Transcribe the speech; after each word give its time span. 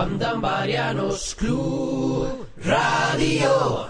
Bandambarianos 0.00 1.34
Club 1.36 2.46
Radio. 2.64 3.86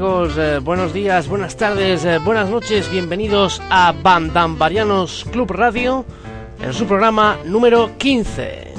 Eh, 0.00 0.60
buenos 0.62 0.92
días, 0.92 1.26
buenas 1.26 1.56
tardes, 1.56 2.04
eh, 2.04 2.18
buenas 2.18 2.48
noches, 2.48 2.88
bienvenidos 2.88 3.60
a 3.68 3.92
Bandambarianos 3.92 5.26
Club 5.32 5.50
Radio 5.50 6.04
en 6.62 6.72
su 6.72 6.86
programa 6.86 7.36
número 7.44 7.90
15. 7.98 8.74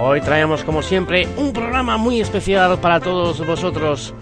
Hoy 0.00 0.20
traemos 0.22 0.64
como 0.64 0.82
siempre 0.82 1.28
un 1.36 1.52
programa 1.52 1.96
muy 1.96 2.20
especial 2.20 2.80
para 2.80 2.98
todos 2.98 3.46
vosotros 3.46 4.14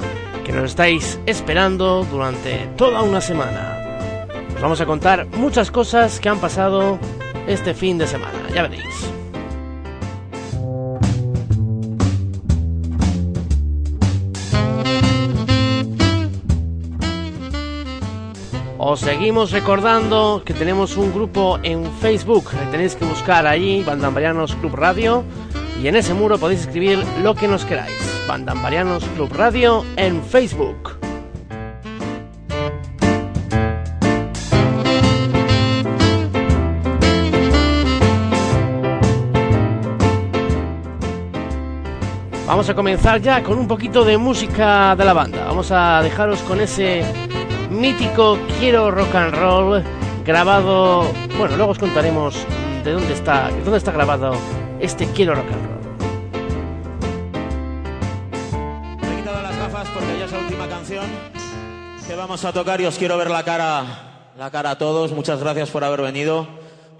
que 0.44 0.52
nos 0.52 0.64
estáis 0.64 1.18
esperando 1.24 2.04
durante 2.04 2.68
toda 2.76 3.00
una 3.02 3.22
semana. 3.22 3.73
Os 4.64 4.66
vamos 4.66 4.80
a 4.80 4.86
contar 4.86 5.26
muchas 5.36 5.70
cosas 5.70 6.18
que 6.18 6.30
han 6.30 6.38
pasado 6.38 6.98
este 7.46 7.74
fin 7.74 7.98
de 7.98 8.06
semana, 8.06 8.48
ya 8.54 8.62
veréis. 8.62 9.12
Os 18.78 19.00
seguimos 19.00 19.52
recordando 19.52 20.40
que 20.46 20.54
tenemos 20.54 20.96
un 20.96 21.12
grupo 21.12 21.58
en 21.62 21.84
Facebook, 22.00 22.46
tenéis 22.70 22.96
que 22.96 23.04
buscar 23.04 23.46
allí, 23.46 23.82
Bandambarianos 23.82 24.54
Club 24.54 24.76
Radio, 24.76 25.24
y 25.82 25.88
en 25.88 25.96
ese 25.96 26.14
muro 26.14 26.38
podéis 26.38 26.60
escribir 26.60 27.04
lo 27.22 27.34
que 27.34 27.48
nos 27.48 27.66
queráis. 27.66 27.92
Bandambarianos 28.26 29.04
Club 29.14 29.30
Radio 29.34 29.84
en 29.98 30.24
Facebook. 30.24 31.03
Vamos 42.54 42.68
a 42.68 42.74
comenzar 42.76 43.20
ya 43.20 43.42
con 43.42 43.58
un 43.58 43.66
poquito 43.66 44.04
de 44.04 44.16
música 44.16 44.94
de 44.94 45.04
la 45.04 45.12
banda. 45.12 45.44
Vamos 45.44 45.72
a 45.72 46.00
dejaros 46.00 46.38
con 46.42 46.60
ese 46.60 47.04
mítico 47.68 48.38
Quiero 48.60 48.92
Rock 48.92 49.12
and 49.12 49.34
Roll 49.34 49.82
grabado. 50.24 51.02
Bueno, 51.36 51.56
luego 51.56 51.72
os 51.72 51.80
contaremos 51.80 52.46
de 52.84 52.92
dónde 52.92 53.12
está, 53.12 53.48
de 53.48 53.60
dónde 53.60 53.78
está 53.78 53.90
grabado 53.90 54.36
este 54.78 55.04
Quiero 55.08 55.34
Rock 55.34 55.48
and 55.48 55.66
Roll. 55.66 55.80
Me 59.00 59.14
he 59.14 59.16
quitado 59.16 59.42
las 59.42 59.58
gafas 59.58 59.88
porque 59.88 60.16
ya 60.16 60.24
es 60.26 60.30
la 60.30 60.38
última 60.38 60.68
canción 60.68 61.06
que 62.06 62.14
vamos 62.14 62.44
a 62.44 62.52
tocar 62.52 62.80
y 62.80 62.86
os 62.86 62.96
quiero 62.96 63.18
ver 63.18 63.30
la 63.30 63.42
cara, 63.42 63.84
la 64.38 64.52
cara 64.52 64.70
a 64.70 64.78
todos. 64.78 65.10
Muchas 65.10 65.40
gracias 65.40 65.70
por 65.70 65.82
haber 65.82 66.02
venido. 66.02 66.46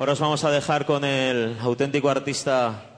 Ahora 0.01 0.15
os 0.15 0.21
vamos 0.21 0.43
a 0.43 0.51
dejar 0.51 0.85
con 0.85 1.05
el 1.05 1.57
auténtico 1.63 2.11
artista 2.11 2.94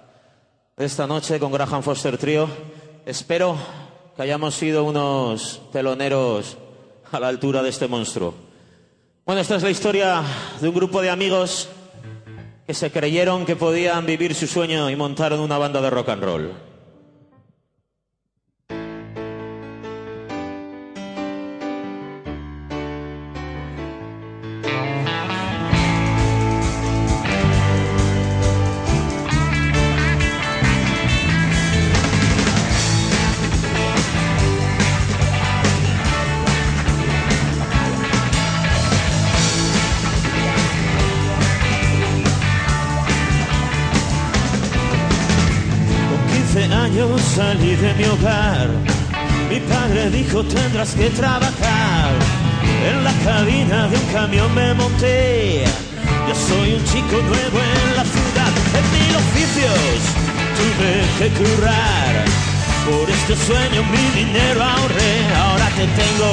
esta 0.85 1.07
noche, 1.07 1.41
con 1.41 1.51
Graham 1.53 1.83
Foster 1.83 2.19
Trio. 2.19 2.51
Espero 3.07 3.57
que 4.15 4.21
hayamos 4.21 4.55
sido 4.55 4.85
unos 4.85 5.63
teloneros 5.73 6.59
a 7.11 7.19
la 7.19 7.29
altura 7.29 7.63
de 7.63 7.71
este 7.71 7.89
monstruo. 7.89 8.35
Bueno, 9.25 9.41
esta 9.41 9.57
es 9.57 9.63
la 9.63 9.71
historia 9.71 10.23
de 10.61 10.69
un 10.69 10.75
grupo 10.75 11.01
de 11.01 11.09
amigos 11.09 11.71
que 12.67 12.75
se 12.75 12.91
creyeron 12.91 13.47
que 13.47 13.57
podían 13.57 14.05
vivir 14.05 14.35
su 14.35 14.47
sueño 14.47 14.91
y 14.91 14.97
montaron 14.97 15.41
una 15.41 15.57
banda 15.57 15.81
de 15.81 15.89
rock 15.89 16.11
and 16.11 16.23
roll. 16.23 16.66
Mi 49.49 49.61
padre 49.61 50.11
dijo 50.11 50.43
tendrás 50.45 50.95
que 50.95 51.11
trabajar. 51.11 52.11
En 52.89 53.05
la 53.05 53.13
cabina 53.25 53.89
de 53.89 53.97
un 53.97 54.07
camión 54.13 54.55
me 54.55 54.75
monté. 54.75 55.65
Yo 56.29 56.35
soy 56.35 56.75
un 56.75 56.85
chico 56.85 57.17
nuevo 57.23 57.59
en 57.59 57.97
la 57.97 58.05
ciudad. 58.05 58.53
En 58.79 58.85
mil 58.97 59.13
oficios 59.25 59.99
tuve 60.59 60.93
que 61.19 61.29
currar. 61.39 62.15
Por 62.87 63.09
este 63.11 63.37
sueño 63.47 63.83
mi 63.95 64.23
dinero 64.23 64.63
ahorré. 64.63 65.15
Ahora 65.45 65.69
te 65.77 65.87
tengo, 66.01 66.33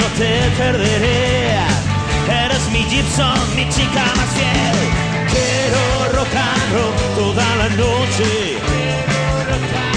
no 0.00 0.06
te 0.18 0.32
perderé. 0.58 1.56
Eres 2.44 2.64
mi 2.72 2.82
Gibson, 2.90 3.40
mi 3.56 3.66
chica 3.70 4.04
más 4.16 4.30
fiel. 4.36 4.78
Quiero 5.32 5.80
rock 6.16 6.34
toda 7.16 7.56
la 7.56 7.68
noche. 7.70 8.60
But 9.50 9.89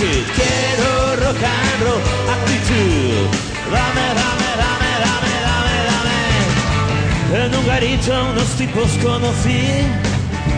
Quiero 0.00 1.14
rock 1.20 1.44
and 1.44 1.82
roll 1.84 2.00
actitud. 2.32 3.28
Dame, 3.70 4.06
dame, 4.20 4.50
dame, 4.62 4.92
dame, 5.04 5.34
dame, 5.48 5.76
dame. 5.90 7.44
En 7.44 7.54
un 7.54 7.66
garito 7.66 8.12
unos 8.32 8.48
tipos 8.56 8.90
conocí. 9.02 9.84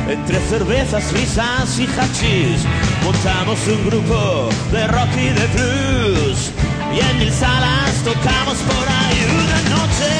Entre 0.08 0.38
cervezas, 0.48 1.12
risas 1.12 1.76
y 1.80 1.86
hachís 1.86 2.62
montamos 3.02 3.58
un 3.66 3.84
grupo 3.84 4.48
de 4.70 4.86
rock 4.86 5.10
y 5.16 5.30
de 5.30 5.46
blues. 5.54 6.52
Y 6.94 7.00
en 7.00 7.18
mil 7.18 7.32
salas 7.32 7.94
tocamos 8.04 8.58
por 8.58 8.86
ahí 8.88 9.26
una 9.42 9.60
noche. 9.74 10.12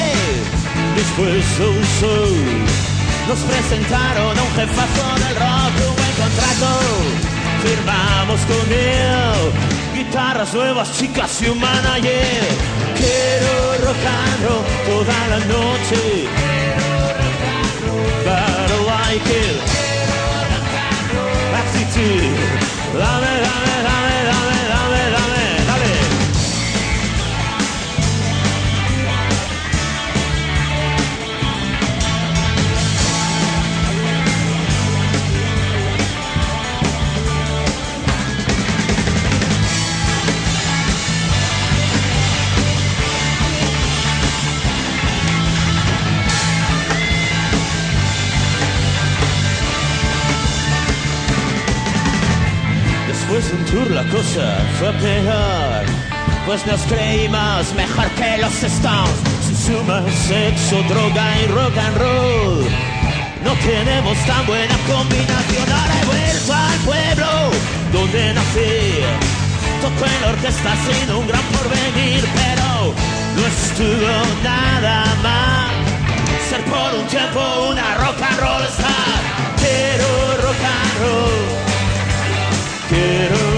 Después 0.97 1.45
un 1.59 1.81
show 1.97 2.27
nos 3.29 3.39
presentaron 3.39 4.37
a 4.37 4.41
un 4.41 4.53
jefazo 4.57 5.05
del 5.23 5.35
rock, 5.37 5.73
un 5.87 5.95
buen 5.95 6.13
contrato. 6.19 7.32
Firmamos 7.63 8.41
con 8.41 8.71
él 8.73 9.73
guitarras 10.13 10.53
nuevas, 10.53 10.91
chicas 10.97 11.41
y 11.41 11.49
un 11.49 11.59
manager. 11.59 12.43
Quiero 12.97 13.85
rock 13.85 14.03
and 14.05 14.43
roll 14.45 14.63
toda 14.85 15.27
la 15.29 15.39
noche. 15.45 16.27
I 18.25 18.85
like 18.85 19.29
it. 19.29 19.57
Actitud. 21.61 22.35
Dame, 22.93 23.33
dame, 23.45 23.75
dame, 23.87 24.12
Cosa 54.13 54.55
fue 54.77 54.93
peor, 54.93 55.85
pues 56.45 56.63
nos 56.67 56.81
creímos 56.81 57.73
mejor 57.75 58.07
que 58.11 58.37
los 58.37 58.53
Stones. 58.61 59.09
Si 59.41 59.55
sumas 59.55 60.03
sexo, 60.27 60.83
droga 60.87 61.25
y 61.41 61.47
rock 61.47 61.75
and 61.79 61.97
roll, 61.97 62.63
no 63.43 63.53
tenemos 63.65 64.15
tan 64.27 64.45
buena 64.45 64.75
combinación. 64.85 65.65
Ahora 65.67 65.95
he 65.99 66.05
vuelto 66.05 66.53
al 66.53 66.79
pueblo 66.85 67.27
donde 67.91 68.33
nací. 68.35 69.01
Toco 69.81 70.05
en 70.05 70.21
la 70.21 70.27
orquesta 70.27 70.75
sin 70.85 71.15
un 71.15 71.27
gran 71.27 71.43
porvenir, 71.45 72.23
pero 72.35 72.93
no 73.35 73.47
estuvo 73.47 74.13
nada 74.43 75.05
mal 75.23 75.73
ser 76.51 76.63
por 76.65 76.99
un 76.99 77.07
tiempo 77.07 77.39
una 77.71 77.95
rock 77.95 78.21
and 78.21 78.39
roll 78.39 78.63
star. 78.77 79.21
Quiero 79.57 80.37
rock 80.43 80.63
and 80.77 80.99
roll, 81.01 81.47
quiero 82.89 83.52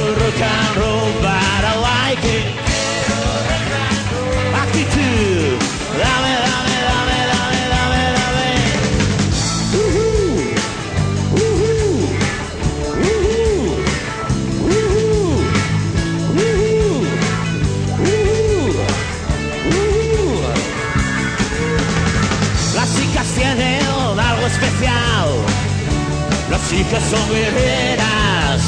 chicas 26.76 27.04
son 27.10 27.30
guerreras. 27.30 28.62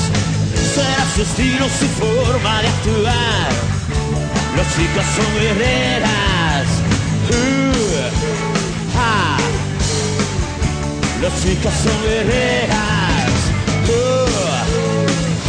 Será 0.74 1.06
su 1.14 1.22
estilo, 1.24 1.66
su 1.68 1.88
forma 2.02 2.62
de 2.62 2.68
actuar. 2.70 3.50
Las 4.56 4.68
chicas 4.76 5.06
son 5.16 5.30
guerreras. 5.42 6.68
Uh, 7.30 7.84
ah. 8.98 9.38
Las 11.22 11.34
chicas 11.44 11.74
son 11.84 12.02
guerreras. 12.04 13.32
Uh, 13.90 14.28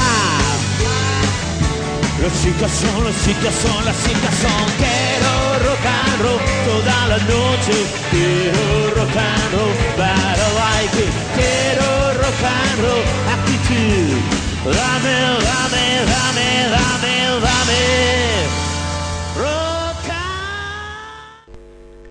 ah. 0.01 0.41
Las 2.23 2.33
chicas 2.43 2.73
son, 2.73 3.05
las 3.05 3.17
chicas 3.25 3.55
son, 3.63 3.85
las 3.85 3.97
chicas 4.05 4.35
son. 4.43 4.65
Quiero 4.83 5.33
rock 5.65 5.87
and 5.87 6.21
roll 6.23 6.41
toda 6.67 6.99
la 7.07 7.19
noche. 7.19 7.77
Quiero 8.11 8.63
rock 8.97 9.17
and 9.17 9.53
roll, 9.55 9.75
but 9.97 10.39
I 10.39 10.49
like 10.59 11.58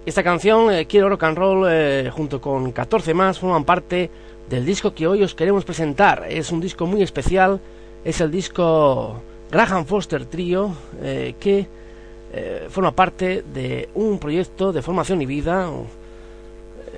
Esta 0.07 0.23
canción, 0.23 0.73
eh, 0.73 0.87
Quiero 0.87 1.09
Rock 1.09 1.23
and 1.23 1.37
Roll, 1.37 1.67
eh, 1.69 2.09
junto 2.11 2.41
con 2.41 2.71
14 2.71 3.13
más, 3.13 3.37
forman 3.37 3.63
parte 3.63 4.09
del 4.49 4.65
disco 4.65 4.95
que 4.95 5.05
hoy 5.05 5.21
os 5.21 5.35
queremos 5.35 5.65
presentar. 5.65 6.25
Es 6.29 6.51
un 6.51 6.61
disco 6.61 6.87
muy 6.87 7.03
especial, 7.03 7.59
es 8.03 8.19
el 8.19 8.31
disco 8.31 9.21
Graham 9.51 9.85
Foster 9.85 10.25
Trio, 10.25 10.73
eh, 11.01 11.35
que 11.39 11.67
forma 12.69 12.91
parte 12.91 13.43
de 13.53 13.89
un 13.95 14.19
proyecto 14.19 14.71
de 14.71 14.81
formación 14.81 15.21
y 15.21 15.25
vida, 15.25 15.69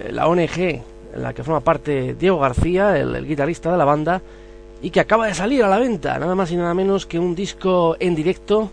la 0.09 0.27
ONG 0.27 0.81
en 1.13 1.23
la 1.23 1.33
que 1.33 1.43
forma 1.43 1.61
parte 1.61 2.15
Diego 2.15 2.39
García, 2.39 2.97
el, 2.97 3.25
guitarrista 3.25 3.71
de 3.71 3.77
la 3.77 3.85
banda, 3.85 4.21
y 4.81 4.89
que 4.91 4.99
acaba 4.99 5.27
de 5.27 5.33
salir 5.33 5.63
a 5.63 5.67
la 5.67 5.77
venta, 5.77 6.17
nada 6.19 6.35
más 6.35 6.51
y 6.51 6.55
nada 6.55 6.73
menos 6.73 7.05
que 7.05 7.19
un 7.19 7.35
disco 7.35 7.97
en 7.99 8.15
directo, 8.15 8.71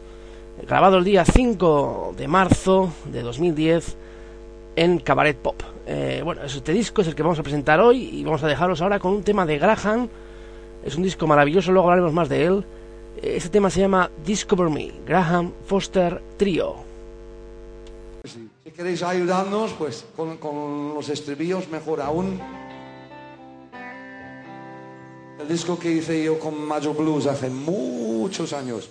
grabado 0.67 0.99
el 0.99 1.05
día 1.05 1.25
5 1.25 2.15
de 2.17 2.29
marzo 2.29 2.93
de 3.07 3.23
2010 3.23 3.97
en 4.77 4.99
Cabaret 4.99 5.37
Pop. 5.37 5.63
Eh, 5.87 6.21
bueno, 6.25 6.43
este 6.43 6.73
disco 6.73 7.03
es 7.03 7.09
el 7.09 7.15
que 7.15 7.23
vamos 7.23 7.39
a 7.39 7.43
presentar 7.43 7.81
hoy 7.81 8.11
y 8.13 8.25
vamos 8.25 8.43
a 8.43 8.49
dejaros 8.49 8.81
ahora 8.83 8.99
con 8.99 9.13
un 9.13 9.23
tema 9.23 9.47
de 9.47 9.59
Graham. 9.59 10.09
Es 10.85 10.97
un 10.97 11.03
disco 11.03 11.27
maravilloso, 11.27 11.73
luego 11.73 11.89
hablaremos 11.89 12.13
más 12.13 12.29
de 12.29 12.45
él. 12.45 12.65
Este 13.23 13.49
tema 13.49 13.71
se 13.71 13.81
llama 13.81 14.11
Discover 14.25 14.69
Me, 14.69 14.93
Graham 15.07 15.53
Foster 15.67 16.21
Trio. 16.37 16.86
Queréis 18.77 19.03
ayudarnos, 19.03 19.73
pues 19.73 20.05
con, 20.15 20.93
los 20.95 21.09
estribillos 21.09 21.67
mejor 21.69 22.03
aún. 22.03 22.39
El 25.41 25.49
disco 25.49 25.79
que 25.79 25.93
hice 25.93 26.23
yo 26.23 26.39
con 26.39 26.61
Major 26.67 26.95
Blues 26.95 27.27
hace 27.27 27.49
muchos 27.49 28.53
años. 28.53 28.91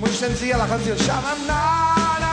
Muy 0.00 0.10
sencilla 0.10 0.56
la 0.56 0.66
canción. 0.66 0.96
Sha-na-na-na. 0.98 2.30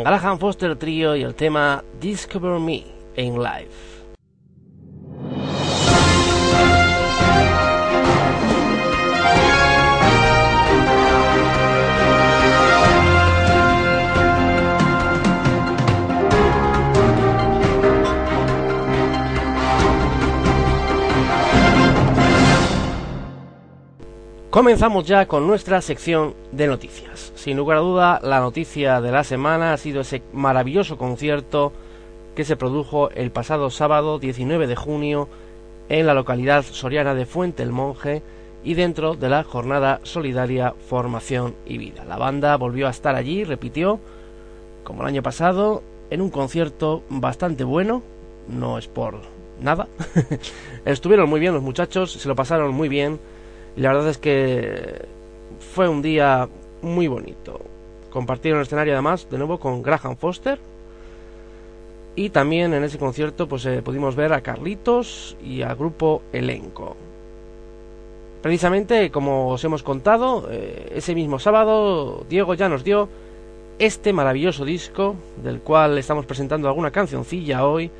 Graham 0.00 0.38
Foster 0.38 0.76
Trio 0.76 1.14
y 1.16 1.22
el 1.22 1.34
tema 1.34 1.84
Discover 2.00 2.58
Me 2.58 2.84
in 3.16 3.42
Life. 3.42 3.92
Comenzamos 24.50 25.06
ya 25.06 25.26
con 25.26 25.46
nuestra 25.46 25.80
sección 25.80 26.34
de 26.52 26.66
noticias. 26.66 27.11
Sin 27.42 27.56
lugar 27.56 27.78
a 27.78 27.80
duda, 27.80 28.20
la 28.22 28.38
noticia 28.38 29.00
de 29.00 29.10
la 29.10 29.24
semana 29.24 29.72
ha 29.72 29.76
sido 29.76 30.02
ese 30.02 30.22
maravilloso 30.32 30.96
concierto 30.96 31.72
que 32.36 32.44
se 32.44 32.54
produjo 32.54 33.10
el 33.10 33.32
pasado 33.32 33.68
sábado 33.68 34.20
19 34.20 34.68
de 34.68 34.76
junio 34.76 35.28
en 35.88 36.06
la 36.06 36.14
localidad 36.14 36.62
soriana 36.62 37.16
de 37.16 37.26
Fuente 37.26 37.64
el 37.64 37.72
Monje 37.72 38.22
y 38.62 38.74
dentro 38.74 39.16
de 39.16 39.28
la 39.28 39.42
jornada 39.42 39.98
solidaria 40.04 40.76
Formación 40.88 41.56
y 41.66 41.78
Vida. 41.78 42.04
La 42.04 42.16
banda 42.16 42.56
volvió 42.56 42.86
a 42.86 42.90
estar 42.90 43.16
allí, 43.16 43.42
repitió, 43.42 43.98
como 44.84 45.02
el 45.02 45.08
año 45.08 45.24
pasado, 45.24 45.82
en 46.10 46.20
un 46.20 46.30
concierto 46.30 47.02
bastante 47.08 47.64
bueno, 47.64 48.04
no 48.46 48.78
es 48.78 48.86
por 48.86 49.16
nada. 49.60 49.88
Estuvieron 50.84 51.28
muy 51.28 51.40
bien 51.40 51.54
los 51.54 51.62
muchachos, 51.64 52.12
se 52.12 52.28
lo 52.28 52.36
pasaron 52.36 52.72
muy 52.72 52.88
bien 52.88 53.18
y 53.76 53.80
la 53.80 53.92
verdad 53.92 54.10
es 54.10 54.18
que 54.18 55.08
fue 55.58 55.88
un 55.88 56.02
día 56.02 56.48
muy 56.82 57.08
bonito. 57.08 57.60
Compartieron 58.10 58.60
el 58.60 58.66
escenario 58.66 58.92
además 58.92 59.28
de 59.30 59.38
nuevo 59.38 59.58
con 59.58 59.82
Graham 59.82 60.16
Foster. 60.16 60.58
Y 62.14 62.28
también 62.28 62.74
en 62.74 62.84
ese 62.84 62.98
concierto 62.98 63.48
pues 63.48 63.64
eh, 63.64 63.80
pudimos 63.82 64.14
ver 64.16 64.34
a 64.34 64.42
Carlitos 64.42 65.36
y 65.42 65.62
al 65.62 65.76
grupo 65.76 66.22
Elenco. 66.32 66.94
Precisamente 68.42 69.10
como 69.10 69.48
os 69.48 69.64
hemos 69.64 69.82
contado, 69.82 70.48
eh, 70.50 70.92
ese 70.94 71.14
mismo 71.14 71.38
sábado 71.38 72.26
Diego 72.28 72.54
ya 72.54 72.68
nos 72.68 72.84
dio 72.84 73.08
este 73.78 74.12
maravilloso 74.12 74.64
disco 74.64 75.16
del 75.42 75.60
cual 75.60 75.96
estamos 75.96 76.26
presentando 76.26 76.68
alguna 76.68 76.90
cancioncilla 76.90 77.66
hoy 77.66 77.90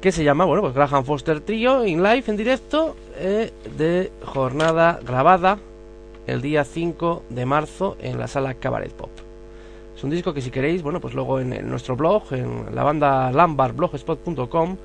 que 0.00 0.12
se 0.12 0.24
llama, 0.24 0.46
bueno, 0.46 0.62
pues 0.62 0.74
Graham 0.74 1.04
Foster 1.04 1.40
Trio 1.40 1.86
in 1.86 2.02
live, 2.02 2.24
en 2.26 2.36
directo, 2.36 2.96
eh, 3.16 3.52
de 3.76 4.10
jornada 4.24 4.98
grabada 5.06 5.58
el 6.30 6.40
día 6.40 6.64
5 6.64 7.24
de 7.28 7.44
marzo 7.44 7.96
en 8.00 8.18
la 8.18 8.28
sala 8.28 8.54
Cabaret 8.54 8.92
Pop. 8.92 9.10
Es 9.96 10.04
un 10.04 10.10
disco 10.10 10.32
que 10.32 10.40
si 10.40 10.50
queréis, 10.50 10.82
bueno, 10.82 11.00
pues 11.00 11.12
luego 11.12 11.40
en, 11.40 11.68
nuestro 11.68 11.96
blog, 11.96 12.32
en 12.32 12.74
la 12.74 12.84
banda 12.84 13.30
lambarblogspot.com, 13.32 14.76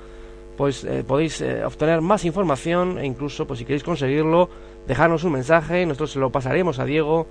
pues 0.56 0.84
eh, 0.84 1.04
podéis 1.06 1.40
eh, 1.40 1.64
obtener 1.64 2.00
más 2.00 2.24
información 2.24 2.98
e 2.98 3.06
incluso, 3.06 3.46
pues 3.46 3.60
si 3.60 3.64
queréis 3.64 3.84
conseguirlo, 3.84 4.48
dejarnos 4.86 5.24
un 5.24 5.32
mensaje, 5.32 5.86
nosotros 5.86 6.12
se 6.12 6.18
lo 6.18 6.30
pasaremos 6.30 6.78
a 6.78 6.84
Diego 6.84 7.26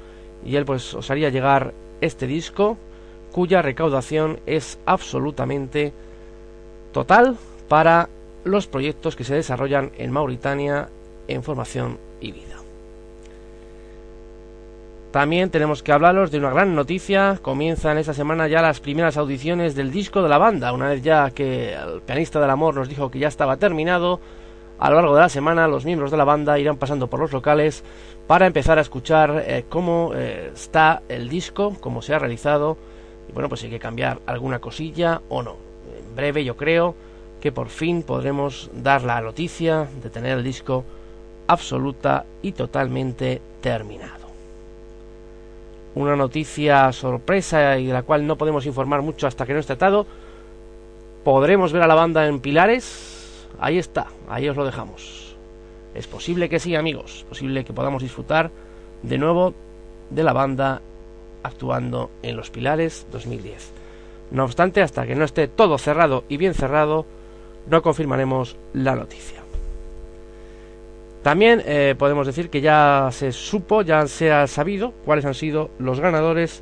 y 0.45 0.55
él 0.55 0.65
pues 0.65 0.93
os 0.93 1.12
haría 1.12 1.29
llegar 1.29 1.74
este 2.01 2.25
disco, 2.25 2.77
cuya 3.31 3.62
recaudación 3.62 4.39
es 4.45 4.79
absolutamente 4.86 5.91
total 6.91 7.38
para 7.67 8.10
los 8.45 8.67
proyectos 8.67 9.15
que 9.15 9.24
se 9.25 9.36
desarrollan 9.36 9.91
en 9.98 10.12
Mauritania 10.12 10.89
en 11.27 11.43
formación 11.43 11.98
y 12.22 12.31
vida. 12.31 12.55
También 15.15 15.50
tenemos 15.50 15.81
que 15.81 15.93
hablaros 15.93 16.29
de 16.29 16.39
una 16.39 16.50
gran 16.50 16.75
noticia. 16.75 17.39
Comienzan 17.41 17.98
esta 17.98 18.13
semana 18.13 18.50
ya 18.50 18.62
las 18.62 18.81
primeras 18.81 19.15
audiciones 19.15 19.74
del 19.74 19.89
disco 19.89 20.22
de 20.22 20.27
la 20.27 20.38
banda. 20.38 20.74
Una 20.74 20.89
vez 20.89 21.03
ya 21.03 21.31
que 21.31 21.74
el 21.74 22.01
pianista 22.01 22.41
del 22.41 22.50
amor 22.50 22.75
nos 22.75 22.89
dijo 22.89 23.10
que 23.10 23.19
ya 23.19 23.29
estaba 23.29 23.55
terminado, 23.55 24.19
a 24.77 24.89
lo 24.89 24.98
largo 24.98 25.15
de 25.15 25.22
la 25.22 25.29
semana 25.29 25.69
los 25.69 25.86
miembros 25.86 26.12
de 26.12 26.17
la 26.17 26.25
banda 26.25 26.60
irán 26.60 26.75
pasando 26.75 27.07
por 27.07 27.22
los 27.22 27.31
locales 27.31 27.81
para 28.27 28.45
empezar 28.45 28.77
a 28.77 28.81
escuchar 28.81 29.41
eh, 29.48 29.63
cómo 29.69 30.12
eh, 30.13 30.51
está 30.53 31.01
el 31.07 31.29
disco, 31.29 31.77
cómo 31.79 32.01
se 32.01 32.13
ha 32.13 32.19
realizado. 32.19 32.77
Y 33.29 33.31
bueno, 33.31 33.48
pues 33.48 33.63
hay 33.63 33.69
que 33.69 33.79
cambiar 33.79 34.19
alguna 34.25 34.60
cosilla 34.60 35.22
o 35.29 35.41
no. 35.41 35.55
En 35.98 36.13
breve 36.13 36.43
yo 36.43 36.57
creo 36.57 36.93
que 37.39 37.53
por 37.53 37.69
fin 37.69 38.03
podremos 38.03 38.69
dar 38.74 39.03
la 39.03 39.22
noticia 39.22 39.88
de 40.03 40.10
tener 40.10 40.38
el 40.39 40.43
disco 40.43 40.84
absoluta 41.48 42.25
y 42.41 42.51
totalmente 42.51 43.41
terminado. 43.62 44.25
Una 45.96 46.16
noticia 46.16 46.92
sorpresa 46.92 47.80
y 47.80 47.88
de 47.88 47.94
la 47.94 48.04
cual 48.04 48.28
no 48.28 48.38
podemos 48.38 48.66
informar 48.66 49.02
mucho 49.02 49.28
hasta 49.28 49.46
que 49.46 49.54
no 49.54 49.60
esté 49.60 49.75
tratado. 49.75 50.06
¿Podremos 51.24 51.72
ver 51.72 51.84
a 51.84 51.88
la 51.88 51.96
banda 51.96 52.28
en 52.28 52.40
Pilares? 52.40 53.48
Ahí 53.60 53.78
está, 53.78 54.08
ahí 54.30 54.48
os 54.50 54.58
lo 54.58 54.66
dejamos. 54.66 55.36
Es 55.96 56.08
posible 56.08 56.50
que 56.50 56.60
sí, 56.60 56.75
amigos, 56.75 57.20
es 57.20 57.24
posible 57.24 57.64
que 57.64 57.74
podamos 57.74 58.04
disfrutar 58.04 58.52
de 59.02 59.18
nuevo 59.18 59.54
de 60.10 60.24
la 60.24 60.34
banda 60.34 60.82
actuando 61.42 62.12
en 62.22 62.36
los 62.36 62.50
Pilares 62.50 63.08
2010. 63.12 63.72
No 64.32 64.44
obstante, 64.44 64.82
hasta 64.82 65.08
que 65.08 65.16
no 65.16 65.24
esté 65.24 65.48
todo 65.48 65.78
cerrado 65.78 66.25
y 66.28 66.36
bien 66.36 66.54
cerrado, 66.54 67.06
no 67.70 67.82
confirmaremos 67.82 68.58
la 68.74 68.96
noticia. 68.96 69.45
También 71.25 71.63
eh, 71.65 71.96
podemos 71.98 72.27
decir 72.27 72.51
que 72.51 72.62
ya 72.62 73.10
se 73.12 73.32
supo, 73.32 73.82
ya 73.82 74.05
se 74.05 74.32
ha 74.32 74.46
sabido 74.46 74.91
cuáles 75.05 75.25
han 75.25 75.34
sido 75.34 75.72
los 75.79 76.00
ganadores 76.00 76.62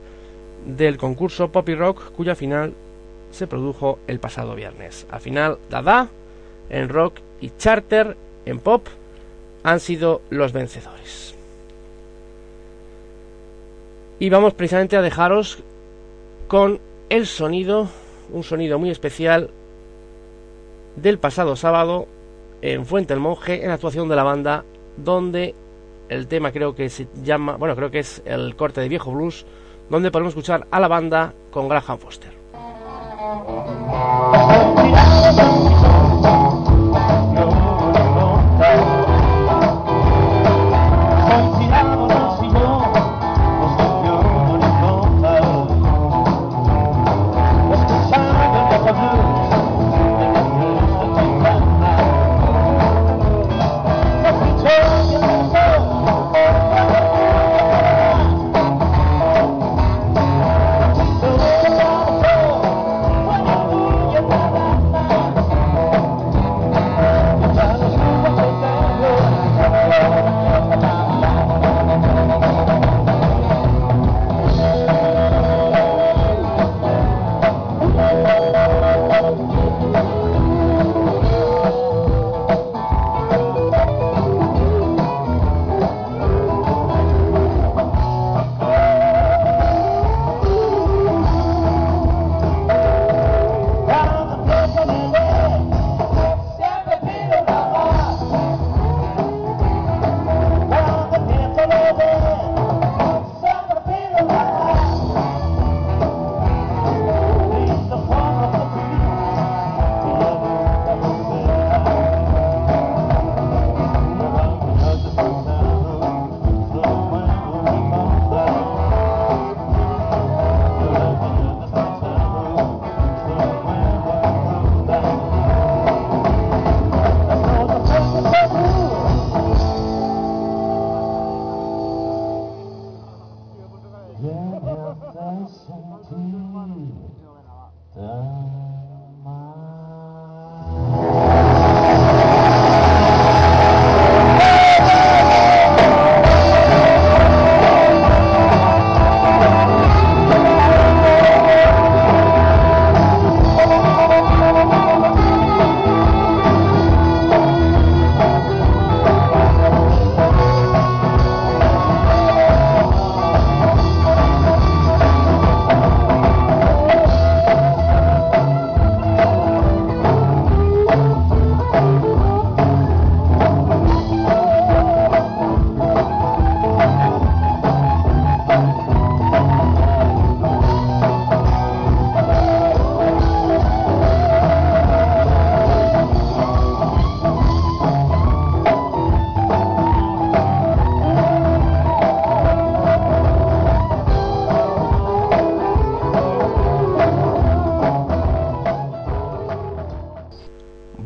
del 0.65 0.95
concurso 0.95 1.51
Poppy 1.51 1.75
Rock, 1.75 2.13
cuya 2.13 2.33
final 2.33 2.73
se 3.29 3.45
produjo 3.45 3.99
el 4.07 4.21
pasado 4.21 4.55
viernes. 4.55 5.05
Al 5.11 5.19
final, 5.19 5.57
Dada 5.69 6.07
en 6.69 6.87
rock 6.87 7.15
y 7.41 7.51
Charter 7.57 8.15
en 8.45 8.59
pop 8.59 8.87
han 9.63 9.81
sido 9.81 10.21
los 10.29 10.53
vencedores. 10.53 11.35
Y 14.17 14.29
vamos 14.29 14.53
precisamente 14.53 14.95
a 14.95 15.01
dejaros 15.01 15.57
con 16.47 16.79
el 17.09 17.27
sonido, 17.27 17.89
un 18.31 18.45
sonido 18.45 18.79
muy 18.79 18.91
especial 18.91 19.49
del 20.95 21.19
pasado 21.19 21.57
sábado 21.57 22.07
en 22.63 22.85
Fuente 22.85 23.13
el 23.13 23.19
Monje, 23.19 23.65
en 23.65 23.71
actuación 23.71 24.07
de 24.07 24.15
la 24.15 24.23
banda, 24.23 24.63
donde 24.95 25.53
el 26.07 26.27
tema 26.27 26.53
creo 26.53 26.73
que 26.73 26.87
se 26.89 27.07
llama, 27.21 27.57
bueno, 27.57 27.75
creo 27.75 27.91
que 27.91 27.99
es 27.99 28.21
el 28.25 28.55
corte 28.55 28.79
de 28.79 28.87
viejo 28.87 29.11
blues, 29.11 29.45
donde 29.89 30.11
podemos 30.11 30.31
escuchar 30.31 30.65
a 30.71 30.79
la 30.79 30.87
banda 30.87 31.33
con 31.51 31.67
Graham 31.67 31.97
Foster. 31.97 32.31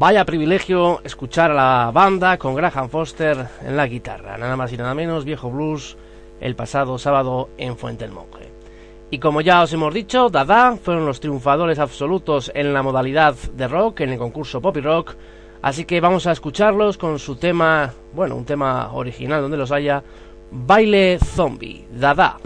Vaya 0.08 0.24
privilegio 0.24 1.02
escuchar 1.04 1.52
a 1.52 1.54
la 1.54 1.92
banda 1.94 2.38
con 2.38 2.56
Graham 2.56 2.88
Foster 2.88 3.46
en 3.62 3.76
la 3.76 3.88
guitarra, 3.88 4.38
nada 4.38 4.56
más 4.56 4.72
y 4.72 4.78
nada 4.78 4.94
menos, 4.94 5.26
viejo 5.26 5.52
blues, 5.52 5.98
el 6.40 6.56
pasado 6.56 6.98
sábado 6.98 7.50
en 7.58 7.76
Fuente 7.76 8.06
el 8.06 8.14
Monje. 8.14 8.50
Y 9.12 9.20
como 9.20 9.42
ya 9.42 9.62
os 9.64 9.74
hemos 9.74 9.94
dicho, 9.94 10.30
Dada 10.30 10.78
fueron 10.78 11.06
los 11.06 11.20
triunfadores 11.20 11.78
absolutos 11.78 12.50
en 12.56 12.74
la 12.74 12.84
modalidad 12.84 13.36
de 13.36 13.68
rock, 13.68 14.00
en 14.00 14.12
el 14.12 14.18
concurso 14.18 14.62
Pop 14.62 14.78
y 14.78 14.80
Rock, 14.80 15.16
así 15.62 15.84
que 15.84 16.00
vamos 16.00 16.26
a 16.26 16.32
escucharlos 16.32 16.98
con 16.98 17.20
su 17.20 17.36
tema, 17.36 17.94
bueno, 18.14 18.38
un 18.38 18.46
tema 18.46 18.94
original 18.94 19.42
donde 19.42 19.58
los 19.58 19.74
haya, 19.74 20.02
Baile 20.52 21.20
Zombie, 21.22 21.86
Dada. 21.92 22.38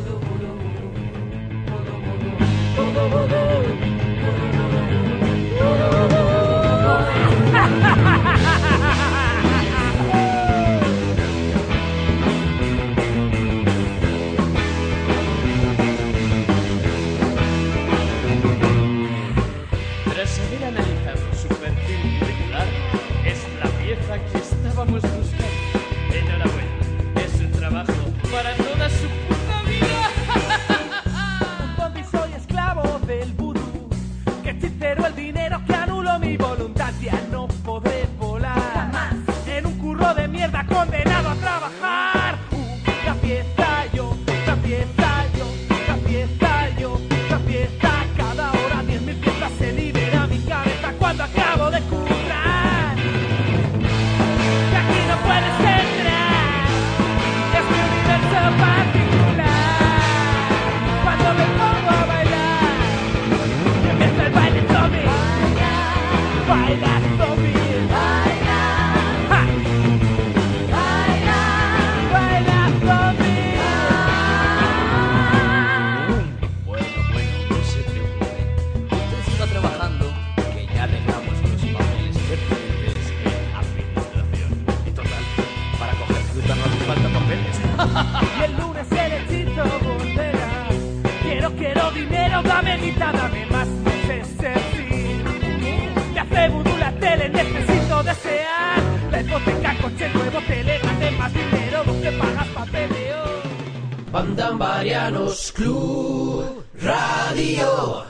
Club 105.62 106.64
Radio. 106.82 108.04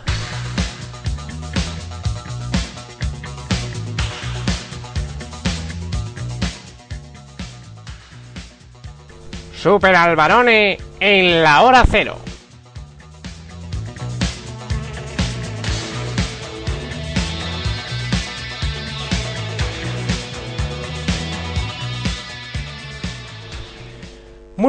Super 9.54 9.96
Albarone 9.96 10.78
en 11.02 11.44
la 11.44 11.62
hora 11.64 11.84
cero. 11.92 12.31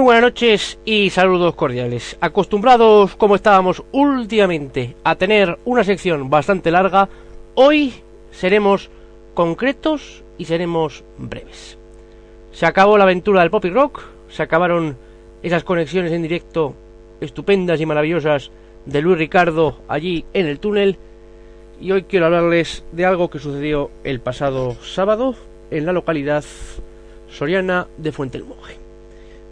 Buenas 0.02 0.22
noches 0.22 0.80
y 0.84 1.10
saludos 1.10 1.54
cordiales. 1.54 2.18
Acostumbrados 2.20 3.14
como 3.14 3.36
estábamos 3.36 3.84
últimamente 3.92 4.96
a 5.04 5.14
tener 5.14 5.60
una 5.64 5.84
sección 5.84 6.28
bastante 6.28 6.72
larga, 6.72 7.08
hoy 7.54 7.94
seremos 8.32 8.90
concretos 9.34 10.24
y 10.38 10.46
seremos 10.46 11.04
breves. 11.18 11.78
Se 12.50 12.66
acabó 12.66 12.98
la 12.98 13.04
aventura 13.04 13.42
del 13.42 13.50
pop 13.52 13.64
y 13.64 13.70
rock, 13.70 14.02
se 14.28 14.42
acabaron 14.42 14.96
esas 15.40 15.62
conexiones 15.62 16.10
en 16.10 16.22
directo 16.22 16.74
estupendas 17.20 17.80
y 17.80 17.86
maravillosas 17.86 18.50
de 18.84 19.02
Luis 19.02 19.18
Ricardo 19.18 19.82
allí 19.86 20.24
en 20.34 20.46
el 20.46 20.58
túnel. 20.58 20.98
Y 21.80 21.92
hoy 21.92 22.02
quiero 22.02 22.26
hablarles 22.26 22.84
de 22.90 23.06
algo 23.06 23.30
que 23.30 23.38
sucedió 23.38 23.92
el 24.02 24.18
pasado 24.18 24.74
sábado 24.82 25.36
en 25.70 25.86
la 25.86 25.92
localidad 25.92 26.44
soriana 27.30 27.86
de 27.98 28.10
Fuente 28.10 28.38
el 28.38 28.44
Monje. 28.44 28.81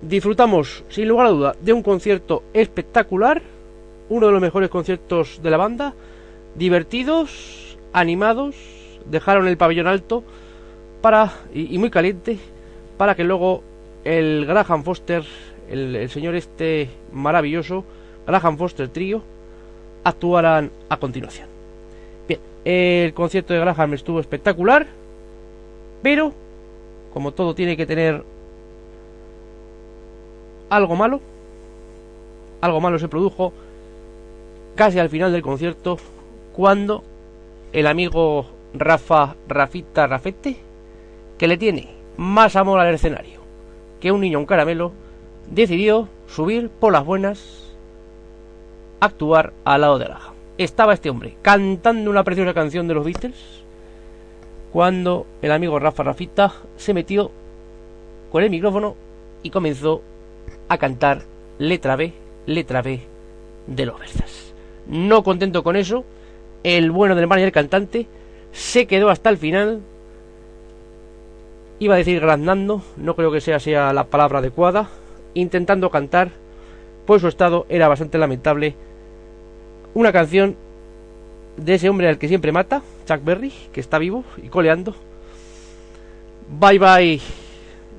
Disfrutamos, 0.03 0.83
sin 0.89 1.09
lugar 1.09 1.27
a 1.27 1.31
duda, 1.31 1.57
de 1.61 1.75
un 1.75 1.83
concierto 1.83 2.43
espectacular, 2.55 3.43
uno 4.09 4.27
de 4.27 4.33
los 4.33 4.41
mejores 4.41 4.71
conciertos 4.71 5.41
de 5.43 5.51
la 5.51 5.59
banda, 5.59 5.95
divertidos, 6.55 7.77
animados, 7.93 8.57
dejaron 9.05 9.47
el 9.47 9.59
pabellón 9.59 9.87
alto 9.87 10.25
para 11.03 11.33
y, 11.53 11.77
muy 11.79 11.91
caliente 11.91 12.39
para 12.97 13.15
que 13.15 13.25
luego 13.25 13.63
el 14.05 14.47
Graham 14.47 14.85
Foster, 14.85 15.25
el, 15.71 15.95
el 15.97 16.09
señor 16.09 16.35
este 16.35 16.89
maravilloso, 17.13 17.85
Graham 18.27 18.57
Foster 18.57 18.89
Trío, 18.89 19.23
actuaran 20.03 20.71
a 20.89 20.97
continuación. 20.97 21.47
Bien, 22.27 22.41
el 22.65 23.13
concierto 23.13 23.53
de 23.53 23.61
Graham 23.61 23.95
estuvo 23.95 24.19
espectacular, 24.19 24.87
pero 26.03 26.33
como 27.13 27.33
todo 27.33 27.55
tiene 27.55 27.77
que 27.77 27.87
tener 27.87 28.25
algo 30.71 30.97
malo, 30.97 31.21
algo 32.61 32.81
malo 32.81 32.99
se 32.99 33.09
produjo 33.09 33.53
casi 34.77 34.99
al 34.99 35.11
final 35.11 35.33
del 35.33 35.43
concierto 35.43 35.99
cuando 36.55 37.05
el 37.73 37.87
amigo 37.87 38.47
Rafa 38.73 39.35
Rafita 39.49 40.07
Rafete, 40.07 40.57
que 41.37 41.49
le 41.49 41.59
tiene 41.59 41.91
más 42.17 42.57
amor 42.57 42.81
al 42.81 42.95
escenario 42.95 43.41
que 44.01 44.13
un 44.13 44.21
niño 44.23 44.39
un 44.39 44.47
caramelo, 44.47 44.93
decidió 45.51 46.09
subir 46.27 46.71
por 46.71 46.93
las 46.93 47.05
buenas 47.05 47.75
actuar 49.01 49.53
al 49.65 49.83
lado 49.83 49.99
de 49.99 50.07
Graham. 50.07 50.35
Estaba 50.59 50.95
este 50.95 51.11
hombre 51.11 51.37
cantando 51.43 52.11
una 52.11 52.25
preciosa 52.25 52.55
canción 52.55 52.89
de 52.89 52.95
los 52.95 53.05
Beatles 53.05 53.63
cuando 54.73 55.27
el 55.43 55.53
amigo 55.53 55.79
Rafa 55.79 56.03
Rafita 56.03 56.53
se 56.77 56.95
metió 56.95 57.31
con 58.31 58.43
el 58.43 58.51
micrófono 58.51 58.95
y 59.43 59.51
comenzó 59.51 60.03
a 60.71 60.79
cantar 60.79 61.23
letra 61.59 61.97
B, 61.97 62.15
letra 62.47 62.81
B 62.81 63.01
de 63.67 63.87
los 63.87 64.01
Berzas. 64.01 64.55
No 64.87 65.23
contento 65.23 65.63
con 65.63 65.77
eso, 65.77 66.05
el 66.65 66.91
bueno 66.91 67.15
del 67.15 67.27
manager 67.27 67.53
cantante 67.53 68.07
se 68.53 68.87
quedó 68.87 69.11
hasta 69.11 69.29
el 69.29 69.37
final 69.37 69.83
iba 71.81 71.95
a 71.95 71.99
decir 71.99 72.21
graznando, 72.21 72.83
no 72.97 73.17
creo 73.17 73.33
que 73.33 73.41
sea 73.41 73.93
la 73.93 74.05
palabra 74.05 74.39
adecuada, 74.39 74.89
intentando 75.35 75.91
cantar, 75.91 76.31
pues 77.07 77.23
su 77.23 77.29
estado 77.29 77.67
era 77.69 77.89
bastante 77.89 78.19
lamentable. 78.19 78.75
Una 79.95 80.13
canción 80.13 80.57
de 81.57 81.75
ese 81.75 81.89
hombre 81.89 82.09
al 82.09 82.19
que 82.19 82.29
siempre 82.29 82.53
mata, 82.53 82.83
Chuck 83.07 83.25
Berry, 83.25 83.53
que 83.73 83.81
está 83.81 83.99
vivo 83.99 84.25
y 84.43 84.49
coleando. 84.49 84.95
Bye 86.61 86.79
bye, 86.79 87.21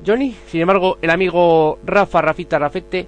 Johnny. 0.06 0.36
Sin 0.48 0.62
embargo, 0.62 0.98
el 1.02 1.10
amigo 1.10 1.80
Rafa 1.86 2.22
Rafita 2.22 2.60
Rafete 2.60 3.08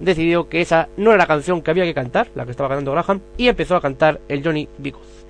decidió 0.00 0.48
que 0.48 0.60
esa 0.60 0.88
no 0.96 1.10
era 1.10 1.18
la 1.18 1.26
canción 1.26 1.62
que 1.62 1.70
había 1.70 1.84
que 1.84 1.94
cantar, 1.94 2.28
la 2.34 2.44
que 2.44 2.50
estaba 2.50 2.68
cantando 2.68 2.92
Graham, 2.92 3.20
y 3.36 3.48
empezó 3.48 3.76
a 3.76 3.80
cantar 3.80 4.20
el 4.28 4.42
Johnny 4.44 4.68
Because. 4.78 5.24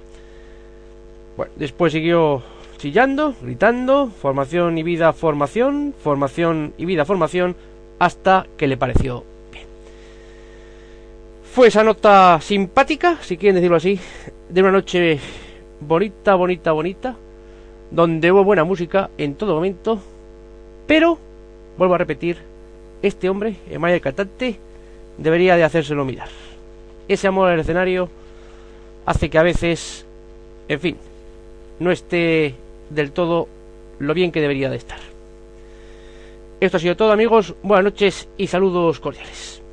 Bueno, 1.36 1.52
después 1.56 1.92
siguió 1.92 2.42
chillando, 2.78 3.34
gritando, 3.42 4.08
formación 4.08 4.78
y 4.78 4.82
vida, 4.82 5.12
formación, 5.12 5.94
formación 5.98 6.74
y 6.78 6.84
vida, 6.84 7.04
formación, 7.04 7.56
hasta 7.98 8.46
que 8.56 8.66
le 8.66 8.76
pareció 8.76 9.24
bien. 9.52 9.66
Fue 11.52 11.68
esa 11.68 11.84
nota 11.84 12.40
simpática, 12.40 13.18
si 13.20 13.36
quieren 13.36 13.56
decirlo 13.56 13.76
así, 13.76 13.98
de 14.48 14.60
una 14.60 14.72
noche 14.72 15.18
bonita, 15.80 16.34
bonita, 16.34 16.72
bonita, 16.72 17.16
donde 17.90 18.32
hubo 18.32 18.44
buena 18.44 18.64
música 18.64 19.10
en 19.18 19.34
todo 19.34 19.54
momento, 19.54 20.00
pero, 20.86 21.18
vuelvo 21.76 21.94
a 21.94 21.98
repetir, 21.98 22.38
este 23.02 23.28
hombre, 23.28 23.56
Emanuel 23.70 24.00
Cantante, 24.00 24.58
debería 25.18 25.56
de 25.56 25.64
hacérselo 25.64 26.04
mirar. 26.04 26.28
Ese 27.08 27.26
amor 27.26 27.50
al 27.50 27.60
escenario 27.60 28.08
hace 29.06 29.28
que 29.28 29.38
a 29.38 29.42
veces, 29.42 30.06
en 30.68 30.80
fin, 30.80 30.96
no 31.80 31.90
esté 31.90 32.54
del 32.90 33.12
todo 33.12 33.48
lo 33.98 34.14
bien 34.14 34.32
que 34.32 34.40
debería 34.40 34.70
de 34.70 34.76
estar. 34.76 34.98
Esto 36.60 36.76
ha 36.76 36.80
sido 36.80 36.96
todo 36.96 37.12
amigos, 37.12 37.54
buenas 37.62 37.84
noches 37.84 38.28
y 38.38 38.46
saludos 38.46 39.00
cordiales. 39.00 39.63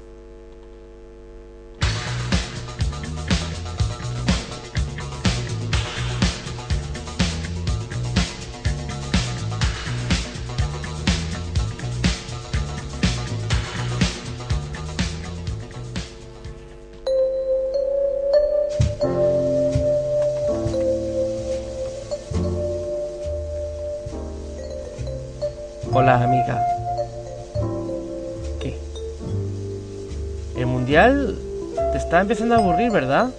Está 32.21 32.33
empezando 32.33 32.53
a 32.53 32.57
aburrir, 32.59 32.91
¿verdad? 32.91 33.31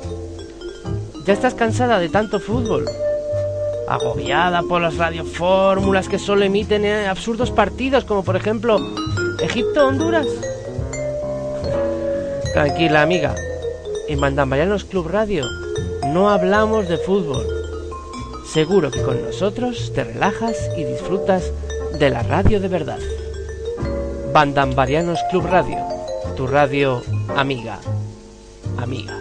Ya 1.24 1.32
estás 1.32 1.54
cansada 1.54 2.00
de 2.00 2.08
tanto 2.08 2.40
fútbol. 2.40 2.84
Agobiada 3.88 4.62
por 4.62 4.82
las 4.82 4.96
radiofórmulas 4.96 6.08
que 6.08 6.18
solo 6.18 6.42
emiten 6.42 6.84
eh, 6.84 7.06
absurdos 7.06 7.52
partidos 7.52 8.04
como 8.04 8.24
por 8.24 8.34
ejemplo 8.34 8.80
Egipto-Honduras. 9.40 10.26
Tranquila 12.54 13.02
amiga. 13.02 13.36
En 14.08 14.18
Mandambayanos 14.18 14.84
Club 14.84 15.06
Radio 15.06 15.44
no 16.08 16.28
hablamos 16.28 16.88
de 16.88 16.98
fútbol. 16.98 17.46
Seguro 18.52 18.90
que 18.90 19.02
con 19.02 19.22
nosotros 19.22 19.92
te 19.94 20.02
relajas 20.02 20.56
y 20.76 20.82
disfrutas 20.82 21.52
de 22.00 22.10
la 22.10 22.24
radio 22.24 22.58
de 22.58 22.66
verdad. 22.66 22.98
Bandambarianos 24.32 25.20
Club 25.30 25.46
Radio, 25.46 25.78
tu 26.36 26.48
radio 26.48 27.00
amiga, 27.36 27.78
amiga. 28.78 29.18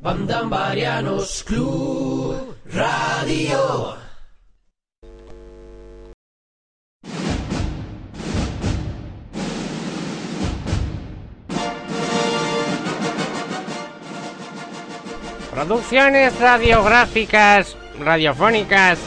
Bandambarianos 0.00 1.44
Club 1.44 2.54
Radio. 2.72 3.96
Producciones 15.50 16.38
radiográficas, 16.38 17.76
radiofónicas, 17.98 18.98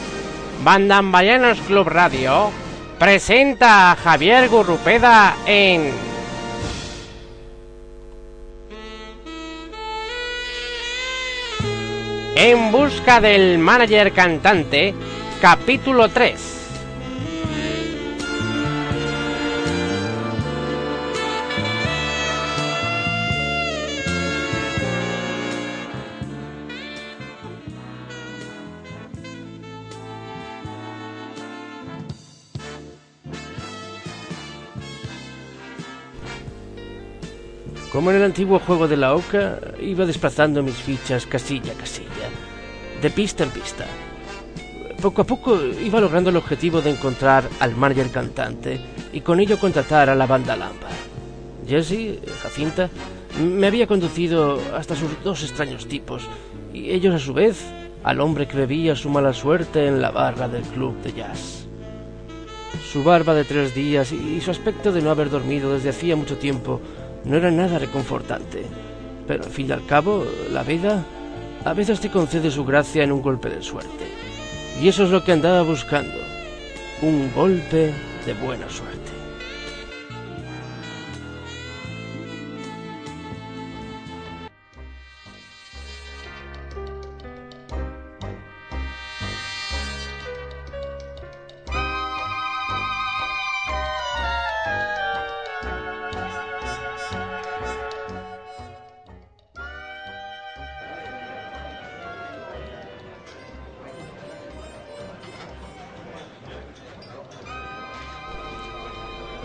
Bandambayanos 0.62 1.60
Club 1.62 1.88
Radio 1.88 2.50
presenta 2.98 3.90
a 3.90 3.96
Javier 3.96 4.48
Gurrupeda 4.48 5.36
en 5.46 5.90
En 12.34 12.72
busca 12.72 13.20
del 13.20 13.58
manager 13.58 14.12
cantante, 14.12 14.94
capítulo 15.40 16.08
3. 16.08 16.51
Como 37.92 38.10
en 38.10 38.16
el 38.16 38.22
antiguo 38.22 38.58
juego 38.58 38.88
de 38.88 38.96
la 38.96 39.14
oca, 39.14 39.58
iba 39.78 40.06
desplazando 40.06 40.62
mis 40.62 40.76
fichas 40.76 41.26
casilla 41.26 41.72
a 41.72 41.76
casilla, 41.76 42.30
de 43.02 43.10
pista 43.10 43.44
en 43.44 43.50
pista. 43.50 43.84
Poco 45.02 45.20
a 45.20 45.26
poco 45.26 45.60
iba 45.62 46.00
logrando 46.00 46.30
el 46.30 46.36
objetivo 46.36 46.80
de 46.80 46.88
encontrar 46.88 47.44
al 47.60 47.76
manager 47.76 48.10
cantante 48.10 48.80
y 49.12 49.20
con 49.20 49.40
ello 49.40 49.58
contratar 49.58 50.08
a 50.08 50.14
la 50.14 50.26
banda 50.26 50.56
Lampa. 50.56 50.88
Jesse, 51.68 52.18
Jacinta, 52.42 52.88
me 53.38 53.66
había 53.66 53.86
conducido 53.86 54.58
hasta 54.74 54.96
sus 54.96 55.10
dos 55.22 55.42
extraños 55.42 55.86
tipos 55.86 56.26
y 56.72 56.92
ellos 56.92 57.14
a 57.14 57.18
su 57.18 57.34
vez 57.34 57.62
al 58.04 58.22
hombre 58.22 58.48
que 58.48 58.56
bebía 58.56 58.96
su 58.96 59.10
mala 59.10 59.34
suerte 59.34 59.86
en 59.86 60.00
la 60.00 60.10
barra 60.10 60.48
del 60.48 60.62
club 60.62 60.98
de 61.02 61.12
jazz. 61.12 61.66
Su 62.90 63.04
barba 63.04 63.34
de 63.34 63.44
tres 63.44 63.74
días 63.74 64.12
y 64.12 64.40
su 64.40 64.50
aspecto 64.50 64.92
de 64.92 65.02
no 65.02 65.10
haber 65.10 65.28
dormido 65.28 65.74
desde 65.74 65.90
hacía 65.90 66.16
mucho 66.16 66.38
tiempo 66.38 66.80
no 67.24 67.36
era 67.36 67.50
nada 67.50 67.78
reconfortante. 67.78 68.64
Pero 69.26 69.44
al 69.44 69.50
fin 69.50 69.68
y 69.68 69.72
al 69.72 69.86
cabo, 69.86 70.24
la 70.50 70.62
vida 70.62 71.04
a 71.64 71.72
veces 71.74 72.00
te 72.00 72.10
concede 72.10 72.50
su 72.50 72.64
gracia 72.64 73.04
en 73.04 73.12
un 73.12 73.22
golpe 73.22 73.48
de 73.48 73.62
suerte. 73.62 74.06
Y 74.80 74.88
eso 74.88 75.04
es 75.04 75.10
lo 75.10 75.22
que 75.22 75.32
andaba 75.32 75.62
buscando. 75.62 76.18
Un 77.02 77.30
golpe 77.34 77.92
de 78.26 78.34
buena 78.34 78.68
suerte. 78.68 78.91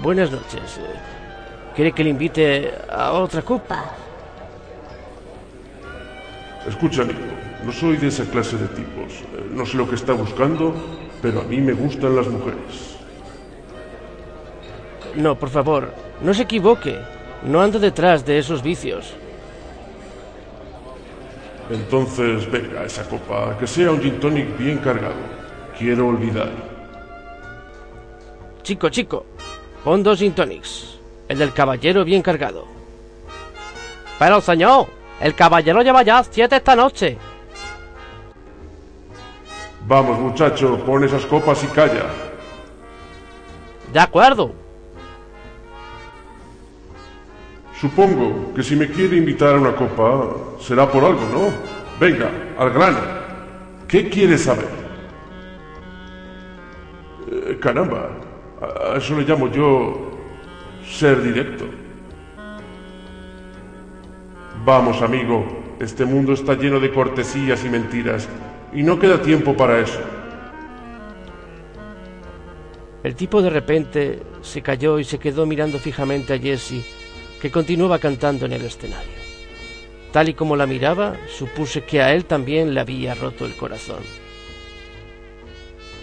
Buenas 0.08 0.32
noches. 0.32 0.80
¿Quiere 1.76 1.92
que 1.92 2.02
le 2.02 2.12
invite 2.12 2.74
a 2.90 3.12
otra 3.12 3.42
copa? 3.42 3.92
Escucha, 6.66 7.02
amigo, 7.02 7.20
no 7.66 7.74
soy 7.74 7.98
de 7.98 8.08
esa 8.08 8.24
clase 8.24 8.56
de 8.56 8.70
tipos. 8.70 9.26
No 9.52 9.66
sé 9.66 9.76
lo 9.76 9.86
que 9.86 9.96
está 9.96 10.14
buscando, 10.14 10.74
pero 11.22 11.42
a 11.42 11.44
mí 11.44 11.58
me 11.58 11.74
gustan 11.74 12.16
las 12.16 12.26
mujeres. 12.30 12.96
No, 15.18 15.38
por 15.38 15.50
favor, 15.50 15.92
no 16.22 16.34
se 16.34 16.44
equivoque. 16.44 16.98
No 17.44 17.60
ando 17.60 17.78
detrás 17.78 18.26
de 18.26 18.38
esos 18.38 18.64
vicios. 18.64 19.14
Entonces, 21.70 22.50
venga, 22.50 22.86
esa 22.86 23.04
copa, 23.10 23.58
que 23.60 23.68
sea 23.68 23.92
un 23.92 24.00
gin 24.00 24.22
tonic 24.22 24.58
bien 24.58 24.78
cargado. 24.78 25.20
Quiero 25.78 26.08
olvidar. 26.08 26.50
Chico, 28.64 28.88
chico, 28.88 29.26
pon 29.88 30.04
dos 30.04 30.20
gin 30.20 30.34
tonics. 30.34 31.00
El 31.30 31.38
del 31.38 31.54
caballero 31.54 32.04
bien 32.04 32.22
cargado. 32.22 32.66
Pero 34.20 34.42
señor, 34.42 34.88
el 35.22 35.34
caballero 35.34 35.82
lleva 35.82 36.04
ya 36.04 36.22
siete 36.26 36.58
esta 36.58 36.76
noche. 36.76 37.18
Vamos, 39.88 40.20
muchacho, 40.20 40.78
pon 40.86 41.06
esas 41.06 41.26
copas 41.26 41.64
y 41.64 41.68
calla. 41.68 42.06
De 43.94 44.00
acuerdo. 44.02 44.52
Supongo 47.80 48.54
que 48.54 48.64
si 48.64 48.76
me 48.76 48.92
quiere 48.92 49.16
invitar 49.16 49.56
a 49.56 49.60
una 49.60 49.74
copa, 49.74 50.36
será 50.60 50.92
por 50.92 51.06
algo, 51.06 51.22
¿no? 51.32 51.54
Venga, 51.98 52.30
al 52.60 52.72
grano. 52.72 53.00
¿Qué 53.88 54.10
quiere 54.10 54.38
saber? 54.38 54.68
Eh, 57.32 57.58
caramba, 57.62 58.27
a 58.62 58.98
eso 58.98 59.18
le 59.18 59.24
llamo 59.24 59.52
yo 59.52 60.12
ser 60.86 61.22
directo. 61.22 61.66
Vamos, 64.66 65.02
amigo, 65.02 65.46
este 65.80 66.06
mundo 66.06 66.34
está 66.34 66.56
lleno 66.56 66.80
de 66.80 66.92
cortesías 66.92 67.64
y 67.64 67.70
mentiras, 67.70 68.28
y 68.74 68.84
no 68.84 69.00
queda 69.00 69.22
tiempo 69.22 69.56
para 69.56 69.80
eso. 69.80 70.00
El 73.04 73.16
tipo 73.16 73.42
de 73.42 73.50
repente 73.50 74.20
se 74.42 74.62
cayó 74.62 75.00
y 75.00 75.04
se 75.04 75.20
quedó 75.20 75.46
mirando 75.46 75.80
fijamente 75.80 76.34
a 76.34 76.40
Jesse, 76.40 76.84
que 77.42 77.48
que 77.48 77.52
continuaba 77.52 78.00
cantando 78.00 78.46
en 78.46 78.54
el 78.54 78.66
escenario. 78.66 79.18
Tal 80.12 80.30
y 80.30 80.34
como 80.34 80.56
la 80.56 80.66
miraba, 80.66 81.16
supuse 81.28 81.84
que 81.84 82.02
a 82.02 82.14
él 82.14 82.26
también 82.26 82.74
le 82.74 82.80
había 82.80 83.14
roto 83.14 83.46
el 83.46 83.56
corazón. 83.56 84.02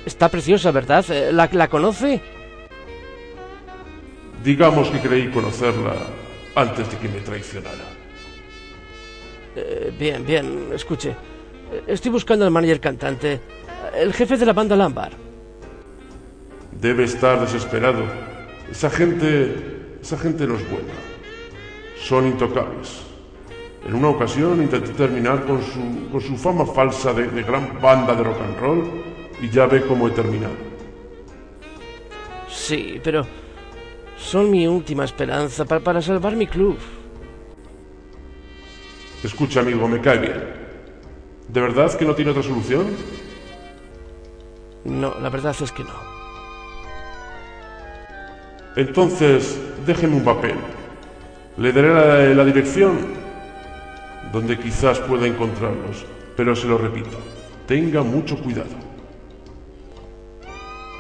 Está 0.07 0.29
preciosa, 0.29 0.71
¿verdad? 0.71 1.05
Eh, 1.11 1.33
¿La, 1.33 1.49
la 1.53 1.69
conoce? 1.69 2.21
Digamos 4.45 4.91
que 4.91 5.01
creí 5.01 5.29
conocerla 5.31 5.95
antes 6.55 6.91
de 6.91 6.99
que 6.99 7.09
me 7.09 7.21
traicionara. 7.21 7.87
Eh, 9.57 9.91
bien, 9.99 10.27
bien, 10.27 10.69
escuche. 10.75 11.17
Estoy 11.87 12.11
buscando 12.11 12.45
al 12.45 12.51
manager 12.51 12.79
cantante, 12.79 13.41
el 13.97 14.13
jefe 14.13 14.37
de 14.37 14.45
la 14.45 14.53
banda 14.53 14.77
Lambar. 14.77 15.13
Debe 16.79 17.05
estar 17.05 17.41
desesperado. 17.41 18.05
Esa 18.71 18.91
gente, 18.91 19.97
esa 20.03 20.19
gente 20.19 20.47
no 20.47 20.57
es 20.57 20.71
buena. 20.71 20.93
Son 22.03 22.27
intocables. 22.27 23.01
En 23.87 23.95
una 23.95 24.09
ocasión 24.09 24.63
intenté 24.63 24.93
terminar 24.93 25.47
con 25.47 25.63
su, 25.63 26.11
con 26.13 26.21
su 26.21 26.37
fama 26.37 26.67
falsa 26.67 27.15
de, 27.15 27.29
de 27.29 27.43
gran 27.45 27.81
banda 27.81 28.15
de 28.15 28.23
rock 28.23 28.41
and 28.43 28.59
roll 28.59 29.05
y 29.41 29.49
ya 29.49 29.65
ve 29.65 29.87
cómo 29.87 30.09
he 30.09 30.11
terminado. 30.11 30.55
Sí, 32.49 33.01
pero 33.03 33.27
son 34.25 34.51
mi 34.51 34.67
última 34.67 35.05
esperanza 35.05 35.65
para, 35.65 35.81
para 35.83 36.01
salvar 36.01 36.35
mi 36.35 36.47
club. 36.47 36.79
Escucha, 39.23 39.61
amigo, 39.61 39.87
me 39.87 40.01
cae 40.01 40.19
bien. 40.19 40.45
¿De 41.49 41.61
verdad 41.61 41.95
que 41.97 42.05
no 42.05 42.15
tiene 42.15 42.31
otra 42.31 42.43
solución? 42.43 42.87
No, 44.85 45.15
la 45.21 45.31
verdad 45.31 45.55
es 45.61 45.71
que 45.71 45.85
no. 45.85 46.15
Entonces, 48.77 49.61
déjeme 49.87 50.17
un 50.17 50.25
papel. 50.25 50.57
Le 51.57 51.73
daré 51.73 51.95
la, 51.95 52.35
la 52.35 52.45
dirección 52.45 52.99
donde 54.33 54.59
quizás 54.59 54.99
pueda 55.01 55.27
encontrarlos, 55.27 56.05
pero 56.37 56.57
se 56.57 56.67
lo 56.67 56.77
repito, 56.77 57.17
tenga 57.67 58.03
mucho 58.03 58.37
cuidado. 58.37 58.94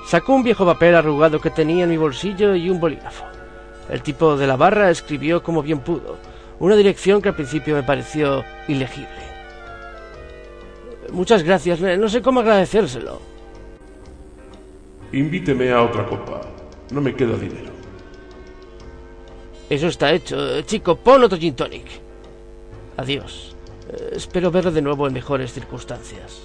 Sacó 0.07 0.35
un 0.35 0.43
viejo 0.43 0.67
papel 0.67 0.95
arrugado 0.95 1.41
que 1.41 1.51
tenía 1.51 1.85
en 1.85 1.91
mi 1.91 1.97
bolsillo 1.97 2.55
y 2.55 2.69
un 2.69 2.79
bolígrafo. 2.79 3.25
El 3.89 4.03
tipo 4.03 4.37
de 4.37 4.47
la 4.47 4.57
barra 4.57 4.91
escribió 4.91 5.43
como 5.43 5.63
bien 5.63 5.81
pudo, 5.81 6.19
una 6.61 6.77
dirección 6.77 7.23
que 7.23 7.31
al 7.31 7.35
principio 7.35 7.75
me 7.75 7.83
pareció 7.83 8.45
ilegible. 8.69 9.09
Muchas 11.13 11.43
gracias, 11.43 11.81
no 11.81 12.09
sé 12.09 12.23
cómo 12.23 12.41
agradecérselo. 12.41 13.21
Invíteme 15.13 15.71
a 15.73 15.83
otra 15.83 16.07
copa. 16.07 16.41
No 16.91 17.01
me 17.01 17.15
queda 17.15 17.37
dinero. 17.37 17.73
Eso 19.71 19.87
está 19.87 20.13
hecho. 20.13 20.61
Chico, 20.63 20.97
pon 20.97 21.23
otro 21.23 21.39
gin 21.39 21.55
tonic. 21.55 21.87
Adiós. 22.97 23.57
Eh, 23.89 24.11
espero 24.17 24.51
verlo 24.51 24.71
de 24.71 24.83
nuevo 24.83 25.07
en 25.07 25.15
mejores 25.15 25.53
circunstancias. 25.53 26.43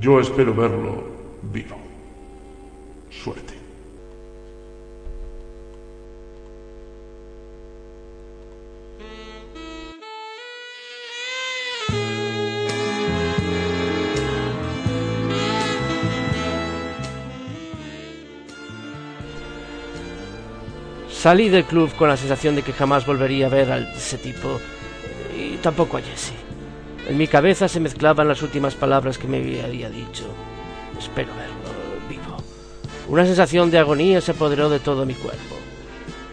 Yo 0.00 0.20
espero 0.20 0.54
verlo 0.54 1.21
vivo. 1.42 1.76
Suerte. 3.10 3.54
Salí 21.10 21.48
del 21.48 21.64
club 21.64 21.94
con 21.94 22.08
la 22.08 22.16
sensación 22.16 22.56
de 22.56 22.62
que 22.62 22.72
jamás 22.72 23.06
volvería 23.06 23.46
a 23.46 23.48
ver 23.48 23.70
a 23.70 23.78
ese 23.78 24.18
tipo 24.18 24.58
y 25.38 25.56
tampoco 25.58 25.96
a 25.96 26.00
Jesse. 26.00 26.32
En 27.08 27.16
mi 27.16 27.28
cabeza 27.28 27.68
se 27.68 27.78
mezclaban 27.78 28.26
las 28.26 28.42
últimas 28.42 28.74
palabras 28.74 29.18
que 29.18 29.28
me 29.28 29.38
había 29.62 29.88
dicho. 29.88 30.24
Espero 31.02 31.34
verlo 31.34 32.08
vivo. 32.08 32.36
Una 33.08 33.26
sensación 33.26 33.72
de 33.72 33.78
agonía 33.78 34.20
se 34.20 34.30
apoderó 34.30 34.70
de 34.70 34.78
todo 34.78 35.04
mi 35.04 35.14
cuerpo. 35.14 35.56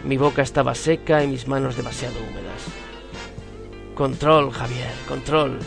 Mi 0.04 0.16
boca 0.16 0.42
estaba 0.42 0.76
seca 0.76 1.24
y 1.24 1.26
mis 1.26 1.48
manos 1.48 1.76
demasiado 1.76 2.14
húmedas. 2.20 2.62
Control, 3.96 4.52
Javier, 4.52 4.92
control, 5.08 5.58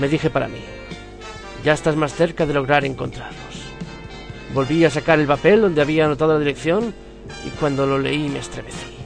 me 0.00 0.08
dije 0.08 0.30
para 0.30 0.48
mí. 0.48 0.60
Ya 1.64 1.74
estás 1.74 1.96
más 1.96 2.14
cerca 2.14 2.46
de 2.46 2.54
lograr 2.54 2.86
encontrarlos. 2.86 3.36
Volví 4.54 4.86
a 4.86 4.90
sacar 4.90 5.20
el 5.20 5.26
papel 5.26 5.60
donde 5.60 5.82
había 5.82 6.06
anotado 6.06 6.32
la 6.32 6.38
dirección 6.38 6.94
y 7.46 7.50
cuando 7.50 7.86
lo 7.86 7.98
leí 7.98 8.30
me 8.30 8.38
estremecí. 8.38 8.96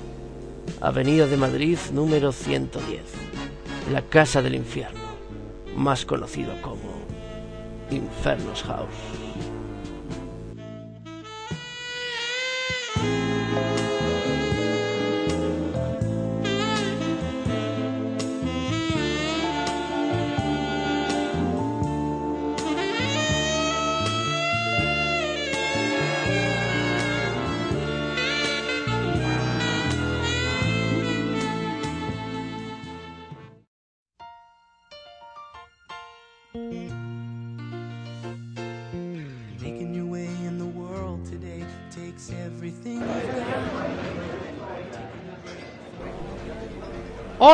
Avenida 0.81 1.27
de 1.27 1.37
Madrid 1.37 1.77
número 1.93 2.31
110. 2.31 3.01
La 3.93 4.03
Casa 4.03 4.43
del 4.43 4.55
Infierno, 4.55 5.01
más 5.77 6.07
conocido 6.07 6.53
como 6.63 7.01
Infernos 7.91 8.63
House. 8.63 9.20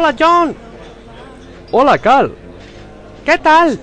Hola 0.07 0.16
John. 0.21 0.57
Hola, 1.73 1.99
Cal. 1.99 2.33
¿Qué 3.25 3.37
tal? 3.38 3.77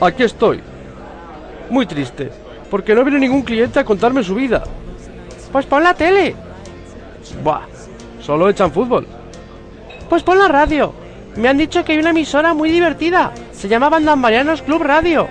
Aquí 0.00 0.24
estoy. 0.24 0.60
Muy 1.70 1.86
triste, 1.86 2.32
porque 2.68 2.96
no 2.96 3.04
viene 3.04 3.20
ningún 3.20 3.42
cliente 3.42 3.78
a 3.78 3.84
contarme 3.84 4.24
su 4.24 4.34
vida. 4.34 4.64
Pues 5.52 5.66
pon 5.66 5.84
la 5.84 5.94
tele. 5.94 6.34
Buah, 7.44 7.60
solo 8.20 8.48
echan 8.48 8.72
fútbol. 8.72 9.06
Pues 10.08 10.24
pon 10.24 10.36
la 10.36 10.48
radio. 10.48 10.92
Me 11.36 11.48
han 11.48 11.58
dicho 11.58 11.84
que 11.84 11.92
hay 11.92 12.00
una 12.00 12.10
emisora 12.10 12.52
muy 12.52 12.72
divertida. 12.72 13.30
Se 13.52 13.68
llama 13.68 13.88
Bandambarianos 13.88 14.62
Club 14.62 14.82
Radio. 14.82 15.28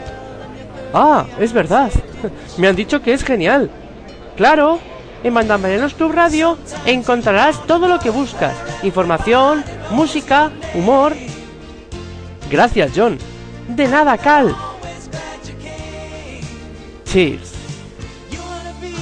Ah, 0.93 1.25
es 1.41 1.51
verdad. 1.51 1.91
Me 2.57 2.69
han 2.69 2.75
dicho 2.77 3.01
que 3.01 3.11
es 3.11 3.21
genial. 3.21 3.69
Claro, 4.37 4.79
en 5.25 5.33
Bandambarianos 5.33 5.93
Club 5.93 6.13
Radio 6.13 6.57
encontrarás 6.85 7.67
todo 7.67 7.89
lo 7.89 7.99
que 7.99 8.09
buscas. 8.11 8.55
Información, 8.83 9.65
música, 9.91 10.51
humor. 10.73 11.15
Gracias, 12.49 12.91
John. 12.95 13.17
De 13.67 13.87
nada, 13.87 14.17
Cal. 14.17 14.55
Cheers. 17.05 17.53
You 18.31 18.39
wanna 18.39 18.73
be 18.79 18.93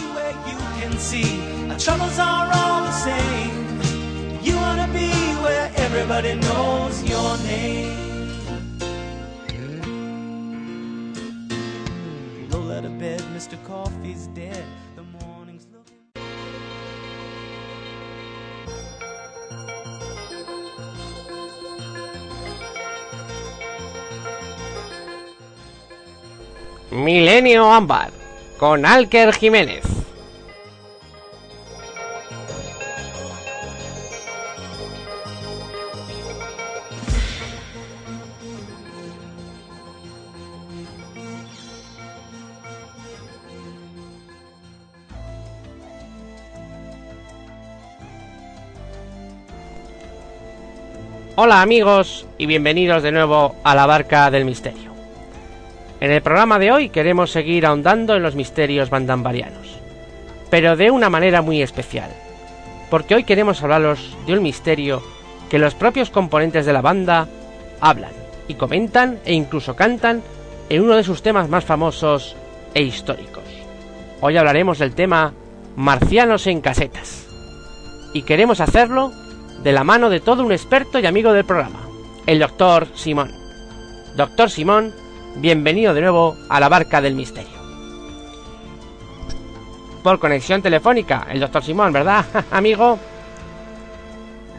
Milenio 26.98 27.72
Ámbar 27.72 28.10
con 28.58 28.84
Alker 28.84 29.32
Jiménez. 29.32 29.84
Hola 51.36 51.62
amigos 51.62 52.26
y 52.40 52.48
bienvenidos 52.48 53.04
de 53.04 53.12
nuevo 53.12 53.56
a 53.64 53.76
la 53.76 53.86
Barca 53.86 54.32
del 54.32 54.46
Misterio. 54.46 54.87
En 56.00 56.12
el 56.12 56.22
programa 56.22 56.60
de 56.60 56.72
hoy 56.72 56.90
queremos 56.90 57.32
seguir 57.32 57.66
ahondando 57.66 58.16
en 58.16 58.22
los 58.22 58.36
misterios 58.36 58.90
bandambarianos, 58.92 59.80
pero 60.52 60.76
de 60.76 60.92
una 60.92 61.10
manera 61.10 61.42
muy 61.42 61.62
especial. 61.62 62.12
porque 62.90 63.16
hoy 63.16 63.24
queremos 63.24 63.62
hablaros 63.62 64.16
de 64.26 64.34
un 64.34 64.44
misterio 64.44 65.04
que 65.50 65.60
los 65.60 65.76
propios 65.76 66.10
componentes 66.10 66.66
de 66.66 66.74
la 66.74 66.82
banda 66.82 67.28
hablan 67.82 68.12
y 68.48 68.54
comentan 68.56 69.20
e 69.26 69.34
incluso 69.34 69.76
cantan 69.76 70.22
en 70.70 70.84
uno 70.84 70.96
de 70.96 71.04
sus 71.04 71.22
temas 71.22 71.50
más 71.50 71.66
famosos 71.66 72.36
e 72.74 72.82
históricos. 72.84 73.44
Hoy 74.22 74.38
hablaremos 74.38 74.80
del 74.80 74.96
tema 74.96 75.34
Marcianos 75.76 76.48
en 76.48 76.62
casetas. 76.62 77.28
Y 78.14 78.24
queremos 78.24 78.62
hacerlo 78.62 79.12
de 79.64 79.72
la 79.72 79.84
mano 79.84 80.10
de 80.10 80.20
todo 80.20 80.44
un 80.44 80.52
experto 80.52 81.00
y 81.00 81.06
amigo 81.06 81.34
del 81.34 81.46
programa, 81.46 81.82
el 82.26 82.40
doctor 82.40 82.88
Simón. 82.96 83.32
Doctor 84.16 84.50
Simón, 84.50 84.94
bienvenido 85.36 85.94
de 85.94 86.02
nuevo 86.02 86.38
a 86.50 86.60
la 86.60 86.70
barca 86.70 87.02
del 87.02 87.16
misterio. 87.16 87.58
Por 90.04 90.20
conexión 90.20 90.62
telefónica, 90.62 91.28
el 91.30 91.40
doctor 91.40 91.64
Simón, 91.64 91.94
¿verdad, 91.94 92.26
amigo? 92.52 92.98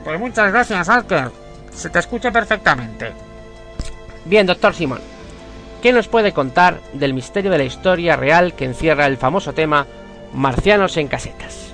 Pues 0.04 0.20
muchas 0.20 0.52
gracias, 0.52 0.88
Alker. 0.88 1.30
Se 1.72 1.90
te 1.90 1.98
escucha 1.98 2.30
perfectamente. 2.30 3.12
Bien, 4.24 4.46
doctor 4.46 4.74
Simón. 4.74 5.00
¿Qué 5.82 5.92
nos 5.92 6.08
puede 6.08 6.32
contar 6.32 6.80
del 6.92 7.14
misterio 7.14 7.50
de 7.50 7.58
la 7.58 7.64
historia 7.64 8.16
real 8.16 8.54
que 8.54 8.64
encierra 8.64 9.06
el 9.06 9.16
famoso 9.16 9.52
tema 9.52 9.86
Marcianos 10.34 10.96
en 10.96 11.08
casetas? 11.08 11.72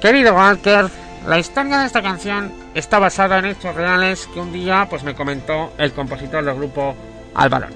Querido 0.00 0.34
Walker, 0.34 0.86
la 1.26 1.38
historia 1.38 1.78
de 1.78 1.86
esta 1.86 2.02
canción 2.02 2.52
está 2.74 2.98
basada 2.98 3.38
en 3.38 3.46
hechos 3.46 3.74
reales 3.74 4.26
que 4.32 4.40
un 4.40 4.52
día 4.52 4.86
pues 4.88 5.02
me 5.02 5.14
comentó 5.14 5.72
el 5.76 5.92
compositor 5.92 6.44
del 6.44 6.54
grupo 6.54 6.94
Alvarón. 7.36 7.70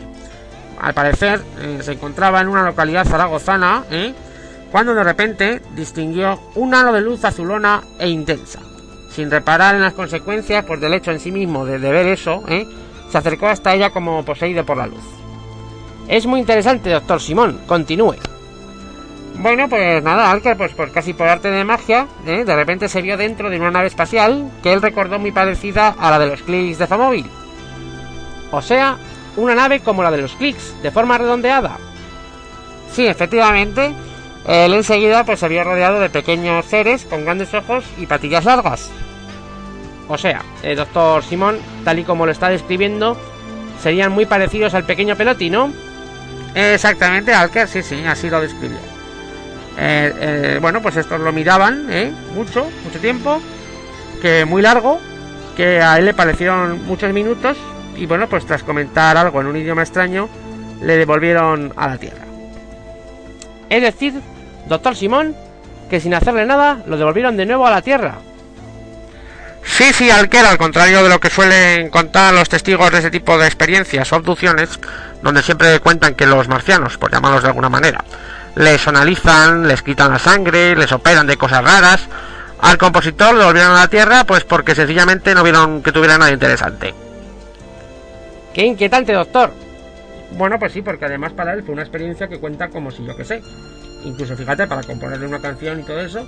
Al 0.81 0.94
parecer 0.94 1.42
eh, 1.61 1.79
se 1.83 1.92
encontraba 1.92 2.40
en 2.40 2.49
una 2.49 2.64
localidad 2.64 3.07
zaragozana 3.07 3.85
¿eh? 3.90 4.14
cuando 4.73 4.94
de 4.94 5.05
repente 5.05 5.62
distinguió 5.75 6.40
un 6.55 6.75
halo 6.75 6.92
de 6.92 7.03
luz 7.03 7.25
azulona 7.25 7.83
e 7.99 8.09
intensa. 8.09 8.61
Sin 9.11 9.31
reparar 9.31 9.75
en 9.75 9.83
las 9.83 9.92
consecuencias 9.92 10.64
pues, 10.64 10.81
del 10.81 10.94
hecho 10.94 11.11
en 11.11 11.20
sí 11.20 11.31
mismo 11.31 11.66
de, 11.66 11.79
ver 11.79 12.07
eso, 12.07 12.42
¿eh? 12.49 12.66
se 13.11 13.18
acercó 13.18 13.49
hasta 13.49 13.75
ella 13.75 13.90
como 13.90 14.25
poseído 14.25 14.64
por 14.64 14.79
la 14.79 14.87
luz. 14.87 15.05
Es 16.09 16.27
muy 16.27 16.40
interesante, 16.40 16.90
doctor 16.90 17.20
Simón. 17.20 17.61
Continúe. 17.66 18.16
Bueno, 19.37 19.68
pues 19.68 20.03
nada, 20.03 20.31
Alker, 20.31 20.57
pues, 20.57 20.73
casi 20.92 21.14
por 21.14 21.27
arte 21.27 21.51
de 21.51 21.64
magia, 21.64 22.07
de 22.25 22.44
repente 22.44 22.88
se 22.88 23.01
vio 23.01 23.16
dentro 23.16 23.49
de 23.49 23.59
una 23.59 23.70
nave 23.70 23.87
espacial 23.87 24.51
que 24.62 24.73
él 24.73 24.83
recordó 24.83 25.18
muy 25.18 25.33
parecida 25.33 25.94
a 25.99 26.11
la 26.11 26.18
de 26.18 26.27
los 26.27 26.42
clics 26.42 26.79
de 26.79 26.87
Famóvil. 26.87 27.27
O 28.51 28.61
sea, 28.61 28.99
una 29.36 29.54
nave 29.54 29.80
como 29.80 30.02
la 30.02 30.10
de 30.10 30.22
los 30.22 30.32
clics, 30.32 30.74
de 30.82 30.90
forma 30.90 31.18
redondeada. 31.18 31.78
Sí, 32.92 33.06
efectivamente, 33.06 33.92
él 34.46 34.74
enseguida 34.74 35.24
pues 35.24 35.40
se 35.40 35.48
vio 35.48 35.64
rodeado 35.64 36.00
de 36.00 36.10
pequeños 36.10 36.64
seres 36.66 37.04
con 37.04 37.24
grandes 37.24 37.54
ojos 37.54 37.84
y 37.98 38.06
patillas 38.06 38.44
largas. 38.44 38.90
O 40.08 40.18
sea, 40.18 40.42
el 40.62 40.76
doctor 40.76 41.22
Simón, 41.22 41.58
tal 41.84 42.00
y 42.00 42.04
como 42.04 42.26
lo 42.26 42.32
está 42.32 42.48
describiendo, 42.48 43.16
serían 43.80 44.10
muy 44.10 44.26
parecidos 44.26 44.74
al 44.74 44.84
pequeño 44.84 45.14
Pelotti, 45.14 45.50
¿no? 45.50 45.72
Exactamente, 46.54 47.32
Alker, 47.32 47.68
sí, 47.68 47.82
sí, 47.82 48.02
así 48.04 48.28
lo 48.28 48.40
describió. 48.40 48.78
Eh, 49.78 50.12
eh, 50.18 50.58
bueno, 50.60 50.82
pues 50.82 50.96
estos 50.96 51.20
lo 51.20 51.32
miraban, 51.32 51.86
¿eh? 51.90 52.12
Mucho, 52.34 52.68
mucho 52.84 52.98
tiempo, 52.98 53.40
que 54.20 54.44
muy 54.44 54.62
largo, 54.62 54.98
que 55.56 55.80
a 55.80 55.96
él 55.98 56.06
le 56.06 56.14
parecieron 56.14 56.84
muchos 56.86 57.12
minutos, 57.12 57.56
y 58.00 58.06
bueno, 58.06 58.28
pues 58.28 58.46
tras 58.46 58.62
comentar 58.62 59.18
algo 59.18 59.42
en 59.42 59.46
un 59.46 59.56
idioma 59.58 59.82
extraño, 59.82 60.28
le 60.80 60.96
devolvieron 60.96 61.74
a 61.76 61.86
la 61.86 61.98
Tierra. 61.98 62.24
Es 63.68 63.83
decir, 63.83 64.14
doctor 64.66 64.96
Simón, 64.96 65.37
que 65.90 66.00
sin 66.00 66.14
hacerle 66.14 66.46
nada, 66.46 66.83
lo 66.87 66.96
devolvieron 66.96 67.37
de 67.37 67.44
nuevo 67.44 67.66
a 67.66 67.70
la 67.70 67.83
Tierra. 67.83 68.14
Sí, 69.62 69.92
sí, 69.92 70.10
Alker, 70.10 70.46
al 70.46 70.56
contrario 70.56 71.02
de 71.02 71.10
lo 71.10 71.20
que 71.20 71.29
suelen 71.29 71.90
contar 71.90 72.33
los 72.33 72.48
testigos 72.48 72.90
de 72.90 73.00
ese 73.00 73.10
tipo 73.10 73.37
de 73.37 73.46
experiencias 73.46 74.10
o 74.10 74.16
abducciones, 74.16 74.81
donde 75.22 75.42
siempre 75.42 75.79
cuentan 75.81 76.14
que 76.14 76.27
los 76.27 76.48
marcianos, 76.48 76.96
por 76.96 77.12
llamarlos 77.12 77.42
de 77.42 77.48
alguna 77.48 77.68
manera, 77.68 78.02
les 78.56 78.88
analizan, 78.88 79.68
les 79.68 79.83
quitan 79.83 80.10
la 80.10 80.18
sangre, 80.18 80.75
les 80.75 80.90
operan 80.90 81.27
de 81.27 81.37
cosas 81.37 81.62
raras, 81.62 82.08
al 82.62 82.79
compositor 82.79 83.35
lo 83.35 83.44
volvieron 83.44 83.72
a 83.72 83.81
la 83.81 83.88
Tierra 83.88 84.25
pues 84.25 84.44
porque 84.44 84.75
sencillamente 84.75 85.35
no 85.35 85.42
vieron 85.42 85.83
que 85.83 85.92
tuviera 85.92 86.16
nada 86.16 86.33
interesante. 86.33 86.94
¡Qué 88.55 88.67
inquietante, 88.67 89.13
doctor! 89.13 89.53
Bueno, 90.37 90.59
pues 90.59 90.73
sí, 90.73 90.83
porque 90.83 91.05
además 91.05 91.33
para 91.33 91.53
él 91.55 91.63
fue 91.63 91.73
una 91.73 91.83
experiencia 91.83 92.29
que 92.29 92.38
cuenta 92.38 92.69
como 92.69 92.90
si 92.90 93.05
yo 93.05 93.17
que 93.17 93.25
sé. 93.25 93.42
Incluso 94.05 94.37
fíjate, 94.37 94.67
para 94.67 94.83
componerle 94.83 95.27
una 95.27 95.40
canción 95.40 95.81
y 95.81 95.83
todo 95.83 96.01
eso. 96.01 96.27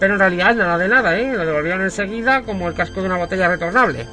Pero 0.00 0.14
en 0.14 0.18
realidad 0.18 0.54
nada 0.54 0.78
de 0.78 0.88
nada, 0.88 1.18
¿eh? 1.18 1.32
Lo 1.32 1.46
devolvieron 1.46 1.82
enseguida 1.82 2.42
como 2.42 2.68
el 2.68 2.74
casco 2.74 3.00
de 3.00 3.06
una 3.06 3.18
botella 3.18 3.48
retornable. 3.48 4.06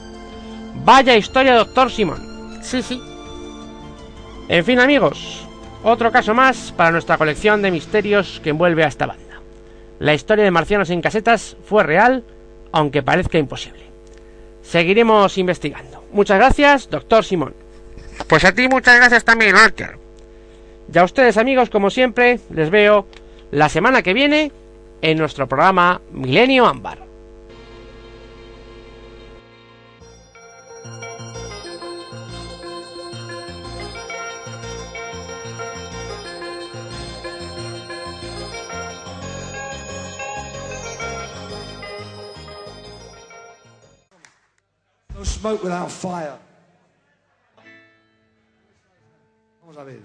Vaya 0.83 1.15
historia, 1.15 1.55
doctor 1.55 1.91
Simón. 1.91 2.59
Sí, 2.61 2.81
sí. 2.81 3.01
En 4.47 4.63
fin, 4.65 4.79
amigos, 4.79 5.47
otro 5.83 6.11
caso 6.11 6.33
más 6.33 6.73
para 6.75 6.91
nuestra 6.91 7.17
colección 7.17 7.61
de 7.61 7.71
misterios 7.71 8.39
que 8.43 8.51
envuelve 8.51 8.83
a 8.83 8.87
esta 8.87 9.07
banda. 9.07 9.41
La 9.99 10.13
historia 10.13 10.43
de 10.43 10.51
marcianos 10.51 10.89
en 10.89 11.01
casetas 11.01 11.57
fue 11.65 11.83
real, 11.83 12.23
aunque 12.71 13.03
parezca 13.03 13.37
imposible. 13.37 13.83
Seguiremos 14.61 15.37
investigando. 15.37 16.00
Muchas 16.11 16.37
gracias, 16.37 16.89
doctor 16.89 17.23
Simón. 17.23 17.53
Pues 18.27 18.43
a 18.45 18.53
ti 18.53 18.67
muchas 18.67 18.97
gracias 18.97 19.23
también, 19.23 19.55
Archer. 19.55 19.97
Y 20.93 20.97
a 20.97 21.03
ustedes, 21.03 21.37
amigos, 21.37 21.69
como 21.69 21.89
siempre, 21.89 22.39
les 22.49 22.69
veo 22.69 23.07
la 23.51 23.69
semana 23.69 24.01
que 24.01 24.13
viene 24.13 24.51
en 25.01 25.17
nuestro 25.17 25.47
programa 25.47 26.01
Milenio 26.11 26.65
Ámbar. 26.65 27.10
No 45.21 45.25
smoke 45.25 45.63
without 45.63 45.91
fire. 45.91 46.33
Vamos 49.61 49.77
a 49.77 49.83
ver. 49.83 49.99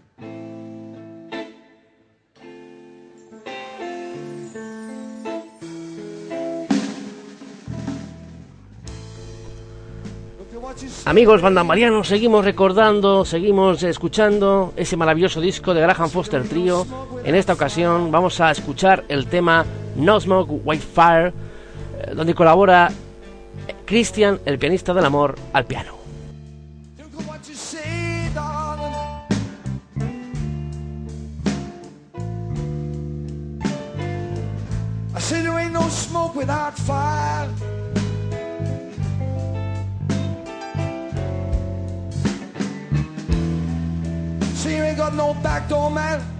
Amigos 11.06 11.40
bandamarianos, 11.40 12.08
seguimos 12.08 12.44
recordando, 12.44 13.24
seguimos 13.24 13.82
escuchando 13.84 14.74
ese 14.76 14.98
maravilloso 14.98 15.40
disco 15.40 15.72
de 15.72 15.80
Graham 15.80 16.10
Foster 16.10 16.46
Trio. 16.46 16.86
En 17.24 17.34
esta 17.34 17.54
ocasión 17.54 18.12
vamos 18.12 18.38
a 18.42 18.50
escuchar 18.50 19.06
el 19.08 19.28
tema 19.28 19.64
No 19.96 20.20
Smoke 20.20 20.60
White 20.62 20.84
Fire, 20.84 21.32
eh, 22.02 22.12
donde 22.14 22.34
colabora 22.34 22.90
Christian, 23.86 24.40
el 24.44 24.58
pianista 24.58 24.92
del 24.92 25.04
amor, 25.04 25.36
al 25.52 25.64
piano. 25.64 25.94
See, 44.56 44.76
you 44.76 44.82
ain't 44.82 44.98
got 44.98 45.14
no 45.14 45.34
back 45.34 45.68
door, 45.68 45.90
man. 45.90 46.35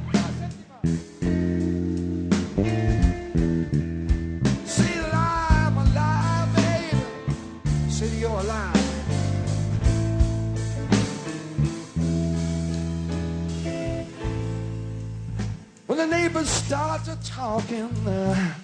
When 15.97 16.11
the 16.11 16.17
neighbors 16.19 16.51
start 16.51 17.05
to 17.05 17.17
talking, 17.25 17.91
uh, 18.07 18.55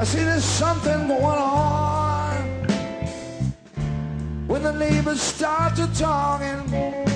I 0.00 0.04
see 0.04 0.24
there's 0.24 0.42
something 0.42 1.06
going 1.06 1.22
on. 1.22 2.66
When 4.48 4.64
the 4.64 4.72
neighbors 4.72 5.20
start 5.20 5.76
to 5.76 5.86
talking, 5.94 7.15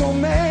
No 0.00 0.12
man. 0.12 0.43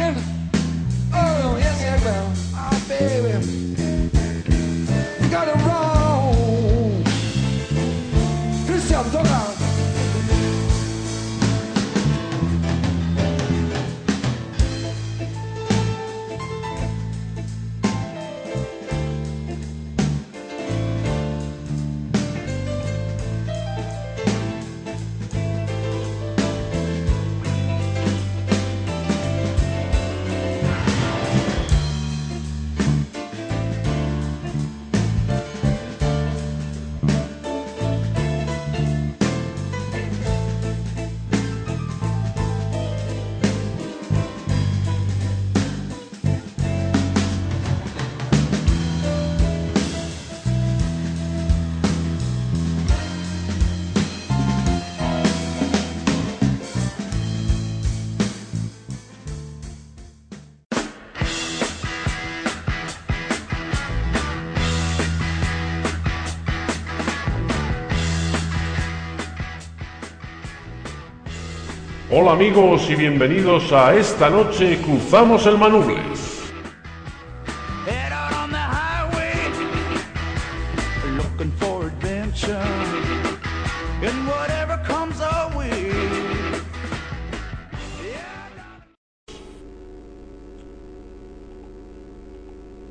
Hola 72.15 72.33
amigos 72.33 72.87
y 72.91 72.95
bienvenidos 72.95 73.73
a 73.73 73.95
esta 73.95 74.29
noche 74.29 74.79
Cruzamos 74.83 75.47
el 75.47 75.57
Manubles. 75.57 76.43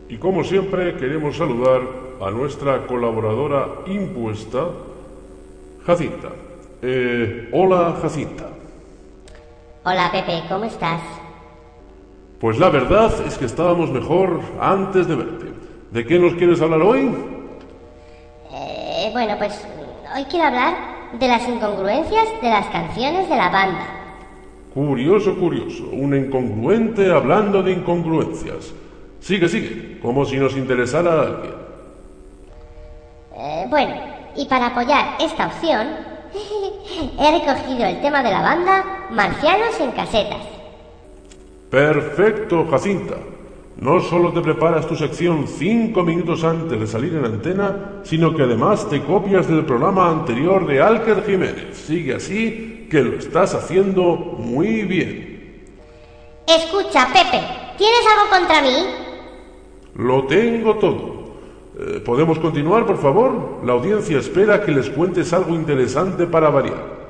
Y 0.08 0.16
como 0.16 0.42
siempre 0.42 0.96
queremos 0.96 1.36
saludar 1.36 1.82
a 2.20 2.28
nuestra 2.32 2.88
colaboradora 2.88 3.68
impuesta, 3.86 4.66
Jacinta. 5.86 6.30
Eh, 6.82 7.50
hola 7.52 7.96
Jacinta. 8.02 8.41
Hola 9.84 10.12
Pepe, 10.12 10.44
¿cómo 10.48 10.64
estás? 10.64 11.00
Pues 12.40 12.56
la 12.56 12.68
verdad 12.68 13.12
es 13.26 13.36
que 13.36 13.46
estábamos 13.46 13.90
mejor 13.90 14.40
antes 14.60 15.08
de 15.08 15.16
verte. 15.16 15.46
¿De 15.90 16.06
qué 16.06 16.20
nos 16.20 16.34
quieres 16.34 16.60
hablar 16.60 16.82
hoy? 16.82 17.12
Eh, 18.52 19.10
bueno, 19.12 19.34
pues 19.38 19.66
hoy 20.14 20.24
quiero 20.26 20.46
hablar 20.46 20.76
de 21.18 21.26
las 21.26 21.48
incongruencias 21.48 22.28
de 22.40 22.48
las 22.48 22.66
canciones 22.68 23.28
de 23.28 23.36
la 23.36 23.48
banda. 23.48 23.84
Curioso, 24.72 25.36
curioso. 25.36 25.88
Un 25.90 26.14
incongruente 26.14 27.10
hablando 27.10 27.60
de 27.60 27.72
incongruencias. 27.72 28.72
Sigue, 29.18 29.48
sigue, 29.48 29.98
como 30.00 30.24
si 30.24 30.36
nos 30.36 30.56
interesara 30.56 31.12
a 31.12 31.22
alguien. 31.22 31.54
Eh, 33.34 33.66
bueno, 33.68 33.94
y 34.36 34.46
para 34.46 34.68
apoyar 34.68 35.16
esta 35.18 35.48
opción, 35.48 35.88
he 37.18 37.40
recogido 37.40 37.84
el 37.84 38.00
tema 38.00 38.22
de 38.22 38.30
la 38.30 38.42
banda 38.42 39.08
Marcianos 39.10 39.78
en 39.80 39.90
casetas. 39.92 40.42
Perfecto, 41.70 42.66
Jacinta. 42.70 43.16
No 43.76 44.00
solo 44.00 44.32
te 44.32 44.40
preparas 44.42 44.86
tu 44.86 44.94
sección 44.94 45.46
cinco 45.48 46.02
minutos 46.02 46.44
antes 46.44 46.78
de 46.78 46.86
salir 46.86 47.14
en 47.14 47.24
antena, 47.24 48.02
sino 48.04 48.34
que 48.34 48.42
además 48.42 48.88
te 48.88 49.02
copias 49.02 49.48
del 49.48 49.64
programa 49.64 50.10
anterior 50.10 50.66
de 50.66 50.80
Alker 50.80 51.24
Jiménez. 51.24 51.78
Sigue 51.78 52.14
así, 52.14 52.86
que 52.90 53.02
lo 53.02 53.16
estás 53.16 53.54
haciendo 53.54 54.16
muy 54.16 54.82
bien. 54.82 55.64
Escucha, 56.46 57.06
Pepe, 57.06 57.40
¿tienes 57.78 58.00
algo 58.06 58.30
contra 58.30 58.60
mí? 58.60 58.76
Lo 59.94 60.26
tengo 60.26 60.76
todo. 60.76 61.21
Eh, 61.78 62.02
¿Podemos 62.04 62.38
continuar, 62.38 62.84
por 62.84 62.98
favor? 62.98 63.60
La 63.64 63.72
audiencia 63.72 64.18
espera 64.18 64.62
que 64.62 64.72
les 64.72 64.90
cuentes 64.90 65.32
algo 65.32 65.54
interesante 65.54 66.26
para 66.26 66.50
variar. 66.50 67.02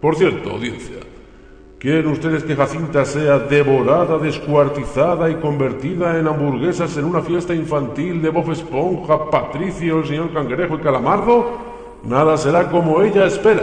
Por 0.00 0.16
cierto, 0.16 0.50
audiencia, 0.50 0.96
¿quieren 1.78 2.08
ustedes 2.08 2.42
que 2.42 2.56
Jacinta 2.56 3.04
sea 3.04 3.38
devorada, 3.38 4.18
descuartizada 4.18 5.30
y 5.30 5.36
convertida 5.36 6.18
en 6.18 6.26
hamburguesas 6.26 6.96
en 6.96 7.04
una 7.04 7.20
fiesta 7.20 7.54
infantil 7.54 8.20
de 8.20 8.30
Bob 8.30 8.50
Esponja, 8.50 9.30
Patricio, 9.30 10.00
el 10.00 10.06
señor 10.06 10.32
Cangrejo 10.32 10.74
y 10.74 10.78
Calamardo? 10.78 11.68
Nada 12.02 12.36
será 12.36 12.70
como 12.70 13.02
ella 13.02 13.24
espera, 13.26 13.62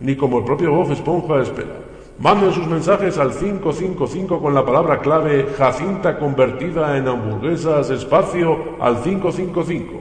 ni 0.00 0.14
como 0.14 0.38
el 0.38 0.44
propio 0.44 0.72
Bob 0.72 0.92
Esponja 0.92 1.40
espera. 1.40 1.89
Manden 2.20 2.52
sus 2.52 2.66
mensajes 2.66 3.16
al 3.16 3.30
555 3.30 4.42
con 4.42 4.54
la 4.54 4.62
palabra 4.62 4.98
clave 4.98 5.54
Jacinta 5.56 6.18
convertida 6.18 6.98
en 6.98 7.08
hamburguesas 7.08 7.88
espacio 7.88 8.76
al 8.78 9.02
555. 9.02 9.92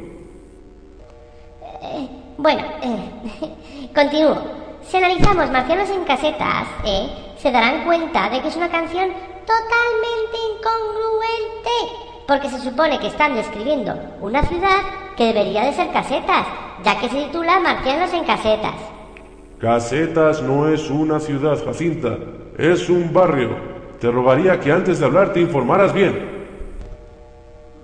Eh, 1.82 2.10
bueno, 2.38 2.62
eh, 2.82 3.90
continúo. 3.96 4.38
Si 4.82 4.98
analizamos 4.98 5.50
Marcianos 5.50 5.90
en 5.92 6.04
casetas, 6.04 6.68
eh, 6.84 7.08
se 7.38 7.52
darán 7.52 7.86
cuenta 7.86 8.30
de 8.30 8.42
que 8.42 8.50
es 8.50 8.56
una 8.58 8.70
canción 8.70 9.12
totalmente 9.46 10.38
incongruente. 10.58 11.70
Porque 12.28 12.50
se 12.50 12.60
supone 12.60 13.00
que 13.00 13.08
están 13.08 13.36
describiendo 13.36 13.96
una 14.20 14.44
ciudad 14.44 14.82
que 15.16 15.28
debería 15.28 15.64
de 15.64 15.74
ser 15.74 15.90
casetas, 15.94 16.46
ya 16.84 17.00
que 17.00 17.08
se 17.08 17.16
titula 17.16 17.62
Marcianos 17.62 18.12
en 18.12 18.26
casetas. 18.26 18.99
Casetas 19.60 20.41
no 20.41 20.70
es 20.70 20.89
una 20.89 21.20
ciudad, 21.20 21.62
Jacinta, 21.66 22.18
es 22.57 22.89
un 22.89 23.12
barrio. 23.12 23.57
Te 23.99 24.10
rogaría 24.10 24.57
que 24.57 24.72
antes 24.72 24.99
de 24.99 25.05
hablar 25.05 25.34
te 25.34 25.41
informaras 25.41 25.93
bien. 25.93 26.47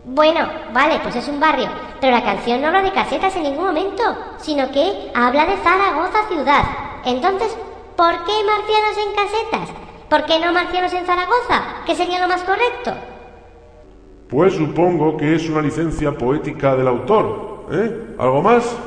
Bueno, 0.05 0.47
vale, 0.73 0.99
pues 1.03 1.17
es 1.17 1.27
un 1.27 1.37
barrio, 1.37 1.67
pero 1.99 2.15
la 2.15 2.23
canción 2.23 2.61
no 2.61 2.67
habla 2.67 2.81
de 2.81 2.93
casetas 2.93 3.35
en 3.35 3.43
ningún 3.43 3.65
momento, 3.65 4.03
sino 4.37 4.71
que 4.71 5.11
habla 5.13 5.47
de 5.47 5.57
Zaragoza 5.57 6.25
ciudad. 6.29 6.63
Entonces, 7.03 7.57
¿por 7.97 8.23
qué 8.23 8.33
marcianos 8.45 8.97
en 9.05 9.13
casetas? 9.13 9.75
¿Por 10.09 10.23
qué 10.23 10.39
no 10.39 10.53
marcianos 10.53 10.93
en 10.93 11.05
Zaragoza? 11.05 11.83
Que 11.85 11.95
sería 11.95 12.21
lo 12.21 12.29
más 12.29 12.41
correcto. 12.43 12.93
Pues 14.29 14.53
supongo 14.53 15.17
que 15.17 15.35
es 15.35 15.49
una 15.49 15.61
licencia 15.61 16.13
poética 16.13 16.73
del 16.77 16.87
autor. 16.87 17.65
¿Eh? 17.69 18.15
¿Algo 18.17 18.41
más? 18.41 18.77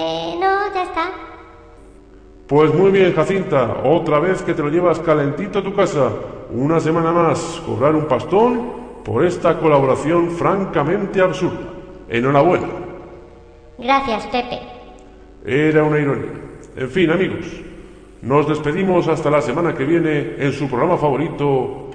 Eh, 0.00 0.36
no, 0.38 0.74
ya 0.74 0.82
está. 0.84 1.10
Pues 2.46 2.72
muy 2.72 2.92
bien, 2.92 3.12
Jacinta. 3.14 3.78
Otra 3.82 4.20
vez 4.20 4.42
que 4.42 4.54
te 4.54 4.62
lo 4.62 4.68
llevas 4.68 5.00
calentito 5.00 5.58
a 5.58 5.62
tu 5.62 5.74
casa. 5.74 6.12
Una 6.52 6.78
semana 6.78 7.10
más. 7.10 7.60
Cobrar 7.66 7.96
un 7.96 8.06
pastón 8.06 8.78
por 9.04 9.24
esta 9.24 9.58
colaboración 9.58 10.30
francamente 10.30 11.20
absurda. 11.20 11.72
Enhorabuena. 12.08 12.68
Gracias, 13.76 14.26
Pepe. 14.26 14.60
Era 15.44 15.82
una 15.82 15.98
ironía. 15.98 16.32
En 16.76 16.90
fin, 16.90 17.10
amigos. 17.10 17.46
Nos 18.22 18.48
despedimos 18.48 19.08
hasta 19.08 19.30
la 19.30 19.42
semana 19.42 19.74
que 19.74 19.84
viene 19.84 20.36
en 20.38 20.52
su 20.52 20.68
programa 20.68 20.96
favorito 20.96 21.90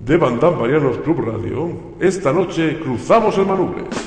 de 0.00 0.16
Bandán 0.16 0.58
Marianos 0.58 0.96
Club 0.98 1.20
Radio. 1.20 1.68
Esta 2.00 2.32
noche 2.32 2.78
cruzamos 2.80 3.36
el 3.36 3.46
Manubres. 3.46 4.05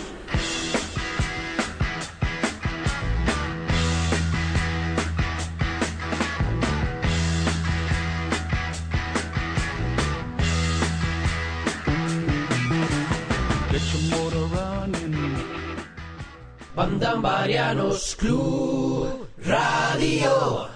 Club 18.18 19.28
Radio. 19.46 20.68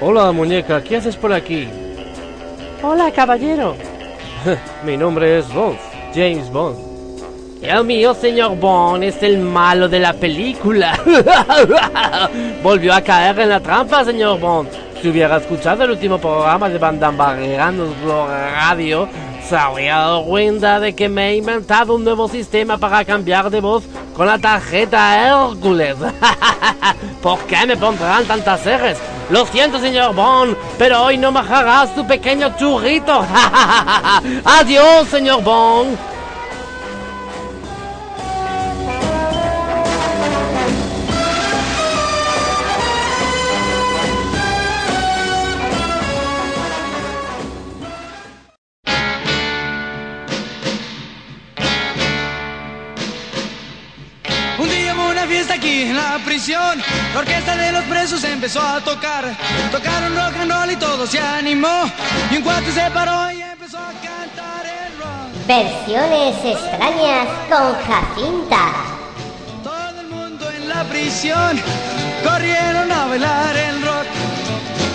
Hola, 0.00 0.32
muñeca, 0.32 0.82
¿qué 0.82 0.96
haces 0.96 1.16
por 1.16 1.32
aquí? 1.32 1.68
Hola, 2.82 3.12
caballero. 3.12 3.76
Mi 4.84 4.96
nombre 4.96 5.38
es 5.38 5.54
Bond, 5.54 5.78
James 6.12 6.50
Bond. 6.50 6.93
El 7.64 7.82
mío, 7.84 8.12
señor 8.12 8.56
Bond, 8.56 9.02
es 9.04 9.22
el 9.22 9.38
malo 9.38 9.88
de 9.88 9.98
la 9.98 10.12
película. 10.12 10.98
Volvió 12.62 12.92
a 12.92 13.00
caer 13.00 13.38
en 13.40 13.48
la 13.48 13.60
trampa, 13.60 14.04
señor 14.04 14.38
Bond. 14.38 14.68
Si 15.00 15.08
hubiera 15.08 15.38
escuchado 15.38 15.84
el 15.84 15.92
último 15.92 16.18
programa 16.18 16.68
de 16.68 16.76
Bandambarianos 16.76 17.88
Radio, 18.04 19.08
se 19.48 19.56
habría 19.56 19.96
dado 19.96 20.24
cuenta 20.24 20.78
de 20.78 20.94
que 20.94 21.08
me 21.08 21.30
he 21.30 21.36
inventado 21.36 21.94
un 21.94 22.04
nuevo 22.04 22.28
sistema 22.28 22.76
para 22.76 23.02
cambiar 23.02 23.48
de 23.48 23.60
voz 23.60 23.84
con 24.14 24.26
la 24.26 24.38
tarjeta 24.38 25.26
Hércules. 25.26 25.96
¿Por 27.22 27.38
qué 27.40 27.66
me 27.66 27.78
pondrán 27.78 28.26
tantas 28.26 28.66
ejes? 28.66 28.98
Lo 29.30 29.46
siento, 29.46 29.78
señor 29.78 30.14
Bond, 30.14 30.54
pero 30.76 31.02
hoy 31.02 31.16
no 31.16 31.32
bajarás 31.32 31.94
tu 31.94 32.06
pequeño 32.06 32.54
churrito. 32.58 33.24
Adiós, 34.44 35.08
señor 35.08 35.42
Bond. 35.42 36.13
Prisión. 56.44 56.82
La 57.14 57.20
orquesta 57.20 57.56
de 57.56 57.72
los 57.72 57.84
presos 57.84 58.22
empezó 58.24 58.60
a 58.60 58.78
tocar. 58.80 59.24
Tocaron 59.72 60.14
rock 60.14 60.36
and 60.40 60.52
roll 60.52 60.70
y 60.70 60.76
todo 60.76 61.06
se 61.06 61.18
animó. 61.18 61.90
Y 62.30 62.36
un 62.36 62.42
cuate 62.42 62.70
se 62.70 62.90
paró 62.90 63.30
y 63.30 63.40
empezó 63.40 63.78
a 63.78 63.92
cantar 63.92 64.66
el 64.66 64.98
rock. 64.98 65.46
Versiones 65.46 66.44
extrañas 66.44 67.28
con 67.48 67.74
Jacinta. 67.86 68.72
Todo 69.62 70.00
el 70.00 70.08
mundo 70.08 70.50
en 70.50 70.68
la 70.68 70.84
prisión 70.84 71.58
corrieron 72.22 72.92
a 72.92 73.06
bailar 73.06 73.56
el 73.56 73.82
rock. 73.82 74.06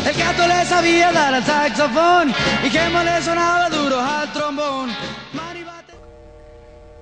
El 0.06 0.14
gato 0.16 0.47
le 0.47 0.66
sabía 0.66 1.12
dar 1.12 1.34
al 1.34 1.43
saxofón 1.43 2.34
y 2.64 2.70
Gemma 2.70 3.04
le 3.04 3.22
sonaba 3.24 3.70
duro 3.70 4.00
al 4.00 4.32
trombón. 4.34 4.95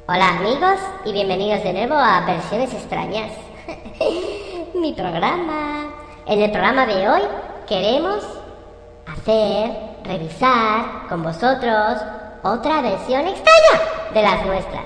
Hola 0.07 0.29
amigos 0.29 0.79
y 1.03 1.11
bienvenidos 1.11 1.61
de 1.63 1.73
nuevo 1.73 1.95
a 1.95 2.21
Versiones 2.21 2.73
Extrañas. 2.73 3.46
Mi 4.75 4.93
programa. 4.93 5.93
En 6.25 6.41
el 6.41 6.51
programa 6.51 6.85
de 6.85 7.09
hoy 7.09 7.21
queremos 7.67 8.23
hacer, 9.05 9.71
revisar 10.03 11.07
con 11.09 11.23
vosotros 11.23 12.01
otra 12.43 12.81
versión 12.81 13.27
extraña 13.27 14.13
de 14.13 14.21
las 14.21 14.45
nuestras. 14.45 14.85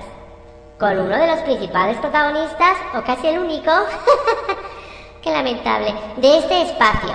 Con 0.78 0.98
uno 0.98 1.16
de 1.16 1.26
los 1.26 1.40
principales 1.40 1.96
protagonistas, 1.98 2.76
o 2.94 3.02
casi 3.02 3.28
el 3.28 3.38
único, 3.38 3.70
qué 5.22 5.30
lamentable, 5.30 5.94
de 6.16 6.38
este 6.38 6.62
espacio. 6.62 7.12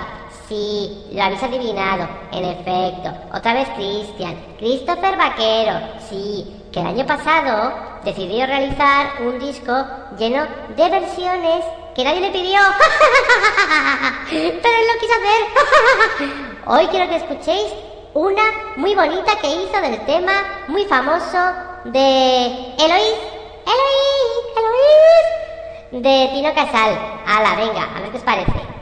Sí, 0.48 1.10
lo 1.12 1.22
habéis 1.22 1.42
adivinado, 1.42 2.08
en 2.32 2.44
efecto. 2.44 3.12
Otra 3.34 3.52
vez 3.52 3.68
Cristian, 3.76 4.34
Christopher 4.58 5.18
Vaquero. 5.18 5.72
Sí, 6.08 6.57
que 6.72 6.80
el 6.80 6.86
año 6.86 7.06
pasado 7.06 7.72
decidió 8.04 8.46
realizar 8.46 9.22
un 9.22 9.38
disco 9.38 9.72
lleno 10.18 10.46
de 10.76 10.88
versiones 10.90 11.64
que 11.94 12.04
nadie 12.04 12.20
le 12.20 12.30
pidió. 12.30 12.60
Pero 14.30 14.46
él 14.46 14.86
lo 14.92 15.00
quiso 15.00 15.12
hacer. 15.14 16.36
Hoy 16.66 16.86
quiero 16.88 17.08
que 17.08 17.16
escuchéis 17.16 17.72
una 18.14 18.42
muy 18.76 18.94
bonita 18.94 19.36
que 19.40 19.48
hizo 19.48 19.80
del 19.80 20.04
tema 20.06 20.32
muy 20.68 20.84
famoso 20.84 21.38
de 21.84 22.46
Eloís. 22.78 23.18
Eloís, 23.66 24.44
Eloís. 24.56 26.02
De 26.02 26.30
Tino 26.32 26.54
Casal. 26.54 26.98
Ala, 27.26 27.54
venga, 27.56 27.88
a 27.96 28.00
ver 28.00 28.10
qué 28.10 28.16
os 28.18 28.22
parece. 28.22 28.77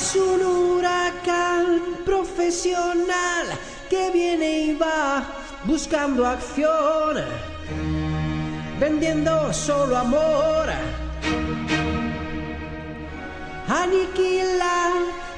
Es 0.00 0.14
un 0.14 0.40
huracán 0.40 1.82
profesional 2.04 3.46
que 3.90 4.12
viene 4.12 4.60
y 4.60 4.74
va 4.76 5.26
buscando 5.64 6.24
acción, 6.24 7.16
vendiendo 8.78 9.52
solo 9.52 9.96
amor. 9.96 10.68
Aniquilar, 13.66 14.92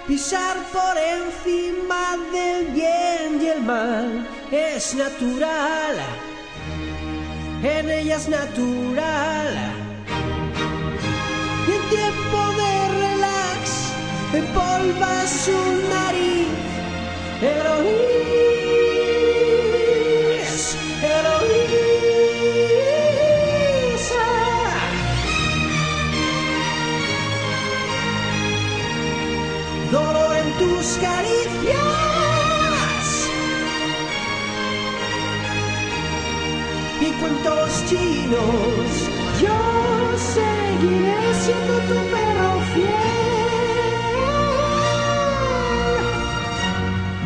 pisar 0.06 0.56
por 0.70 0.94
encima 0.98 2.18
del 2.30 2.66
bien 2.66 3.40
y 3.40 3.46
el 3.46 3.62
mal 3.62 4.28
es 4.50 4.94
natural. 4.94 5.96
En 7.62 7.90
ella 7.90 8.16
es 8.16 8.28
natural. 8.28 9.79
Empolva 14.32 15.26
su 15.26 15.58
nariz. 15.88 16.46
Eloís, 17.42 17.96
Eloísa. 21.02 21.70
Dolor 29.90 30.36
en 30.36 30.48
tus 30.58 30.86
caricias. 30.98 31.80
Y 37.00 37.10
cuentos 37.20 37.84
chinos, 37.88 39.08
yo 39.40 39.58
seguiré 40.34 41.34
siendo 41.42 41.74
tu 41.88 42.09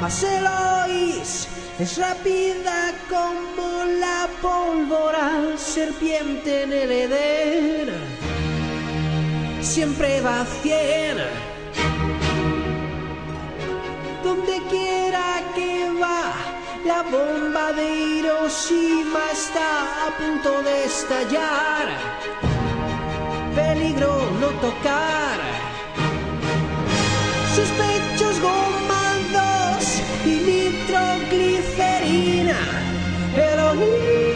Mas 0.05 0.23
Eloís 0.23 1.49
es 1.79 1.97
rápida 1.97 2.93
como 3.09 3.85
la 4.03 4.29
pólvora, 4.43 5.57
serpiente 5.57 6.65
en 6.65 6.73
el 6.75 6.93
Edén. 6.93 7.89
Siempre 9.63 10.21
va 10.21 10.43
a. 10.43 11.17
Donde 14.23 14.61
quiera 14.69 15.41
que 15.55 15.89
va, 15.99 16.35
la 16.85 17.01
bomba 17.05 17.73
de 17.73 17.87
Hiroshima 17.89 19.25
está 19.33 20.07
a 20.07 20.11
punto 20.19 20.51
de 20.65 20.85
estallar. 20.85 21.87
Peligro 23.55 24.13
no 24.39 24.49
tocar. 24.67 25.39
Sus 27.57 27.71
Eloís, 33.85 34.34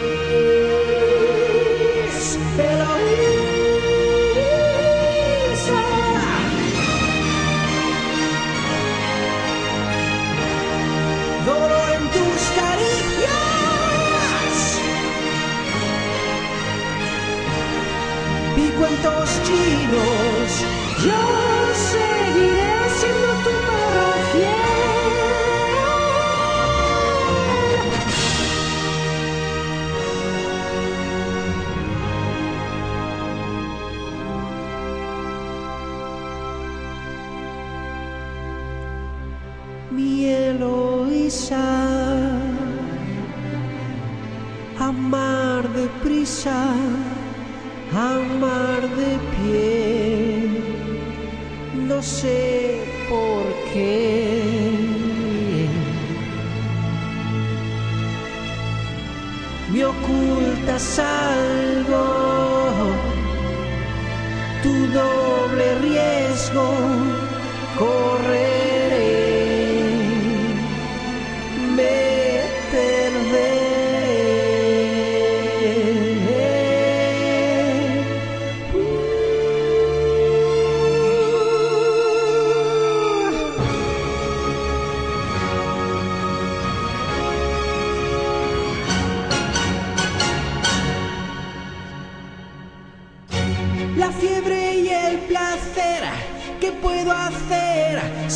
amar 46.47 48.81
de 48.81 49.17
pie, 49.35 50.49
no 51.87 52.01
sé 52.01 52.81
por 53.09 53.43
qué. 53.73 55.67
Me 59.71 59.85
ocultas 59.85 60.99
algo, 60.99 62.05
tu 64.63 64.73
doble 64.93 65.75
riesgo, 65.81 66.73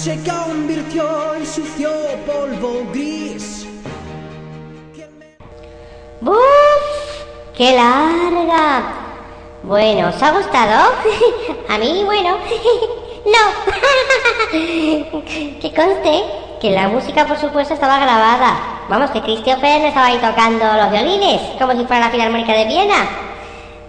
Se 0.04 0.20
convirtió 0.30 1.34
en 1.34 1.46
sucio 1.46 1.90
polvo 2.28 2.84
gris. 2.92 3.66
¡Buf! 6.20 6.36
¡Qué 7.56 7.72
larga! 7.72 8.84
Bueno, 9.64 10.10
¿os 10.10 10.22
ha 10.22 10.32
gustado? 10.32 10.92
A 11.70 11.78
mí, 11.78 12.04
bueno. 12.04 12.32
¡No! 13.26 14.52
que 14.52 15.74
conste 15.74 16.24
que 16.60 16.72
la 16.72 16.90
música, 16.90 17.26
por 17.26 17.38
supuesto, 17.38 17.74
estaba 17.74 18.00
grabada. 18.00 18.84
Vamos, 18.90 19.10
que 19.12 19.22
Christopher 19.22 19.80
no 19.80 19.88
estaba 19.88 20.08
ahí 20.08 20.18
tocando 20.18 20.66
los 20.66 20.92
violines, 20.92 21.40
como 21.58 21.72
si 21.72 21.86
fuera 21.86 22.08
la 22.08 22.12
Filarmónica 22.12 22.52
de 22.52 22.66
Viena. 22.66 23.08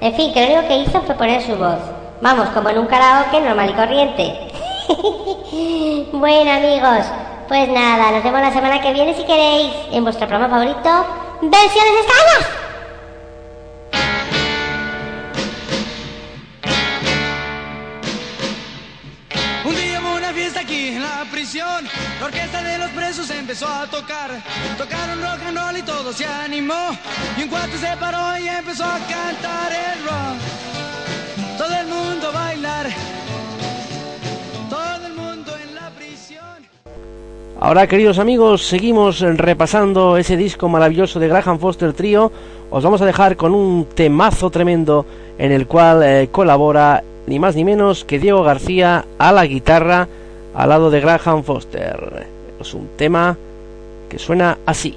En 0.01 0.15
fin, 0.15 0.33
que 0.33 0.47
lo 0.47 0.53
único 0.53 0.69
que 0.69 0.77
hizo 0.77 1.03
fue 1.03 1.17
poner 1.17 1.43
su 1.43 1.57
voz. 1.57 1.81
Vamos, 2.21 2.51
como 2.51 2.69
en 2.69 2.79
un 2.79 2.87
karaoke 2.87 3.41
normal 3.41 3.71
y 3.71 3.73
corriente. 3.73 4.55
bueno, 6.13 6.51
amigos, 6.51 7.07
Pues 7.49 7.69
nada, 7.69 8.11
nos 8.11 8.25
vemos 8.25 8.41
la 8.41 8.53
semana 8.53 8.81
que 8.81 8.93
viene 8.93 9.15
si 9.15 9.25
queréis 9.25 9.73
en 9.93 10.03
vuestro 10.03 10.27
programa 10.27 10.55
favorito, 10.55 11.07
Versiones 11.43 11.93
Extrañas. 12.01 12.49
Un 19.65 19.75
día 19.75 20.01
hubo 20.01 20.17
una 20.17 20.33
fiesta 20.33 20.61
aquí 20.61 20.89
en 20.89 21.03
la 21.03 21.25
prisión. 21.31 21.89
La 22.21 22.27
orquesta 22.27 22.63
de 22.63 22.79
los 22.79 22.91
presos 22.91 23.31
empezó 23.31 23.67
a 23.69 23.87
tocar. 23.87 24.31
Tocaron 24.79 25.21
rock 25.23 25.47
and 25.49 25.59
roll 25.59 25.77
y 25.77 25.83
todo 25.83 26.13
se 26.13 26.27
animó. 26.27 26.97
Y 27.37 27.43
un 27.43 27.49
cuarto 27.49 27.77
se 27.79 27.97
paró 27.97 28.39
y 28.39 28.49
empezó 28.49 28.85
a 28.85 28.99
cantar 28.99 29.73
el 29.73 30.05
rock. 30.05 31.59
Todo 31.59 31.75
el 31.75 31.87
mundo 31.87 32.29
a 32.29 32.33
bailar. 32.33 32.87
Ahora, 37.61 37.87
queridos 37.87 38.19
amigos, 38.19 38.67
seguimos 38.67 39.21
repasando 39.21 40.17
ese 40.17 40.37
disco 40.37 40.69
maravilloso 40.69 41.21
de 41.21 41.29
Graham 41.29 41.59
Foster 41.59 41.93
Trio. 41.93 42.31
Os 42.71 42.83
vamos 42.83 43.01
a 43.01 43.07
dejar 43.07 43.37
con 43.37 43.55
un 43.55 43.87
temazo 43.87 44.51
tremendo 44.51 45.07
en 45.39 45.53
el 45.53 45.67
cual 45.67 46.03
eh, 46.03 46.29
colabora 46.31 47.03
ni 47.27 47.39
más 47.39 47.55
ni 47.55 47.65
menos 47.65 48.05
que 48.05 48.19
Diego 48.19 48.43
García 48.43 49.07
a 49.19 49.33
la 49.33 49.47
guitarra 49.47 50.09
al 50.53 50.69
lado 50.69 50.91
de 50.91 51.01
Graham 51.01 51.45
Foster. 51.45 52.27
Es 52.61 52.75
un 52.75 52.89
tema 52.97 53.39
que 54.11 54.19
suena 54.19 54.59
así. 54.67 54.95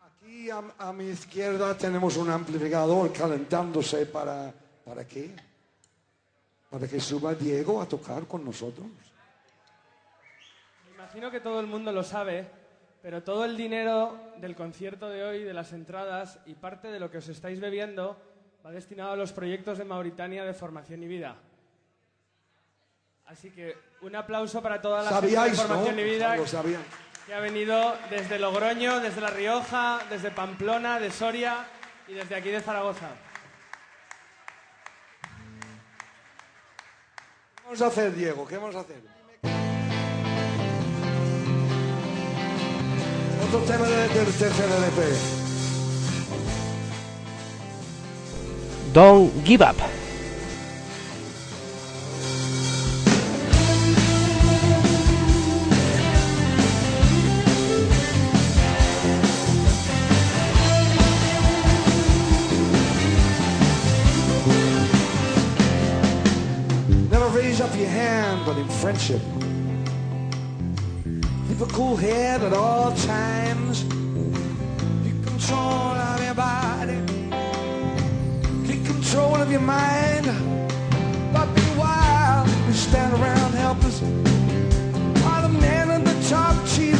Aquí 0.00 0.48
a, 0.48 0.62
a 0.78 0.92
mi 0.92 1.06
izquierda 1.06 1.76
tenemos 1.76 2.16
un 2.16 2.30
amplificador 2.30 3.12
calentándose 3.12 4.06
para... 4.06 4.52
¿Para 4.84 5.04
qué? 5.06 5.30
Para 6.70 6.86
que 6.86 7.00
suba 7.00 7.34
Diego 7.34 7.80
a 7.80 7.86
tocar 7.86 8.24
con 8.26 8.44
nosotros. 8.44 8.86
Imagino 11.14 11.30
que 11.30 11.38
todo 11.38 11.60
el 11.60 11.68
mundo 11.68 11.92
lo 11.92 12.02
sabe, 12.02 12.44
pero 13.00 13.22
todo 13.22 13.44
el 13.44 13.56
dinero 13.56 14.18
del 14.38 14.56
concierto 14.56 15.08
de 15.08 15.22
hoy, 15.22 15.44
de 15.44 15.54
las 15.54 15.72
entradas 15.72 16.40
y 16.44 16.54
parte 16.54 16.88
de 16.88 16.98
lo 16.98 17.08
que 17.08 17.18
os 17.18 17.28
estáis 17.28 17.60
bebiendo 17.60 18.20
va 18.66 18.72
destinado 18.72 19.12
a 19.12 19.16
los 19.16 19.30
proyectos 19.30 19.78
de 19.78 19.84
Mauritania 19.84 20.44
de 20.44 20.52
formación 20.52 21.04
y 21.04 21.06
vida. 21.06 21.36
Así 23.26 23.52
que 23.52 23.76
un 24.00 24.16
aplauso 24.16 24.60
para 24.60 24.82
toda 24.82 25.04
la 25.04 25.10
gente 25.10 25.26
de 25.28 25.32
¿Sabíais, 25.34 25.60
formación 25.62 25.94
no? 25.94 26.00
y 26.00 26.04
vida 26.04 26.36
Lo 26.36 26.48
sabían. 26.48 26.82
que 27.28 27.32
ha 27.34 27.38
venido 27.38 27.94
desde 28.10 28.40
Logroño, 28.40 28.98
desde 28.98 29.20
La 29.20 29.30
Rioja, 29.30 30.00
desde 30.10 30.32
Pamplona, 30.32 30.98
de 30.98 31.12
Soria 31.12 31.64
y 32.08 32.14
desde 32.14 32.34
aquí 32.34 32.48
de 32.48 32.60
Zaragoza. 32.60 33.10
¿Qué 37.54 37.62
vamos 37.66 37.82
a 37.82 37.86
hacer, 37.86 38.12
Diego? 38.12 38.44
¿Qué 38.48 38.56
vamos 38.56 38.74
a 38.74 38.80
hacer? 38.80 39.13
Otro 43.54 43.72
tema 43.72 43.86
del 43.86 44.32
tercer 44.32 44.66
LP. 44.68 45.02
Don't 48.92 49.30
Give 49.44 49.62
Up. 49.62 49.76
Never 67.08 67.28
raise 67.28 67.60
up 67.60 67.72
your 67.76 67.86
hand, 67.86 68.44
but 68.44 68.58
in 68.58 68.68
friendship. 68.68 69.43
Keep 71.56 71.68
a 71.68 71.72
cool 71.72 71.94
head 71.94 72.42
at 72.42 72.52
all 72.52 72.92
times. 72.96 73.84
Keep 75.04 75.24
control 75.24 75.60
of 75.60 76.24
your 76.24 76.34
body. 76.34 76.98
Keep 78.66 78.84
control 78.84 79.36
of 79.36 79.52
your 79.52 79.60
mind. 79.60 80.26
But 81.32 81.46
meanwhile, 81.54 82.44
we 82.66 82.72
stand 82.72 83.14
around 83.14 83.52
helpless. 83.52 84.00
While 85.22 85.42
the 85.42 85.60
man 85.60 85.90
at 85.92 86.04
the 86.04 86.28
top 86.28 86.56
cheat 86.66 86.93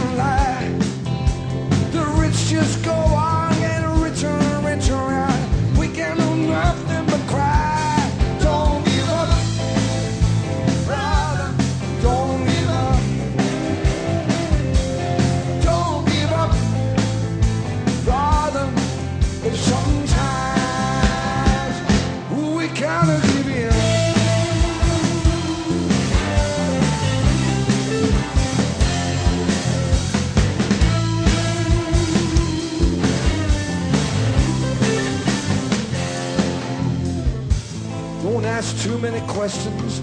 many 39.10 39.26
questions. 39.26 40.00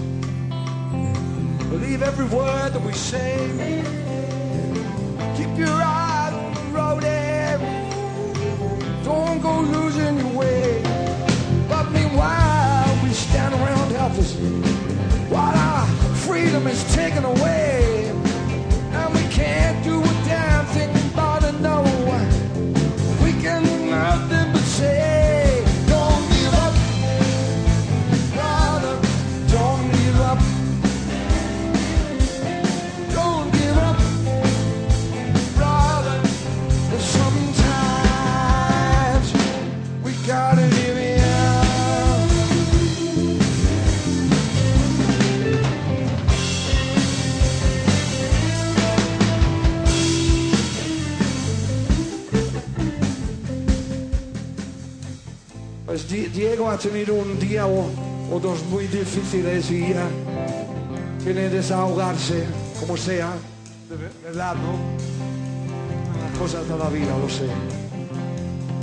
Believe 1.70 2.02
every 2.04 2.26
word 2.26 2.72
that 2.72 2.82
we 2.82 2.92
say. 2.92 3.34
Keep 5.36 5.58
your 5.58 5.76
eyes 5.82 6.32
on 6.32 6.54
the 6.54 6.60
road 6.70 7.02
ahead. 7.02 7.58
Don't 9.02 9.42
go 9.42 9.60
losing 9.60 10.18
your 10.20 10.38
way. 10.38 10.80
But 11.68 11.90
meanwhile, 11.90 12.96
we 13.02 13.10
stand 13.10 13.52
around 13.54 13.90
helpless 13.90 14.36
while 15.34 15.56
our 15.68 15.86
freedom 16.26 16.68
is 16.68 16.80
taken 16.94 17.24
away. 17.24 18.08
And 18.98 19.14
we 19.14 19.24
can't 19.34 19.82
do 19.82 20.00
a 20.00 20.21
Ha 56.72 56.78
tenido 56.78 57.14
un 57.14 57.38
día 57.38 57.66
o, 57.66 57.90
dos 58.40 58.64
muy 58.70 58.86
difíciles 58.86 59.70
y 59.70 59.90
ya 59.92 60.06
tiene 61.22 61.42
que 61.42 61.48
desahogarse, 61.50 62.44
como 62.80 62.96
sea, 62.96 63.28
de 63.90 63.96
ver- 63.96 64.10
verdad, 64.24 64.54
¿no? 64.54 64.78
Cosas 66.38 66.66
de 66.66 66.78
la 66.78 66.88
vida, 66.88 67.14
lo 67.18 67.28
sé. 67.28 67.44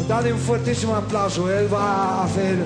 Dale 0.07 0.31
un 0.33 0.39
fuertísimo 0.39 0.95
aplauso, 0.95 1.51
él 1.51 1.67
va 1.73 2.21
a 2.21 2.25
hacer, 2.25 2.57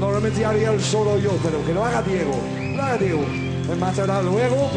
normalmente 0.00 0.44
haría 0.44 0.72
él 0.72 0.80
solo 0.82 1.16
yo, 1.18 1.30
pero 1.44 1.64
que 1.64 1.72
lo 1.72 1.84
haga 1.84 2.02
Diego, 2.02 2.32
lo 2.74 2.82
haga 2.82 2.96
Diego. 2.98 3.24
Me 3.68 3.76
matará 3.76 4.20
luego. 4.22 4.68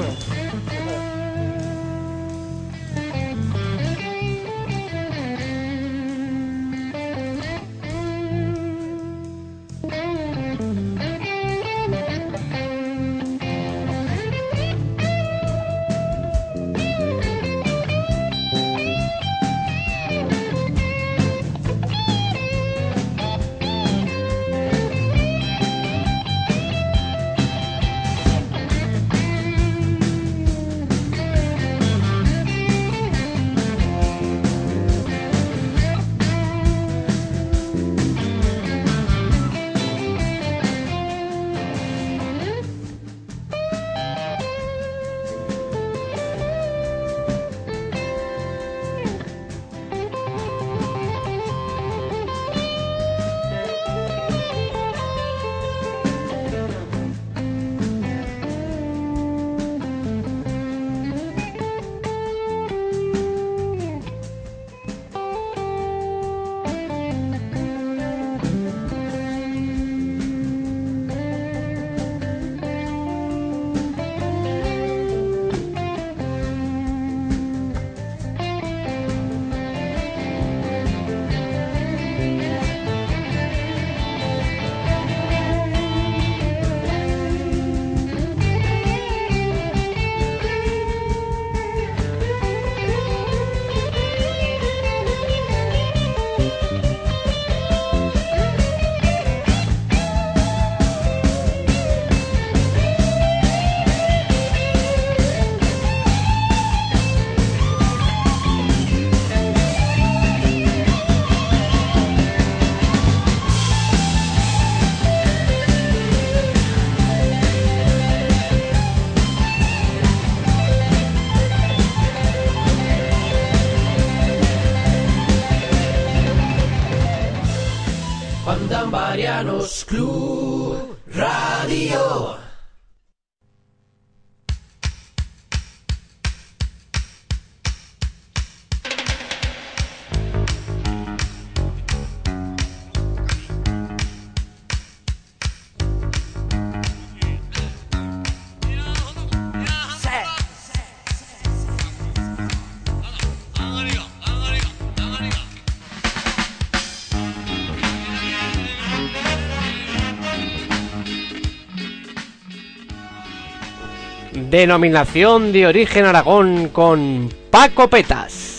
Denominación 164.49 165.51
de 165.51 165.67
origen 165.67 166.05
Aragón 166.05 166.69
con 166.69 167.29
Paco 167.51 167.87
Petas. 167.87 168.49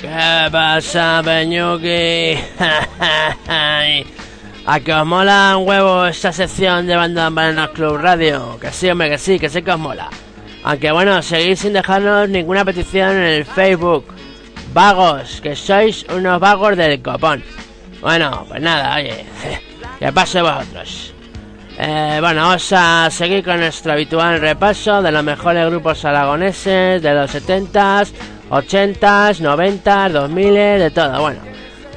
¿Qué 0.00 0.48
pasa, 0.50 1.22
Peñuki? 1.24 2.36
¿A 4.66 4.80
que 4.84 4.92
os 4.92 5.06
mola 5.06 5.56
un 5.56 5.68
huevo 5.68 6.06
esta 6.06 6.32
sección 6.32 6.88
de 6.88 6.96
Banda 6.96 7.30
Bananas 7.30 7.70
Club 7.70 7.98
Radio? 7.98 8.58
Que 8.60 8.72
sí, 8.72 8.90
hombre, 8.90 9.10
que 9.10 9.18
sí, 9.18 9.38
que 9.38 9.48
sí 9.48 9.62
que 9.62 9.70
os 9.70 9.78
mola. 9.78 10.10
Aunque 10.64 10.90
bueno, 10.90 11.22
seguís 11.22 11.60
sin 11.60 11.74
dejarnos 11.74 12.28
ninguna 12.28 12.64
petición 12.64 13.10
en 13.10 13.22
el 13.22 13.44
Facebook. 13.44 14.21
Vagos, 14.72 15.40
que 15.42 15.54
sois 15.54 16.06
unos 16.08 16.40
vagos 16.40 16.76
del 16.76 17.02
copón. 17.02 17.44
Bueno, 18.00 18.46
pues 18.48 18.62
nada, 18.62 18.96
oye, 18.96 19.26
que 19.98 20.12
pase 20.12 20.40
vosotros. 20.40 21.12
Eh, 21.78 22.18
bueno, 22.20 22.42
vamos 22.42 22.72
a 22.72 23.08
seguir 23.10 23.44
con 23.44 23.60
nuestro 23.60 23.92
habitual 23.92 24.40
repaso 24.40 25.02
de 25.02 25.12
los 25.12 25.22
mejores 25.22 25.66
grupos 25.66 26.04
aragoneses 26.06 27.02
de 27.02 27.14
los 27.14 27.34
70s, 27.34 28.12
80s, 28.48 29.40
90s, 29.40 30.08
2000 30.10 30.54
de 30.54 30.90
todo. 30.90 31.20
Bueno, 31.20 31.40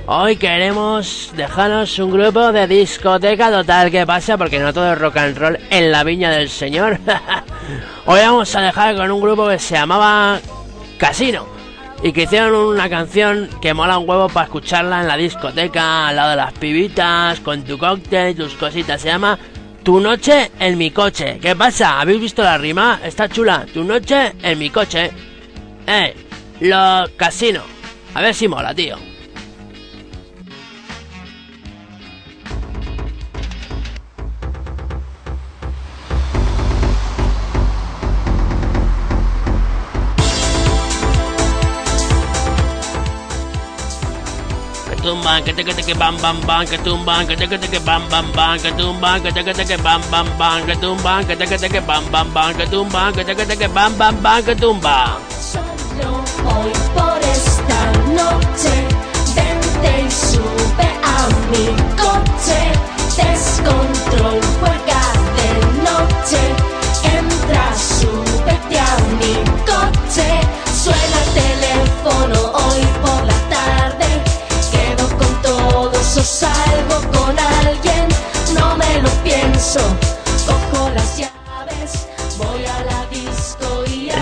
hoy 0.08 0.36
queremos 0.36 1.32
dejaros 1.36 1.98
un 2.00 2.12
grupo 2.12 2.52
de 2.52 2.68
discoteca 2.68 3.52
total. 3.52 3.90
¿Qué 3.90 4.06
pasa? 4.06 4.38
Porque 4.38 4.60
no 4.60 4.74
todo 4.74 4.92
es 4.92 5.00
rock 5.00 5.18
and 5.18 5.38
roll 5.38 5.60
en 5.70 5.92
la 5.94 6.04
viña 6.04 6.30
del 6.30 6.50
señor. 6.50 7.00
hoy 8.06 8.20
vamos 8.20 8.54
a 8.54 8.62
dejar 8.62 8.98
con 8.98 9.12
un 9.12 9.22
grupo 9.22 9.48
que 9.48 9.60
se 9.60 9.76
llamaba 9.76 10.40
Casino 10.98 11.55
y 12.04 12.12
que 12.12 12.24
hicieron 12.24 12.56
una 12.56 12.90
canción 12.90 13.50
que 13.62 13.74
mola 13.74 13.98
un 13.98 14.08
huevo 14.08 14.30
para 14.30 14.46
escucharla 14.46 15.02
en 15.02 15.08
la 15.08 15.18
discoteca, 15.18 16.08
al 16.08 16.16
lado 16.16 16.30
de 16.32 16.36
las 16.36 16.54
pibitas, 16.54 17.40
con 17.40 17.64
tu 17.64 17.78
cóctel 17.78 18.32
y 18.32 18.36
tus 18.36 18.54
cositas. 18.56 19.02
Se 19.02 19.08
llama 19.08 19.40
Tu 19.84 20.00
noche 20.00 20.52
en 20.60 20.78
mi 20.78 20.92
coche. 20.92 21.40
¿Qué 21.42 21.56
pasa? 21.56 22.00
¿Habéis 22.00 22.22
visto 22.22 22.44
la 22.44 22.58
rima? 22.58 23.00
Está 23.04 23.30
chula. 23.30 23.66
Tu 23.74 23.84
noche 23.84 24.34
en 24.42 24.60
mi 24.60 24.70
coche. 24.70 25.12
Eh, 25.88 26.16
los 26.60 27.10
casinos. 27.12 27.64
A 28.14 28.22
ver 28.22 28.34
si 28.34 28.48
mola, 28.48 28.74
tío. 28.74 29.15
Tumban, 45.16 45.44
que 45.44 45.54
te 45.54 45.64
que 45.64 45.74
te 45.74 45.84
que 45.84 45.94
bam 45.94 46.18
bam 46.18 46.42
bam, 46.46 46.66
que 46.66 46.78
tumban, 46.78 47.28
que 47.28 47.36
te 47.36 47.48
que 47.48 47.58
te 47.58 47.68
que 47.68 47.80
bam 47.80 48.10
bam 48.10 48.32
bam, 48.34 48.60
que 48.60 48.72
tumban, 48.72 49.22
que 49.22 49.32
te 49.32 49.44
que 49.44 49.54
te 49.54 49.66
que 49.66 49.78
bam 49.78 50.02
bam 50.12 50.28
bam, 50.38 50.66
que 50.66 50.76
tumban, 50.76 51.26
que 51.26 51.36
te 51.36 51.48
que 51.48 51.58
te 51.58 51.70
que 51.70 51.80
bam 51.80 52.12
bam 52.12 52.34
bam, 52.34 52.54
que 52.54 52.68
tumban, 52.68 53.14
que 53.14 53.24
te 53.24 53.36
que 53.36 53.46
te 53.46 53.58
que 53.58 53.68
bam 53.68 53.98
bam 53.98 54.22
bam, 54.22 54.44
que 54.44 54.56
tumban. 54.56 55.16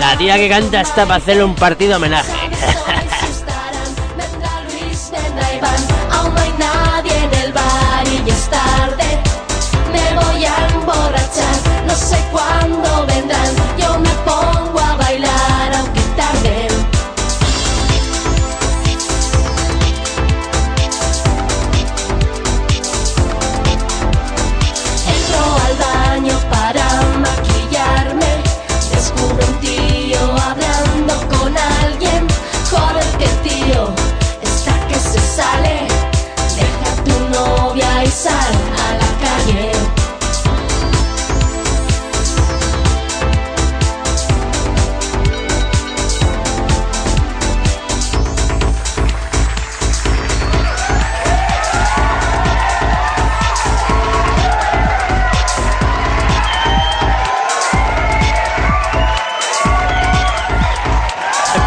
La 0.00 0.16
tía 0.16 0.36
que 0.36 0.48
canta 0.48 0.80
está 0.80 1.04
para 1.06 1.16
hacerle 1.16 1.44
un 1.44 1.54
partido 1.54 1.96
homenaje. 1.96 2.43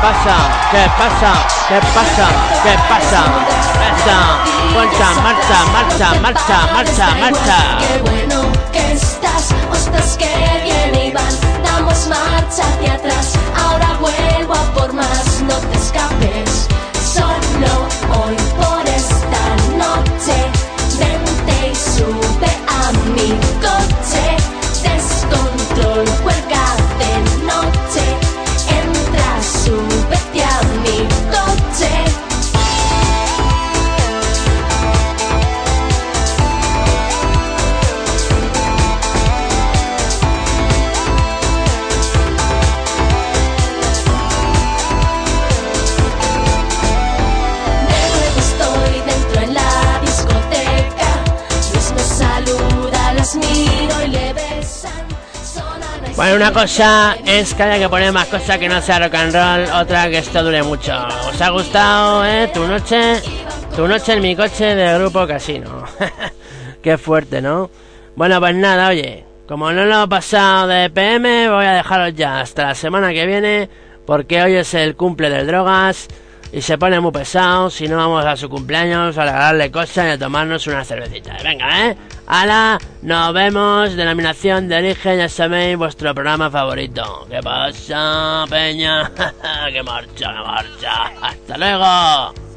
Pasa? 0.08 0.36
¿Qué 0.72 0.86
pasa? 0.98 1.32
¿Qué 1.68 1.80
pasa? 1.96 2.28
¿Qué 2.64 2.76
pasa? 2.90 3.22
Marcha, 4.74 5.10
marcha, 5.22 5.66
marcha, 5.74 6.22
marcha, 6.22 6.58
marcha, 6.74 7.08
marcha. 7.20 7.58
Qué 7.80 8.02
bueno 8.10 8.44
que 8.72 8.94
estás, 8.94 9.54
ostras 9.70 10.18
que 10.18 10.32
bien 10.64 11.08
Iván. 11.08 11.36
Damos 11.64 12.08
marcha 12.08 12.64
hacia 12.64 12.94
atrás, 12.94 13.34
ahora 13.66 13.98
vuelvo 14.00 14.54
a 14.54 14.74
por 14.76 14.94
más, 14.94 15.42
no 15.42 15.56
te 15.56 15.78
escapes. 15.78 16.77
Una 56.38 56.54
cosa 56.54 57.18
es 57.26 57.56
que 57.56 57.64
haya 57.64 57.80
que 57.80 57.90
poner 57.90 58.14
más 58.14 58.28
cosas 58.28 58.60
que 58.60 58.70
no 58.70 58.80
sea 58.80 59.00
rock 59.00 59.16
and 59.16 59.34
roll, 59.34 59.82
otra 59.82 60.08
que 60.08 60.20
esto 60.20 60.44
dure 60.44 60.62
mucho. 60.62 60.94
¿Os 61.28 61.42
ha 61.42 61.50
gustado, 61.50 62.24
eh? 62.24 62.48
Tu 62.54 62.64
noche, 62.68 63.20
tu 63.76 63.88
noche 63.88 64.14
en 64.14 64.22
mi 64.22 64.36
coche 64.36 64.76
del 64.76 65.00
grupo 65.00 65.26
Casino. 65.26 65.84
Qué 66.84 67.00
fuerte, 67.00 67.42
¿no? 67.42 67.72
Bueno, 68.16 68.40
pues 68.40 68.54
nada, 68.54 68.90
oye, 68.90 69.26
como 69.48 69.72
no 69.72 69.86
lo 69.86 70.04
he 70.04 70.08
pasado 70.08 70.68
de 70.68 70.92
PM, 70.92 71.50
voy 71.50 71.66
a 71.66 71.74
dejaros 71.74 72.14
ya 72.14 72.40
hasta 72.42 72.68
la 72.68 72.76
semana 72.76 73.14
que 73.14 73.26
viene, 73.26 73.68
porque 74.06 74.40
hoy 74.44 74.58
es 74.58 74.76
el 74.76 74.96
cumple 74.96 75.32
del 75.32 75.48
drogas 75.48 76.08
y 76.52 76.62
se 76.62 76.78
pone 76.78 77.00
muy 77.00 77.12
pesado 77.12 77.70
si 77.70 77.88
no 77.88 77.98
vamos 77.98 78.26
a 78.26 78.36
su 78.36 78.50
cumpleaños 78.50 79.18
a 79.18 79.26
regalarle 79.26 79.72
cosas 79.72 80.06
y 80.06 80.10
a 80.12 80.18
tomarnos 80.18 80.66
una 80.68 80.84
cervecita. 80.84 81.38
Venga, 81.44 81.90
¿eh? 81.90 81.98
¡Hala! 82.28 82.78
Nos 83.02 83.34
vemos. 83.34 83.96
Denominación 83.96 84.68
de 84.68 84.78
origen, 84.78 85.18
ya 85.18 85.30
sabéis, 85.30 85.78
vuestro 85.78 86.14
programa 86.14 86.50
favorito. 86.50 87.28
¿Qué 87.30 87.40
pasa, 87.42 88.46
peña? 88.50 89.12
¡Que 89.72 89.84
marcha, 89.84 90.34
que 90.34 90.40
marcha! 90.40 91.12
¡Hasta 91.22 91.58
luego! 91.58 92.48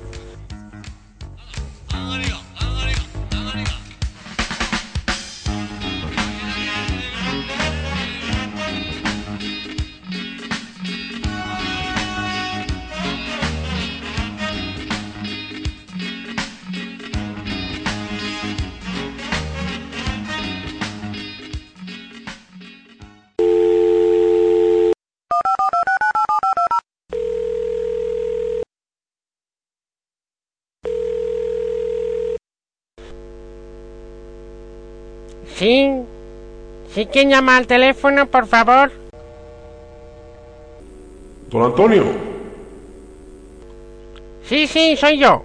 Sí. 35.60 35.90
¿Sí 36.94 37.04
quién 37.12 37.28
llama 37.28 37.58
al 37.58 37.66
teléfono, 37.66 38.24
por 38.24 38.46
favor? 38.46 38.90
Don 41.50 41.62
Antonio, 41.64 42.04
Sí, 44.42 44.66
sí, 44.66 44.96
soy 44.96 45.18
yo. 45.18 45.42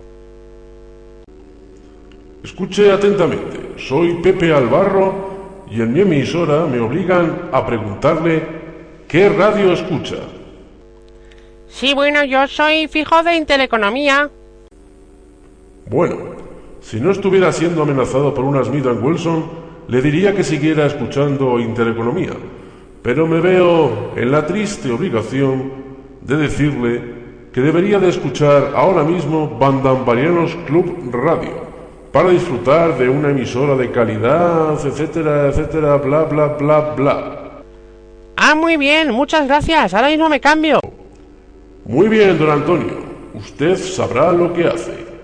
escuche 2.46 2.92
atentamente. 2.94 3.74
Soy 3.78 4.22
Pepe 4.24 4.54
Albarro 4.54 5.66
y 5.70 5.82
en 5.82 5.92
mi 5.92 6.00
emisora 6.00 6.66
me 6.66 6.80
obligan 6.80 7.50
a 7.52 7.66
preguntarle 7.66 8.42
qué 9.10 9.28
radio 9.28 9.74
escucha. 9.74 10.16
Sí, 11.68 11.94
bueno, 11.94 12.24
yo 12.24 12.48
soy 12.48 12.88
fijo 12.88 13.22
de 13.22 13.36
Inteleconomía. 13.36 14.30
Bueno, 15.88 16.18
si 16.80 17.02
no 17.02 17.12
estuviera 17.12 17.52
siendo 17.52 17.82
amenazado 17.84 18.34
por 18.34 18.46
una 18.46 18.64
Smith 18.64 18.86
Wilson, 18.86 19.65
le 19.88 20.02
diría 20.02 20.36
que 20.36 20.44
siguiera 20.44 20.86
escuchando 20.86 21.60
Intereconomía. 21.60 22.34
Pero 23.02 23.28
me 23.28 23.40
veo 23.40 24.14
en 24.16 24.32
la 24.32 24.46
triste 24.46 24.92
obligación 24.92 25.72
de 26.22 26.38
decirle 26.38 27.02
que 27.54 27.62
debería 27.62 28.00
de 28.00 28.10
escuchar 28.10 28.74
ahora 28.76 29.04
mismo 29.04 29.58
Bandambarianos 29.60 30.56
Club 30.66 31.12
Radio 31.14 31.66
para 32.12 32.30
disfrutar 32.30 32.98
de 32.98 33.10
una 33.10 33.30
emisora 33.30 33.76
de 33.76 33.92
calidad, 33.92 34.74
etcétera, 34.86 35.50
etcétera, 35.50 35.98
bla, 35.98 36.24
bla, 36.24 36.48
bla, 36.48 36.80
bla. 36.96 37.62
Ah, 38.38 38.56
muy 38.56 38.78
bien, 38.78 39.12
muchas 39.12 39.48
gracias. 39.48 39.94
Ahora 39.94 40.08
mismo 40.08 40.30
me 40.30 40.40
cambio. 40.40 40.80
Muy 41.86 42.08
bien, 42.08 42.38
don 42.38 42.50
Antonio. 42.50 42.94
Usted 43.34 43.76
sabrá 43.76 44.32
lo 44.32 44.54
que 44.54 44.68
hace. 44.68 45.15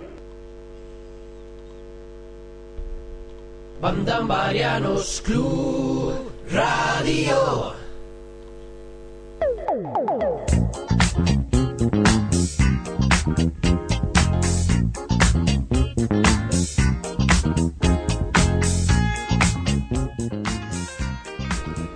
Bandambarianos 3.81 5.21
Club 5.25 6.13
Radio. 6.51 7.73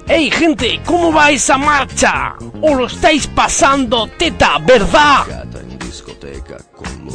¡Hey, 0.07 0.31
gente! 0.31 0.81
¿Cómo 0.83 1.13
va 1.13 1.29
esa 1.29 1.59
marcha? 1.59 2.33
¿O 2.61 2.73
lo 2.73 2.87
estáis 2.87 3.27
pasando 3.27 4.07
teta, 4.17 4.57
verdad? 4.57 5.45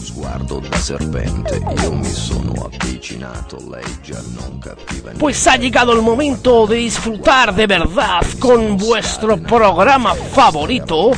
Lo 0.01 0.07
sguardo 0.07 0.61
da 0.61 0.79
serpente. 0.79 1.61
Io 1.83 1.93
mi 1.93 2.11
sono 2.11 2.71
avvicinato 2.73 3.59
lei 3.69 3.85
già 4.03 4.19
non 4.35 4.59
capiva 4.59 5.13
Pues 5.19 5.47
ha 5.47 5.57
llegado 5.57 5.93
el 5.93 6.01
momento 6.01 6.67
de 6.67 6.77
disfrutar 6.77 7.55
de 7.55 7.67
verdad 7.67 8.25
con 8.39 8.77
vuestro 8.77 9.37
programa 9.37 10.15
favorito, 10.15 11.13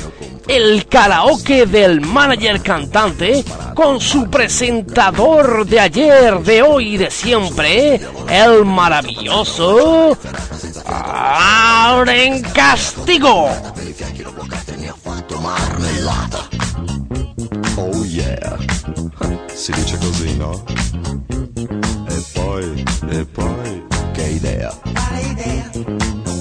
el 0.49 0.87
karaoke 0.89 1.66
del 1.66 2.01
manager 2.01 2.61
cantante, 2.61 3.45
con 3.74 4.01
su 4.01 4.28
presentador 4.28 5.64
de 5.64 5.78
ayer, 5.80 6.41
de 6.41 6.62
hoy 6.62 6.95
y 6.95 6.97
de 6.97 7.11
siempre, 7.11 8.01
el 8.28 8.64
maravilloso 8.64 10.18
Auren 10.85 12.43
Castigo. 12.43 13.49
Oh 17.76 18.04
yeah 18.04 18.56
si 19.54 19.72
dice 19.72 19.96
così 19.98 20.36
no? 20.36 20.62
e 22.08 22.24
poi 22.32 22.84
e 23.10 23.24
poi 23.26 23.84
che 24.12 24.22
idea 24.22 24.72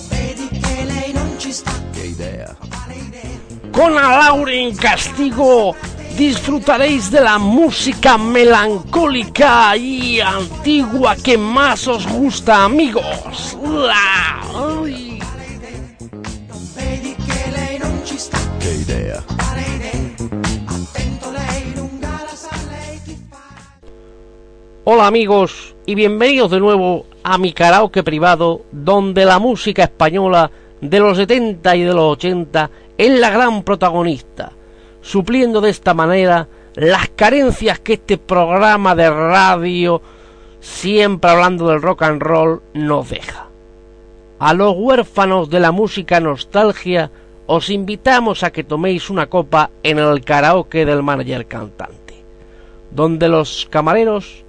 Vedi 0.09 0.47
che 0.59 0.83
lei 0.85 1.13
non 1.13 1.33
ci 1.37 1.51
sta. 1.51 1.71
che 1.91 2.01
idea 2.03 2.55
Con 3.71 3.93
Lauren 3.93 4.75
Castigo 4.75 5.75
disfrutaréis 6.15 7.09
de 7.09 7.21
la 7.21 7.37
música 7.37 8.17
melancólica 8.17 9.75
y 9.77 10.19
antigua 10.19 11.15
que 11.15 11.37
más 11.37 11.87
os 11.87 12.05
gusta, 12.05 12.65
amigos. 12.65 13.57
La- 13.63 14.41
ay. 14.53 15.19
Vedi 16.75 17.15
che 17.15 17.49
lei 17.51 17.77
non 17.79 18.01
ci 18.03 18.17
sta. 18.17 18.37
che 18.59 18.69
idea 18.71 19.23
Hola 24.83 25.05
amigos 25.05 25.75
y 25.85 25.93
bienvenidos 25.93 26.49
de 26.49 26.59
nuevo 26.59 27.05
a 27.21 27.37
mi 27.37 27.53
karaoke 27.53 28.01
privado 28.01 28.61
donde 28.71 29.25
la 29.25 29.37
música 29.37 29.83
española 29.83 30.49
de 30.81 30.99
los 30.99 31.17
70 31.17 31.75
y 31.75 31.83
de 31.83 31.93
los 31.93 32.13
80 32.13 32.71
es 32.97 33.19
la 33.19 33.29
gran 33.29 33.61
protagonista, 33.61 34.53
supliendo 34.99 35.61
de 35.61 35.69
esta 35.69 35.93
manera 35.93 36.47
las 36.73 37.09
carencias 37.09 37.79
que 37.79 37.93
este 37.93 38.17
programa 38.17 38.95
de 38.95 39.11
radio, 39.11 40.01
siempre 40.59 41.29
hablando 41.29 41.67
del 41.67 41.83
rock 41.83 42.01
and 42.01 42.19
roll, 42.23 42.63
nos 42.73 43.07
deja. 43.07 43.49
A 44.39 44.55
los 44.55 44.73
huérfanos 44.75 45.51
de 45.51 45.59
la 45.59 45.71
música 45.71 46.19
nostalgia 46.19 47.11
os 47.45 47.69
invitamos 47.69 48.41
a 48.41 48.51
que 48.51 48.63
toméis 48.63 49.11
una 49.11 49.27
copa 49.27 49.69
en 49.83 49.99
el 49.99 50.25
karaoke 50.25 50.87
del 50.87 51.03
manager 51.03 51.45
cantante, 51.45 52.15
donde 52.89 53.29
los 53.29 53.67
camareros 53.69 54.43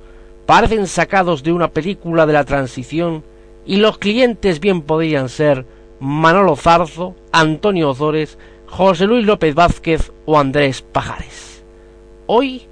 parecen 0.52 0.86
sacados 0.86 1.42
de 1.42 1.50
una 1.50 1.68
película 1.68 2.26
de 2.26 2.34
la 2.34 2.44
transición 2.44 3.24
y 3.64 3.76
los 3.76 3.96
clientes 3.96 4.60
bien 4.60 4.82
podrían 4.82 5.30
ser 5.30 5.64
Manolo 5.98 6.56
Zarzo, 6.56 7.16
Antonio 7.32 7.88
Ozores, 7.88 8.36
José 8.66 9.06
Luis 9.06 9.24
López 9.24 9.54
Vázquez 9.54 10.12
o 10.26 10.38
Andrés 10.38 10.82
Pajares. 10.82 11.64
Hoy, 12.26 12.66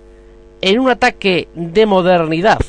en 0.60 0.78
un 0.78 0.90
ataque 0.90 1.48
de 1.54 1.86
modernidad, 1.86 2.60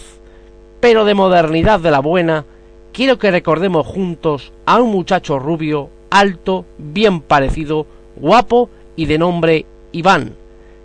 pero 0.79 1.03
de 1.03 1.13
modernidad 1.13 1.81
de 1.81 1.91
la 1.91 1.99
buena, 1.99 2.45
quiero 2.93 3.19
que 3.19 3.31
recordemos 3.31 3.85
juntos 3.85 4.53
a 4.65 4.79
un 4.79 4.91
muchacho 4.91 5.39
rubio, 5.39 5.89
alto, 6.09 6.63
bien 6.77 7.19
parecido, 7.19 7.85
guapo 8.15 8.69
y 8.95 9.07
de 9.07 9.17
nombre 9.17 9.65
Iván, 9.91 10.35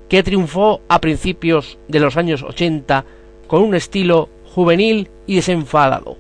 que 0.09 0.25
triunfó 0.25 0.81
a 0.89 1.01
principios 1.01 1.79
de 1.87 2.01
los 2.01 2.17
años 2.17 2.43
80 2.43 3.05
con 3.47 3.63
un 3.63 3.75
estilo 3.75 4.29
juvenil 4.55 5.09
y 5.27 5.37
desenfadado. 5.37 6.17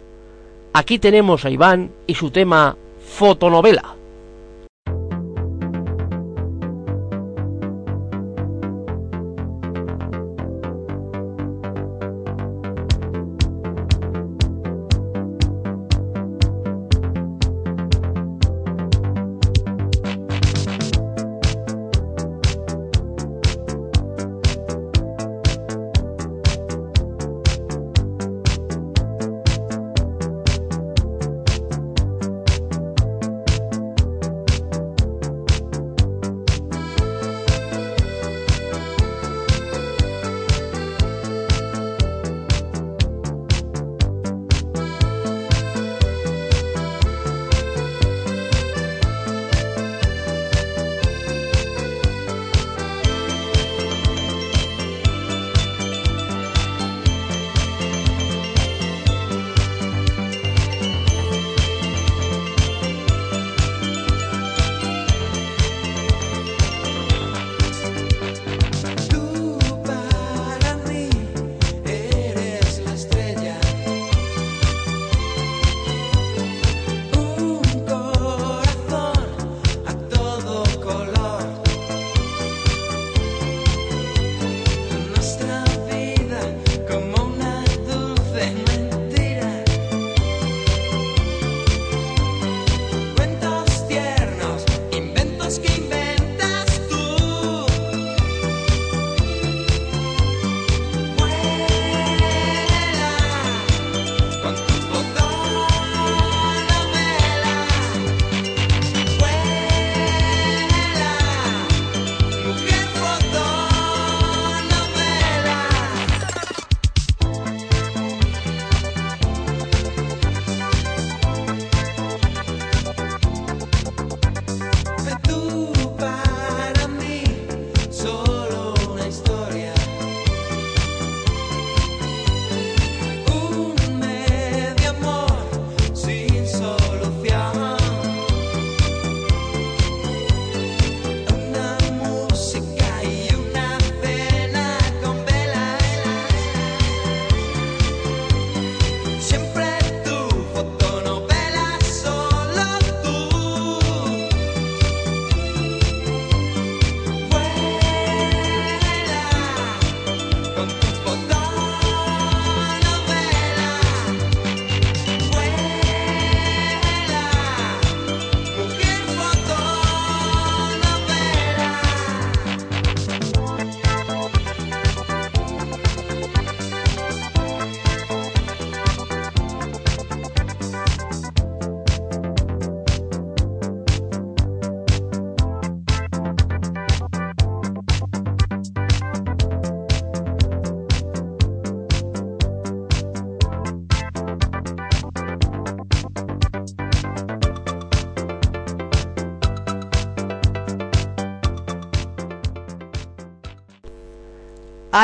Aquí 0.72 0.98
tenemos 0.98 1.44
a 1.44 1.50
Iván 1.50 1.90
y 2.06 2.14
su 2.14 2.30
tema 2.30 2.76
fotonovela. 3.00 3.95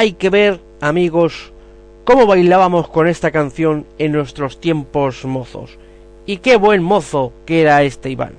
Hay 0.03 0.14
que 0.14 0.30
ver, 0.30 0.59
amigos, 0.80 1.53
cómo 2.03 2.26
bailábamos 2.26 2.88
con 2.88 3.07
esta 3.07 3.30
canción 3.30 3.86
en 3.98 4.11
nuestros 4.11 4.61
tiempos 4.61 5.24
mozos. 5.24 5.78
Y 6.26 6.38
qué 6.38 6.57
buen 6.57 6.82
mozo 6.82 7.32
que 7.46 7.61
era 7.61 7.84
este 7.84 8.11
Iván. 8.11 8.32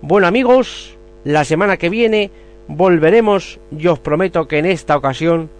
Bueno 0.00 0.28
amigos, 0.28 0.94
la 1.24 1.44
semana 1.44 1.76
que 1.76 1.88
viene 1.88 2.30
volveremos 2.68 3.58
y 3.76 3.88
os 3.88 3.98
prometo 3.98 4.46
que 4.46 4.58
en 4.58 4.66
esta 4.66 4.96
ocasión 4.96 5.50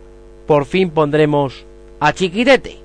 por 0.47 0.65
fin 0.65 0.91
pondremos 0.91 1.67
a 1.99 2.13
Chiquirete. 2.13 2.84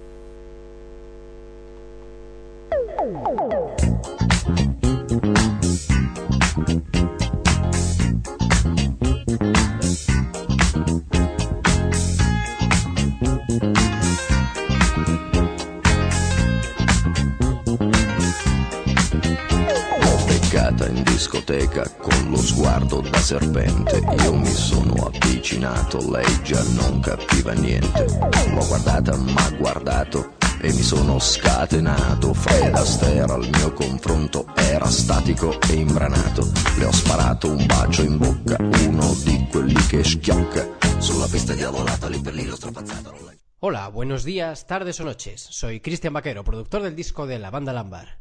Discoteca 21.19 21.83
con 21.97 22.29
lo 22.29 22.37
sguardo 22.37 23.01
da 23.01 23.19
serpente. 23.19 24.01
Io 24.23 24.35
mi 24.35 24.53
sono 24.53 25.07
avvicinato, 25.07 26.09
lei 26.09 26.41
già 26.43 26.63
non 26.69 27.01
capiva 27.01 27.51
niente. 27.51 28.05
L'ho 28.05 28.65
guardata, 28.65 29.17
ma 29.17 29.49
guardato 29.57 30.35
e 30.61 30.71
mi 30.71 30.81
sono 30.81 31.19
scatenato. 31.19 32.33
Fred 32.33 32.73
Astaire 32.73 33.33
al 33.33 33.49
mio 33.51 33.73
confronto 33.73 34.45
era 34.55 34.85
statico 34.85 35.59
e 35.67 35.73
imbranato. 35.73 36.49
Le 36.77 36.85
ho 36.85 36.93
sparato 36.93 37.51
un 37.51 37.65
bacio 37.65 38.03
in 38.03 38.17
bocca, 38.17 38.55
uno 38.87 39.13
di 39.21 39.45
quelli 39.51 39.85
che 39.87 40.05
schiocca. 40.05 40.65
Sulla 40.99 41.27
pista 41.27 41.53
diavolata 41.53 42.07
lì 42.07 42.21
per 42.21 42.33
lì 42.33 42.45
l'ho 42.45 42.55
strapazzato. 42.55 43.13
Hola, 43.59 43.91
buenos 43.91 44.23
días, 44.23 44.65
tardes 44.65 44.97
o 44.99 45.03
noches. 45.03 45.49
Soy 45.49 45.81
Cristian 45.81 46.13
Vaquero, 46.13 46.43
productor 46.43 46.81
del 46.81 46.93
disco 46.93 47.25
de 47.25 47.37
la 47.37 47.49
banda 47.49 47.73
Lambar. 47.73 48.19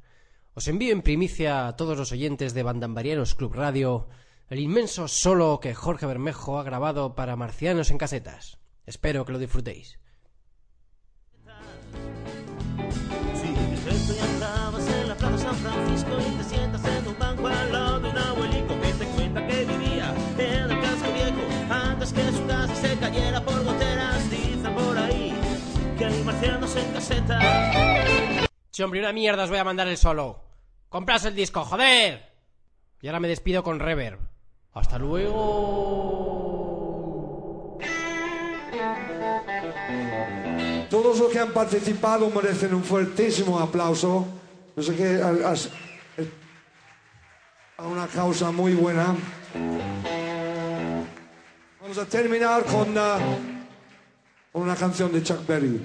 Os 0.59 0.67
envío 0.67 0.91
en 0.91 1.03
primicia 1.03 1.69
a 1.69 1.77
todos 1.77 1.97
los 1.97 2.11
oyentes 2.11 2.53
de 2.53 2.65
Bandambarianos 2.65 3.37
Club 3.37 3.55
Radio 3.55 4.09
el 4.51 4.59
inmenso 4.59 5.07
solo 5.07 5.61
que 5.63 5.73
Jorge 5.73 6.05
Bermejo 6.05 6.59
ha 6.59 6.65
grabado 6.65 7.15
para 7.15 7.37
Marcianos 7.37 7.93
en 7.93 7.99
Casetas. 7.99 8.59
Espero 8.85 9.25
que 9.25 9.31
lo 9.31 9.39
disfrutéis. 9.39 10.01
Si 13.39 13.49
despierto 13.71 14.15
y 14.17 14.19
andabas 14.19 14.89
en 14.89 15.09
la 15.09 15.15
plaza 15.15 15.39
San 15.39 15.55
Francisco 15.55 16.11
y 16.19 16.39
te 16.39 16.43
sientas 16.43 16.85
en 16.85 17.07
un 17.07 17.19
banco 17.21 17.47
al 17.47 17.73
lado 17.73 18.01
de 18.01 18.11
un 18.11 18.19
abuelito 18.19 18.81
que 18.81 18.93
te 18.95 19.07
cuenta 19.15 19.47
que 19.47 19.65
vivía 19.65 20.13
en 20.39 20.71
el 20.73 20.81
casco 20.81 21.13
viejo 21.13 21.73
antes 21.73 22.13
que 22.13 22.33
su 22.33 22.45
casa 22.49 22.75
se 22.75 22.99
cayera 22.99 23.45
por 23.45 23.63
goteras. 23.63 24.29
Dicen 24.29 24.75
por 24.75 24.99
ahí 24.99 25.33
que 25.97 26.05
hay 26.05 26.25
marcianos 26.25 26.75
en 26.75 26.93
caseta. 26.95 28.49
Si 28.73 28.83
hombre, 28.83 28.99
una 28.99 29.13
mierda 29.13 29.45
os 29.45 29.51
voy 29.51 29.61
a 29.61 29.65
mandar 29.65 29.87
el 29.87 29.97
solo. 29.97 30.48
¡Compras 30.89 31.25
el 31.27 31.35
disco, 31.35 31.65
joder! 31.65 32.27
Y 33.01 33.07
ahora 33.07 33.21
me 33.21 33.29
despido 33.29 33.63
con 33.63 33.79
reverb. 33.79 34.19
Hasta 34.73 34.99
luego. 34.99 35.39
Todos 40.91 41.19
los 41.19 41.31
que 41.31 41.39
han 41.39 41.53
participado 41.53 42.31
merecen 42.31 42.75
un 42.75 42.83
fuertísimo 42.83 43.59
aplauso. 43.59 44.27
No 44.75 44.83
sé 44.83 44.97
qué, 44.97 45.21
a, 45.23 45.55
una 47.85 48.07
causa 48.07 48.51
muy 48.51 48.75
buena. 48.75 49.15
Vamos 51.81 51.99
a 51.99 52.07
terminar 52.07 52.65
con 52.65 52.97
ah, 52.97 53.19
con 54.53 54.63
una 54.63 54.75
canción 54.77 55.13
de 55.13 55.23
Chuck 55.23 55.47
Berry. 55.47 55.81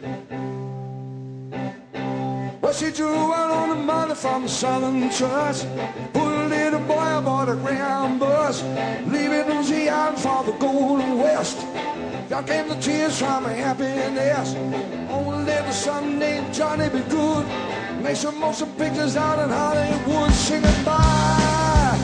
She 2.74 2.92
drew 2.92 3.32
out 3.32 3.52
on 3.52 3.70
the 3.70 3.76
money 3.76 4.16
from 4.16 4.44
the 4.44 4.50
Southern 4.50 5.08
Trust. 5.12 5.68
Put 6.12 6.24
a 6.24 6.48
little 6.48 6.80
boy 6.80 7.18
aboard 7.18 7.50
a 7.50 7.56
Greyhound 7.56 8.20
bus, 8.20 8.64
leaving 9.06 9.48
Louisiana 9.48 10.18
for 10.18 10.44
the 10.44 10.54
Golden 10.54 11.20
West. 11.20 11.60
Y'all 12.32 12.42
came 12.42 12.68
the 12.68 12.76
tears 12.76 13.20
from 13.20 13.44
her 13.44 13.54
happiness. 13.54 14.56
Only 15.12 15.46
little 15.46 15.72
son 15.72 16.18
named 16.18 16.52
Johnny 16.52 16.90
be 16.90 17.02
good. 17.10 17.46
Make 18.02 18.16
some 18.16 18.40
motion 18.40 18.72
pictures 18.72 19.16
out 19.18 19.38
in 19.38 19.50
Hollywood, 19.50 20.32
singing 20.32 20.84
bye, 20.84 21.98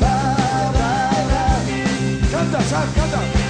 bye, 0.00 0.72
bye, 0.74 1.24
bye. 1.30 2.28
Canta, 2.32 2.58
canta. 2.58 3.45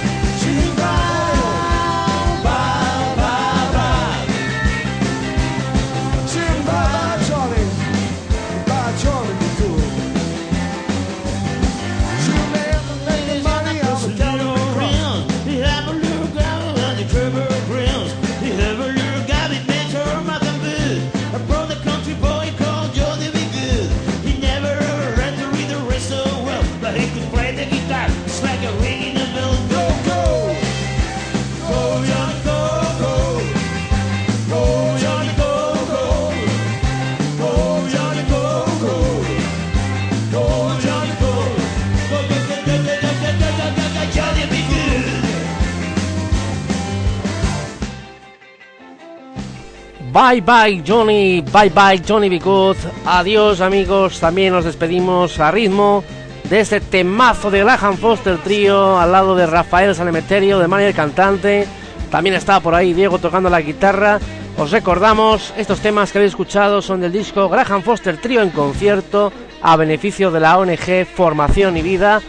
Bye 50.17 50.41
bye 50.41 50.81
Johnny, 50.83 51.41
bye 51.41 51.69
bye 51.69 52.01
Johnny 52.03 52.39
Good. 52.39 52.77
Adiós 53.05 53.61
amigos, 53.61 54.19
también 54.19 54.51
nos 54.51 54.65
despedimos 54.65 55.39
a 55.39 55.51
ritmo 55.51 56.03
de 56.49 56.61
este 56.61 56.81
temazo 56.81 57.51
de 57.51 57.59
Graham 57.59 57.97
Foster 57.97 58.39
Trío 58.39 58.97
al 58.97 59.11
lado 59.11 59.35
de 59.35 59.45
Rafael 59.45 59.93
Sanemeterio, 59.93 60.57
de 60.57 60.67
Manuel 60.67 60.95
cantante. 60.95 61.67
También 62.09 62.35
está 62.35 62.59
por 62.61 62.73
ahí 62.73 62.93
Diego 62.93 63.19
tocando 63.19 63.47
la 63.47 63.61
guitarra. 63.61 64.17
Os 64.57 64.71
recordamos, 64.71 65.53
estos 65.55 65.81
temas 65.81 66.11
que 66.11 66.17
habéis 66.17 66.31
escuchado 66.31 66.81
son 66.81 66.99
del 66.99 67.11
disco 67.11 67.47
Graham 67.47 67.83
Foster 67.83 68.17
Trío 68.17 68.41
en 68.41 68.49
concierto 68.49 69.31
a 69.61 69.75
beneficio 69.75 70.31
de 70.31 70.39
la 70.39 70.57
ONG 70.57 71.05
Formación 71.05 71.77
y 71.77 71.83
Vida. 71.83 72.23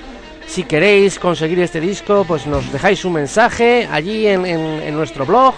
Si 0.47 0.65
queréis 0.65 1.19
conseguir 1.19 1.59
este 1.61 1.81
disco, 1.81 2.27
pues 2.29 2.47
nos 2.47 2.71
dejáis 2.71 3.07
un 3.07 3.15
mensaje 3.15 3.89
allí 3.91 4.27
en 4.27 4.95
nuestro 4.95 5.25
blog 5.25 5.55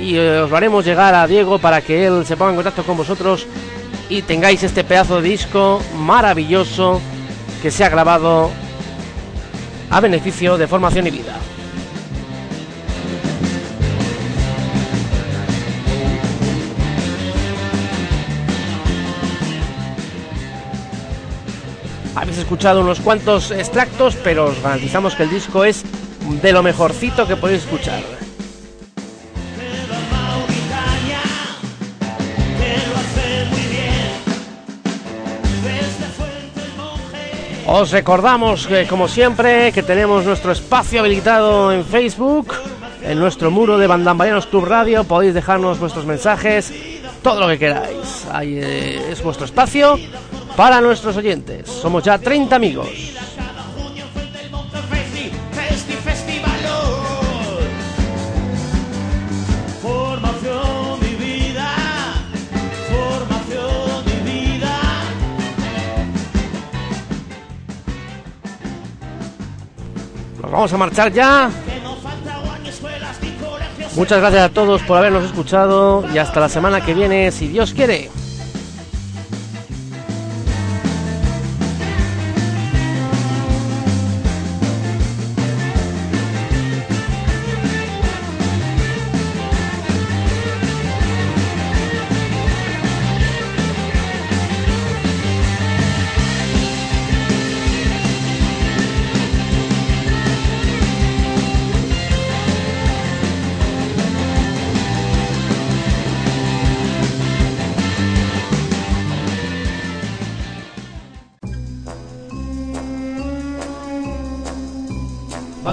y 0.00 0.16
eh, 0.16 0.40
os 0.40 0.50
lo 0.50 0.56
haremos 0.56 0.84
llegar 0.84 1.14
a 1.14 1.26
Diego 1.26 1.58
para 1.58 1.80
que 1.80 2.06
él 2.06 2.24
se 2.26 2.36
ponga 2.36 2.50
en 2.50 2.56
contacto 2.56 2.82
con 2.84 2.96
vosotros 2.96 3.46
y 4.08 4.22
tengáis 4.22 4.62
este 4.62 4.84
pedazo 4.84 5.20
de 5.20 5.28
disco 5.28 5.80
maravilloso 5.98 7.00
que 7.62 7.70
se 7.70 7.84
ha 7.84 7.88
grabado 7.88 8.50
a 9.90 10.00
beneficio 10.00 10.58
de 10.58 10.66
Formación 10.66 11.06
y 11.06 11.10
Vida. 11.10 11.34
Habéis 22.14 22.38
escuchado 22.38 22.80
unos 22.80 23.00
cuantos 23.00 23.50
extractos, 23.50 24.16
pero 24.16 24.46
os 24.46 24.62
garantizamos 24.62 25.14
que 25.14 25.24
el 25.24 25.30
disco 25.30 25.64
es 25.64 25.84
de 26.42 26.52
lo 26.52 26.62
mejorcito 26.62 27.28
que 27.28 27.36
podéis 27.36 27.64
escuchar. 27.64 28.15
Os 37.68 37.90
recordamos 37.90 38.68
que, 38.68 38.86
como 38.86 39.08
siempre, 39.08 39.72
que 39.72 39.82
tenemos 39.82 40.24
nuestro 40.24 40.52
espacio 40.52 41.00
habilitado 41.00 41.72
en 41.72 41.84
Facebook, 41.84 42.54
en 43.02 43.18
nuestro 43.18 43.50
muro 43.50 43.76
de 43.76 43.88
Bandambarianos 43.88 44.46
Club 44.46 44.66
Radio. 44.66 45.02
Podéis 45.02 45.34
dejarnos 45.34 45.80
vuestros 45.80 46.06
mensajes, 46.06 46.72
todo 47.22 47.40
lo 47.40 47.48
que 47.48 47.58
queráis. 47.58 48.24
Ahí 48.32 48.60
eh, 48.62 49.10
es 49.10 49.20
vuestro 49.20 49.46
espacio 49.46 49.98
para 50.56 50.80
nuestros 50.80 51.16
oyentes. 51.16 51.68
Somos 51.68 52.04
ya 52.04 52.18
30 52.18 52.54
amigos. 52.54 52.88
Vamos 70.56 70.72
a 70.72 70.76
marchar 70.78 71.12
ya. 71.12 71.50
Muchas 73.94 74.18
gracias 74.20 74.42
a 74.42 74.48
todos 74.48 74.82
por 74.82 74.96
habernos 74.96 75.24
escuchado 75.24 76.04
y 76.12 76.18
hasta 76.18 76.40
la 76.40 76.48
semana 76.48 76.80
que 76.80 76.94
viene, 76.94 77.30
si 77.30 77.48
Dios 77.48 77.74
quiere. 77.74 78.10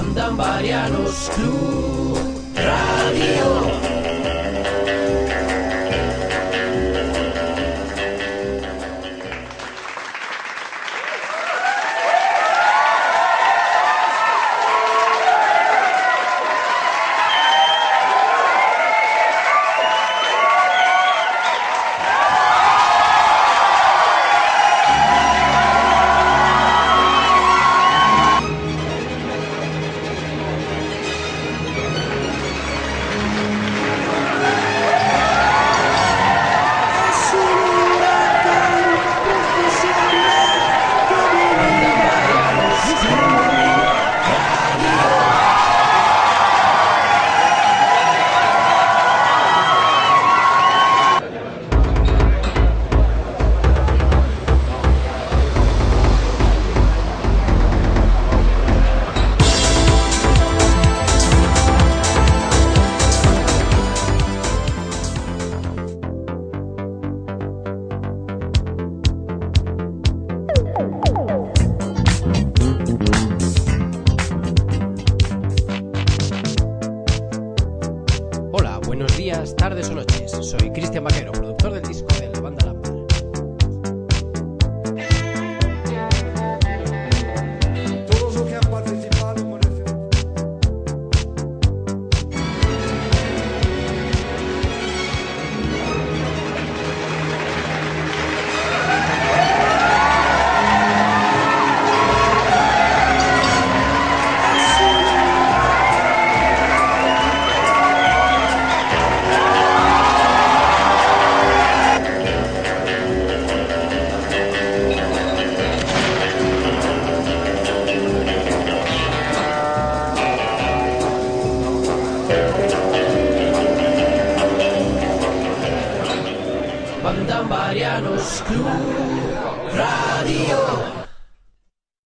Bandambarianos 0.04 1.30
Club 1.34 2.18
Radio. 2.56 3.93